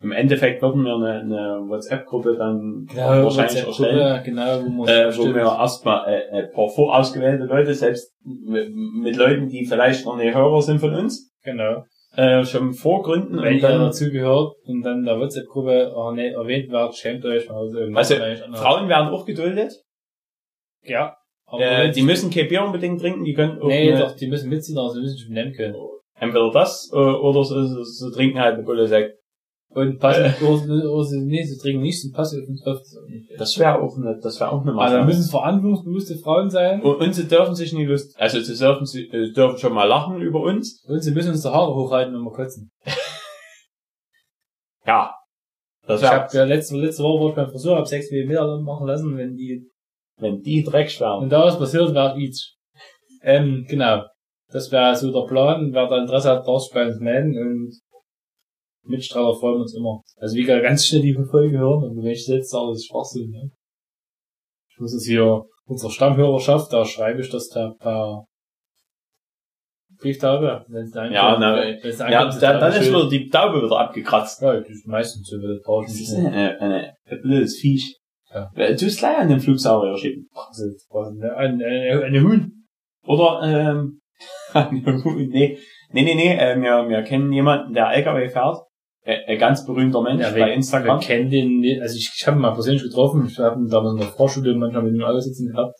im 0.02 0.12
Endeffekt 0.12 0.62
würden 0.62 0.82
wir 0.84 0.94
eine, 0.94 1.20
eine 1.20 1.68
WhatsApp-Gruppe 1.68 2.36
dann 2.36 2.86
genau, 2.88 3.24
wahrscheinlich 3.24 3.66
erstellen. 3.66 3.98
WhatsApp-Gruppe, 3.98 4.22
genau, 4.24 4.78
wo 4.78 4.86
Äh, 4.86 5.16
wo 5.18 5.34
wir 5.34 5.42
erstmal 5.42 6.08
äh, 6.12 6.38
ein 6.44 6.52
paar 6.52 6.68
vorausgewählte 6.70 7.44
Leute, 7.44 7.74
selbst 7.74 8.12
mit, 8.24 9.16
Leuten, 9.16 9.48
die 9.48 9.66
vielleicht 9.66 10.06
noch 10.06 10.16
nicht 10.16 10.34
Hörer 10.34 10.62
sind 10.62 10.78
von 10.78 10.94
uns, 10.94 11.30
genau, 11.42 11.84
äh, 12.16 12.44
schon 12.44 12.72
vorgründen 12.72 13.36
wenn 13.42 13.48
und 13.48 13.54
ihr 13.56 13.60
dann 13.60 13.80
dazu 13.80 14.10
gehört 14.10 14.54
und 14.64 14.82
dann 14.82 15.04
der 15.04 15.18
WhatsApp-Gruppe 15.20 15.92
oh, 15.94 16.12
nee, 16.12 16.30
erwähnt 16.30 16.70
wird, 16.70 16.94
schämt 16.96 17.24
euch. 17.26 17.50
Also, 17.50 17.78
Also, 17.94 18.14
andere- 18.14 18.56
Frauen 18.56 18.88
werden 18.88 19.08
auch 19.08 19.26
geduldet. 19.26 19.72
ja, 20.82 21.14
aber 21.46 21.60
Äh, 21.60 21.90
die 21.90 22.02
müssen 22.02 22.30
kein 22.30 22.48
Bier 22.48 22.62
unbedingt 22.64 23.00
trinken, 23.00 23.24
die 23.24 23.34
können 23.34 23.60
auch 23.60 23.66
nee, 23.66 23.96
doch, 23.96 24.16
die 24.16 24.28
müssen 24.28 24.48
mitziehen, 24.48 24.78
aber 24.78 24.90
sie 24.90 25.00
müssen 25.00 25.16
sich 25.16 25.28
benennen 25.28 25.52
können. 25.52 25.74
entweder 26.18 26.50
das 26.50 26.90
äh, 26.92 26.96
oder 26.96 27.44
so, 27.44 27.62
so, 27.66 27.82
so 27.82 28.10
trinken 28.10 28.38
halt 28.40 28.54
eine 28.54 28.62
Bulle 28.62 28.86
Sekt. 28.86 29.19
Und 29.72 30.00
passen, 30.00 30.34
oder, 30.44 30.90
oder 30.92 31.04
sie, 31.04 31.20
nee, 31.20 31.44
sie 31.44 31.56
trinken 31.56 31.82
nicht, 31.82 32.00
sie 32.02 32.10
passen 32.10 32.42
auf 32.42 32.48
uns 32.48 32.66
auf. 32.66 32.78
Das 33.38 33.56
wäre 33.58 33.80
auch 33.80 33.96
eine, 33.96 34.18
das 34.20 34.40
wäre 34.40 34.50
auch 34.50 34.62
eine 34.62 34.70
Also, 34.72 34.76
Maßnahme. 34.76 35.06
müssen 35.06 35.20
es 35.20 35.30
verantwortungsbewusste 35.30 36.16
Frauen 36.18 36.50
sein. 36.50 36.82
und, 36.82 36.96
und 37.00 37.12
sie 37.14 37.28
dürfen 37.28 37.54
sich 37.54 37.72
nie 37.72 37.84
lust, 37.84 38.18
also 38.18 38.40
sie 38.40 38.58
dürfen, 38.58 38.84
sie 38.84 39.06
äh, 39.08 39.32
dürfen 39.32 39.58
schon 39.58 39.72
mal 39.72 39.84
lachen 39.84 40.20
über 40.20 40.40
uns. 40.40 40.82
Und 40.88 41.00
sie 41.02 41.12
müssen 41.12 41.30
uns 41.30 41.42
die 41.42 41.48
Haare 41.48 41.72
hochhalten, 41.74 42.12
wenn 42.14 42.22
wir 42.22 42.32
kotzen. 42.32 42.70
Ja. 44.86 45.14
Das 45.86 46.02
Ich 46.02 46.08
habe 46.08 46.28
ja 46.36 46.44
letzte, 46.44 46.76
letzte 46.76 47.02
Woche 47.02 47.22
war 47.22 47.28
ich 47.30 47.36
beim 47.36 47.50
Friseur, 47.50 47.76
hab 47.76 47.86
sechs 47.86 48.10
Millimeter 48.10 48.60
machen 48.60 48.86
lassen, 48.86 49.16
wenn 49.16 49.34
die, 49.36 49.68
wenn 50.18 50.40
die 50.40 50.62
Dreck 50.62 50.90
schwärmen. 50.90 51.22
wenn 51.22 51.30
da 51.30 51.44
was 51.44 51.58
passiert, 51.58 51.94
wäre 51.94 52.18
ich. 52.18 52.54
Ähm, 53.22 53.66
genau. 53.68 54.04
Das 54.52 54.72
wäre 54.72 54.96
so 54.96 55.12
der 55.12 55.28
Plan. 55.28 55.70
Wer 55.72 55.86
da 55.88 55.98
Interesse 56.00 56.30
hat, 56.30 56.46
darf 56.46 56.62
sich 56.62 56.72
bei 56.72 56.86
uns 56.86 56.98
melden 56.98 57.36
und 57.38 57.72
Mitstrahler 58.84 59.34
freuen 59.34 59.60
uns 59.60 59.74
immer. 59.74 60.02
Also 60.16 60.36
wie 60.36 60.42
gesagt, 60.42 60.62
ganz 60.62 60.86
schnell 60.86 61.02
die 61.02 61.14
Folge 61.30 61.58
hören 61.58 61.84
und 61.84 61.96
wenn 61.96 62.10
ich 62.10 62.26
jetzt 62.26 62.50
sage, 62.50 62.68
das 62.68 62.78
ist 62.78 62.88
Schwachsinn, 62.88 63.30
ne? 63.30 63.50
Ich 64.70 64.78
muss 64.80 64.94
es 64.94 65.06
hier 65.06 65.44
unserer 65.66 65.90
Stammhörerschaft, 65.90 66.72
da 66.72 66.84
schreibe 66.84 67.20
ich 67.20 67.30
das 67.30 67.48
da 67.48 67.74
per 67.78 68.24
Brieftaube. 70.00 70.64
Wenn 70.68 70.84
es 70.84 70.92
dann 70.92 71.12
Ja, 71.12 71.34
ankommt, 71.34 71.40
na, 71.40 71.88
es 71.88 71.98
Ja, 71.98 72.06
ankommt, 72.06 72.42
da, 72.42 72.58
dann 72.58 72.72
ist 72.72 72.88
wieder 72.88 73.08
die 73.08 73.28
Taube 73.28 73.62
wieder 73.62 73.78
abgekratzt. 73.78 74.40
Ja, 74.42 74.58
das 74.58 74.68
ist 74.68 74.86
meistens 74.86 75.28
so, 75.28 75.36
brauche 75.62 75.84
ich 75.84 75.90
Das 75.92 76.00
ist 76.00 76.18
mehr. 76.18 76.32
eine, 76.32 76.60
eine, 76.60 76.94
ein 77.06 77.20
blödes 77.22 77.58
Viech. 77.58 77.98
Ja. 78.32 78.50
Du 78.54 78.84
bist 78.84 78.98
gleich 78.98 79.18
an 79.18 79.28
den 79.28 79.40
Flugsaurier 79.40 79.92
war 80.90 81.08
eine, 81.08 81.36
eine, 81.36 81.64
eine, 81.64 82.04
eine 82.04 82.22
Huhn. 82.22 82.66
Oder, 83.04 83.40
ähm, 83.42 84.00
nee, 84.70 85.58
nee, 85.92 86.02
nee, 86.02 86.14
nee, 86.14 86.36
äh, 86.36 86.56
wir, 86.60 86.88
wir 86.88 87.02
kennen 87.02 87.32
jemanden, 87.32 87.72
der 87.72 87.90
LKW 87.90 88.28
fährt. 88.28 88.58
Ein 89.02 89.38
ganz 89.38 89.64
berühmter 89.64 90.02
Mensch 90.02 90.20
Ja, 90.22 90.30
bei 90.30 90.52
Instagram. 90.52 91.00
kennen 91.00 91.30
den, 91.30 91.60
nicht. 91.60 91.80
also 91.80 91.96
ich, 91.96 92.10
ich 92.14 92.26
habe 92.26 92.36
ihn 92.38 92.42
mal 92.42 92.52
persönlich 92.52 92.82
getroffen, 92.82 93.26
ich 93.26 93.38
habe 93.38 93.58
ihn 93.60 93.68
damals 93.68 93.94
in 93.94 94.00
der 94.00 94.08
Vorschule 94.08 94.54
manchmal 94.54 94.82
mit 94.82 94.94
ihm 94.94 95.02
alle 95.04 95.20
sitzen 95.22 95.48
gehabt. 95.50 95.74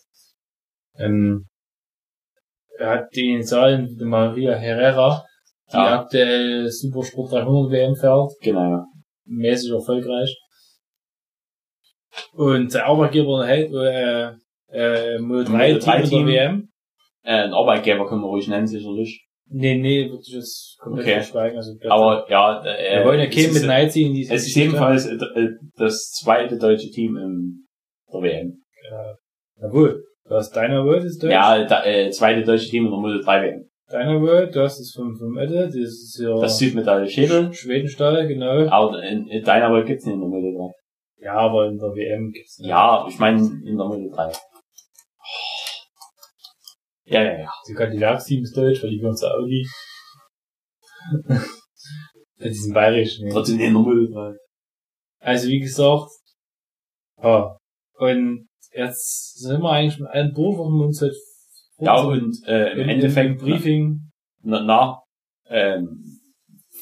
Ähm, 0.97 1.45
er 2.79 2.89
hat 2.89 3.15
die 3.15 3.29
Initialien 3.33 3.95
der 3.97 4.07
Maria 4.07 4.53
Herrera, 4.55 5.23
die 5.71 5.77
Ja. 5.77 5.99
aktuell 6.01 6.67
Supersport 6.71 7.31
300 7.33 7.71
WM 7.71 7.95
fährt, 7.95 8.31
Genau. 8.41 8.85
mäßig 9.25 9.71
erfolgreich. 9.71 10.35
Und 12.33 12.73
der 12.73 12.87
Arbeitgeber 12.87 13.45
hält, 13.45 13.71
äh, 13.73 14.31
äh, 14.71 15.19
Moto 15.19 15.51
3 15.51 16.01
Team 16.03 16.27
WM. 16.27 16.69
Äh, 17.23 17.43
ein 17.43 17.53
Arbeitgeber 17.53 18.07
können 18.07 18.21
wir 18.21 18.27
ruhig 18.27 18.47
nennen, 18.47 18.67
sicherlich. 18.67 19.25
Nee, 19.53 19.77
nee, 19.77 20.09
würde 20.09 20.23
ich 20.25 20.33
jetzt 20.33 20.77
komplett 20.79 21.05
Okay. 21.05 21.13
verschweigen. 21.15 21.57
Also, 21.57 21.73
Aber, 21.89 22.25
ja, 22.29 22.63
äh, 22.63 22.99
wir 22.99 23.05
wollen 23.05 23.19
ja 23.19 23.25
ist- 23.25 23.53
mit 23.53 23.67
reinziehen 23.69 24.09
in 24.09 24.13
diese 24.15 24.33
Es 24.33 24.47
ist 24.47 24.55
jedenfalls 24.55 25.05
äh, 25.07 25.15
äh, 25.15 25.49
das 25.77 26.11
zweite 26.11 26.57
deutsche 26.57 26.89
Team 26.89 27.17
in 27.17 27.65
der 28.13 28.21
WM. 28.21 28.61
Jawohl. 29.61 30.03
Du 30.27 30.35
hast 30.35 30.55
deiner 30.55 30.85
World 30.85 31.03
ist 31.03 31.21
Deutsch. 31.21 31.31
Ja, 31.33 31.65
da, 31.65 31.83
äh, 31.83 32.09
zweite 32.11 32.43
deutsche 32.43 32.69
Team 32.69 32.85
in 32.85 32.91
der 32.91 32.99
Moto 32.99 33.21
3 33.23 33.41
WM. 33.43 33.65
Deiner 33.89 34.21
World, 34.21 34.55
du 34.55 34.61
hast 34.61 34.79
es 34.79 34.93
vom, 34.95 35.13
vom 35.17 35.37
Edde, 35.37 35.65
das 35.65 35.75
ist 35.75 36.17
ja 36.23 36.39
Das 36.39 36.57
Südmetalle 36.57 37.09
Schädel. 37.09 37.51
Schwedenstall, 37.53 38.25
genau. 38.27 38.65
Aber 38.69 39.03
in, 39.03 39.27
in 39.27 39.43
deiner 39.43 39.73
Welt 39.73 39.85
gibt's 39.87 40.05
nicht 40.05 40.13
in 40.15 40.21
der 40.21 40.29
Moto 40.29 40.71
3. 41.19 41.25
Ja, 41.25 41.33
aber 41.33 41.67
in 41.67 41.77
der 41.77 41.89
WM 41.89 42.31
gibt's 42.31 42.57
nicht. 42.57 42.69
Ja, 42.69 43.05
ich 43.09 43.19
meine 43.19 43.39
in 43.41 43.75
der 43.77 43.85
Moto 43.85 44.09
3. 44.15 44.31
Ja, 47.11 47.23
ja, 47.23 47.39
ja. 47.39 47.51
Kann 47.75 47.91
die 47.91 47.99
Werksteams 47.99 48.53
Deutsch, 48.53 48.81
weil 48.81 48.91
die 48.91 49.01
zu 49.01 49.27
Audi. 49.29 49.67
die 52.39 52.53
sind 52.53 52.73
bayerisch, 52.73 53.19
ne? 53.19 53.29
Trotzdem 53.31 53.73
Moto 53.73 53.91
3. 53.91 54.37
Also 55.19 55.47
wie 55.49 55.59
gesagt, 55.59 56.09
ja. 57.21 57.57
Und 57.95 58.47
jetzt 58.73 59.37
sind 59.39 59.61
wir 59.61 59.71
eigentlich 59.71 59.99
mit 59.99 60.09
durch, 60.37 60.57
was 60.57 60.69
wir 60.69 60.85
uns 60.85 61.01
halt 61.01 61.15
Ja, 61.79 62.01
und 62.01 62.47
äh, 62.47 62.71
im 62.71 62.79
in, 62.79 62.89
Endeffekt 62.89 63.29
im 63.29 63.37
Briefing. 63.37 64.11
na, 64.43 64.61
nach, 64.61 65.01
ähm, 65.47 66.21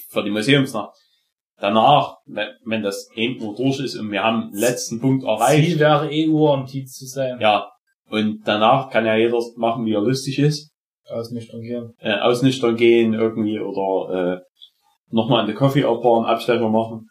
für 0.09 0.23
die 0.23 0.29
Museumsnacht. 0.31 0.95
Danach, 1.57 2.17
wenn, 2.25 2.49
wenn 2.63 2.83
das 2.83 3.09
eben 3.15 3.37
nur 3.43 3.55
durch 3.55 3.79
ist 3.81 3.95
und 3.97 4.11
wir 4.11 4.23
haben 4.23 4.51
den 4.51 4.59
letzten 4.59 5.01
Punkt 5.01 5.25
erreicht, 5.25 5.71
Ziel 5.71 5.79
wäre 5.79 6.09
EU 6.09 6.53
am 6.53 6.65
Titel 6.65 6.87
zu 6.87 7.05
sein. 7.05 7.37
ja, 7.41 7.69
Und 8.09 8.41
danach 8.45 8.89
kann 8.89 9.05
ja 9.05 9.15
jeder 9.15 9.39
machen, 9.55 9.85
wie 9.85 9.93
er 9.93 10.01
lustig 10.01 10.39
ist. 10.39 10.71
Ausnüchtern 11.05 11.61
gehen. 11.61 11.93
Äh, 11.99 12.19
ausnüchtern 12.19 12.75
gehen 12.75 13.13
irgendwie 13.13 13.59
oder 13.59 14.37
äh, 14.37 14.39
nochmal 15.11 15.41
an 15.41 15.47
der 15.47 15.55
Coffee-Bar 15.55 16.17
einen 16.17 16.25
Abstecher 16.25 16.69
machen. 16.69 17.07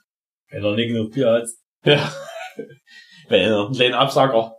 Wenn 0.51 0.65
er 0.65 0.75
nicht 0.75 0.89
genug 0.89 1.13
Bier 1.13 1.31
hat. 1.33 1.49
Ja. 1.85 2.13
Wenn 3.29 3.43
er 3.43 3.67
einen 3.67 3.75
kleinen 3.75 3.95
Absacker 3.95 4.55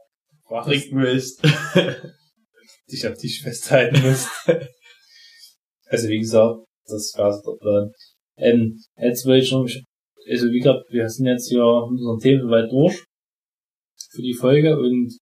Frag 0.47 0.65
trinken 0.65 0.99
willst. 0.99 1.43
dich 2.91 3.05
am 3.05 3.15
Tisch 3.15 3.41
festhalten 3.41 4.01
musst. 4.01 4.29
also 5.85 6.07
wie 6.07 6.19
gesagt, 6.19 6.59
das 6.85 7.13
war 7.17 7.31
der 7.31 7.57
Plan. 7.59 7.91
Ähm, 8.37 8.79
jetzt 8.97 9.25
wollte 9.25 9.45
ich 9.45 9.51
noch, 9.51 9.67
also 10.29 10.47
wie 10.47 10.59
gesagt, 10.59 10.85
wir 10.89 11.07
sind 11.09 11.27
jetzt 11.27 11.49
hier 11.49 11.63
mit 11.91 11.99
unseren 11.99 12.19
Themen 12.19 12.41
soweit 12.41 12.71
durch 12.71 13.05
für 14.11 14.21
die 14.21 14.33
Folge 14.33 14.77
und 14.77 15.17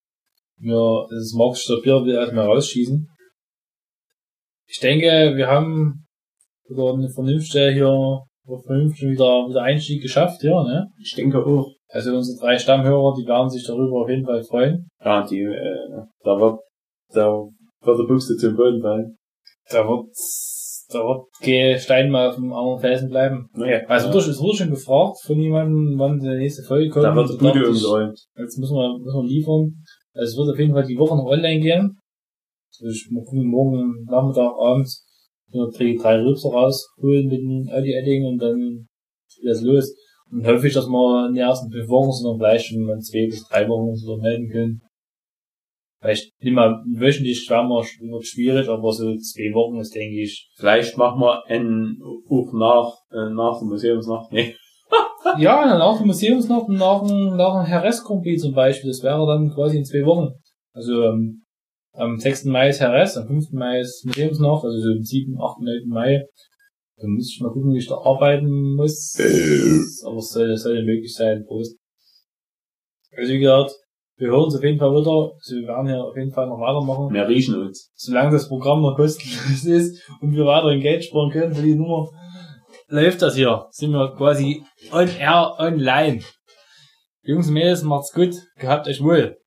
wir, 0.58 1.08
das 1.10 1.34
Marx 1.36 1.68
Bier 1.84 2.03
will 2.03 2.16
erstmal 2.16 2.45
rausschießen. 2.45 3.08
Ich 4.68 4.80
denke, 4.80 5.34
wir 5.36 5.47
haben 5.47 6.05
wieder 6.68 6.93
eine 6.93 7.10
vernünftige 7.10 7.72
hier, 7.72 8.20
vernünftig 8.66 9.10
wieder, 9.10 9.47
wieder 9.49 9.62
Einstieg 9.64 10.01
geschafft, 10.01 10.43
ja, 10.43 10.64
ne? 10.64 10.88
Ich 11.01 11.16
denke 11.16 11.45
auch. 11.45 11.72
Also 11.89 12.14
unsere 12.16 12.38
drei 12.39 12.58
Stammhörer, 12.58 13.14
die 13.18 13.26
werden 13.26 13.49
sich 13.49 13.66
darüber 13.66 14.01
auf 14.01 14.10
jeden 14.10 14.26
Fall 14.26 14.43
freuen. 14.43 14.89
Ja, 15.03 15.26
die, 15.26 15.41
äh, 15.41 16.01
da 16.24 16.38
wird, 16.38 16.60
da 17.14 17.32
wird 17.82 17.99
der 17.99 18.03
Buchse 18.03 18.36
zum 18.36 18.58
Boden 18.58 18.82
fallen. 18.82 19.18
Da 19.70 19.88
wird, 19.88 20.08
da 20.89 20.99
wird 20.99 21.26
kein 21.41 21.80
Stein 21.80 22.10
mal 22.12 22.30
auf 22.30 22.36
dem 22.36 22.51
anderen 22.51 22.80
Felsen 22.80 23.10
bleiben. 23.10 23.49
Naja, 23.53 23.86
Also 23.88 24.10
wurde, 24.14 24.30
es 24.30 24.39
wurde 24.39 24.58
schon 24.58 24.70
gefragt 24.72 25.18
von 25.24 25.39
jemandem, 25.39 25.97
wann 25.97 26.20
die 26.20 26.28
nächste 26.28 26.64
Folge 26.64 26.89
kommt. 26.89 27.05
da 27.05 27.16
wird 27.16 27.30
die 27.30 27.38
Bude 27.38 27.70
umgeräumt. 27.70 28.20
Jetzt 28.36 28.58
müssen 28.58 28.76
wir, 28.76 28.97
müssen 28.99 29.22
wir 29.22 29.28
liefern. 29.30 29.84
Es 30.20 30.36
wird 30.36 30.49
auf 30.49 30.59
jeden 30.59 30.74
Fall 30.74 30.86
die 30.86 30.97
Woche 30.97 31.15
noch 31.15 31.26
online 31.26 31.59
gehen. 31.59 31.99
Also 32.80 32.91
ich 32.91 33.07
mal 33.11 33.24
gucken, 33.24 33.47
morgen 33.47 34.05
Nachmittag, 34.05 34.53
abends, 34.59 35.05
drei, 35.51 35.95
drei 35.95 36.22
Rübser 36.22 36.49
rausholen 36.49 37.28
mit 37.28 37.39
dem 37.39 37.70
Audi 37.72 37.93
Edding 37.93 38.26
und 38.26 38.38
dann 38.39 38.88
geht 39.36 39.49
das 39.49 39.61
los. 39.61 39.95
Und 40.32 40.45
hoffe 40.45 40.68
ich, 40.68 40.74
dass 40.74 40.88
wir 40.88 41.28
in 41.28 41.36
den 41.36 41.43
ersten 41.43 41.72
fünf 41.72 41.88
Wochen, 41.88 42.11
sondern 42.11 42.39
vielleicht 42.39 42.68
schon 42.68 42.82
mal 42.82 42.95
in 42.95 43.01
zwei 43.01 43.26
bis 43.28 43.47
drei 43.47 43.68
Wochen 43.68 43.95
so 43.95 44.18
melden 44.18 44.49
können. 44.49 44.82
Vielleicht 45.99 46.32
nicht 46.41 46.53
mal 46.53 46.84
wöchentlich 46.86 47.49
wäre 47.49 47.68
wird 47.68 48.26
schwierig, 48.26 48.68
aber 48.68 48.91
so 48.91 49.15
zwei 49.18 49.53
Wochen 49.53 49.80
ist, 49.80 49.95
denke 49.95 50.22
ich. 50.22 50.51
Vielleicht 50.55 50.97
machen 50.97 51.22
wir 51.22 51.43
einen 51.47 51.99
auch 52.30 52.53
nach, 52.53 52.93
äh, 53.11 53.34
nach 53.34 53.59
der 53.59 53.68
Museumsnacht. 53.68 54.32
Nee. 54.32 54.55
Ja, 55.38 55.68
dann 55.68 55.80
nach 55.80 55.98
dem 55.98 56.08
Museumsnacht 56.08 56.68
und 56.68 56.78
nach 56.78 57.06
dem, 57.06 57.36
nach 57.36 57.62
dem 57.62 57.66
Herres-Compris 57.66 58.42
zum 58.42 58.54
Beispiel. 58.54 58.90
Das 58.90 59.04
wäre 59.04 59.26
dann 59.28 59.54
quasi 59.54 59.78
in 59.78 59.86
zwei 59.86 60.06
Wochen. 60.06 60.34
Also 60.74 61.04
ähm, 61.04 61.44
am 61.94 62.18
6. 62.18 62.46
Mai 62.46 62.70
ist 62.70 62.80
Herres, 62.80 63.18
am 63.18 63.28
5. 63.28 63.52
Mai 63.52 63.80
ist 63.80 64.06
Museumsnacht, 64.06 64.64
also 64.64 64.78
so 64.80 64.92
am 64.92 65.04
7., 65.04 65.36
8., 65.40 65.62
9. 65.62 65.88
Mai. 65.88 66.24
Dann 66.98 67.12
muss 67.12 67.32
ich 67.32 67.42
mal 67.42 67.52
gucken, 67.52 67.74
wie 67.74 67.80
ich 67.80 67.88
da 67.88 67.96
arbeiten 67.96 68.76
muss. 68.76 69.16
Aber 70.06 70.18
es 70.18 70.30
soll, 70.30 70.52
es 70.52 70.64
soll 70.64 70.84
möglich 70.84 71.14
sein. 71.14 71.46
Prost. 71.46 71.78
Also 73.16 73.34
wie 73.34 73.40
gesagt, 73.40 73.72
wir 74.18 74.30
hören 74.30 74.46
uns 74.46 74.56
auf 74.56 74.64
jeden 74.64 74.80
Fall 74.80 74.92
wieder. 74.92 75.32
Also 75.36 75.56
wir 75.56 75.68
werden 75.68 75.88
hier 75.88 76.04
auf 76.04 76.16
jeden 76.16 76.32
Fall 76.32 76.48
noch 76.48 76.60
weitermachen. 76.60 77.14
Wir 77.14 77.28
riechen 77.28 77.56
uns. 77.56 77.92
Solange 77.96 78.32
das 78.32 78.48
Programm 78.48 78.82
noch 78.82 78.96
kostenlos 78.96 79.64
ist 79.66 80.10
und 80.22 80.34
wir 80.34 80.46
weiterhin 80.46 80.82
Geld 80.82 81.04
sparen 81.04 81.32
können 81.32 81.54
für 81.54 81.62
die 81.62 81.76
Nummer, 81.76 82.10
läuft 82.88 83.22
das 83.22 83.36
hier. 83.36 83.68
Sind 83.72 83.92
wir 83.92 84.16
quasi 84.16 84.64
on 84.92 85.10
air, 85.10 85.56
online. 85.60 86.24
Jungs 87.22 87.48
und 87.48 87.54
Mädels, 87.54 87.84
macht's 87.84 88.14
gut. 88.14 88.36
Gehabt 88.58 88.88
euch 88.88 89.02
wohl. 89.02 89.38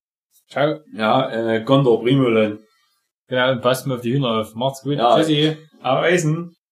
Ciao. 0.49 0.79
Ja, 0.93 1.29
äh, 1.31 1.63
Gondor 1.63 2.01
Primolen. 2.01 2.59
Genau, 3.27 3.51
und 3.51 3.61
passt 3.61 3.87
mal 3.87 3.95
auf 3.95 4.01
die 4.01 4.13
Hühner 4.13 4.41
auf. 4.41 4.53
Macht's 4.55 4.81
gut. 4.83 4.97
Ja. 4.97 5.15
Tschüssi. 5.17 5.57
Auf 5.81 5.99
Eisen. 5.99 6.55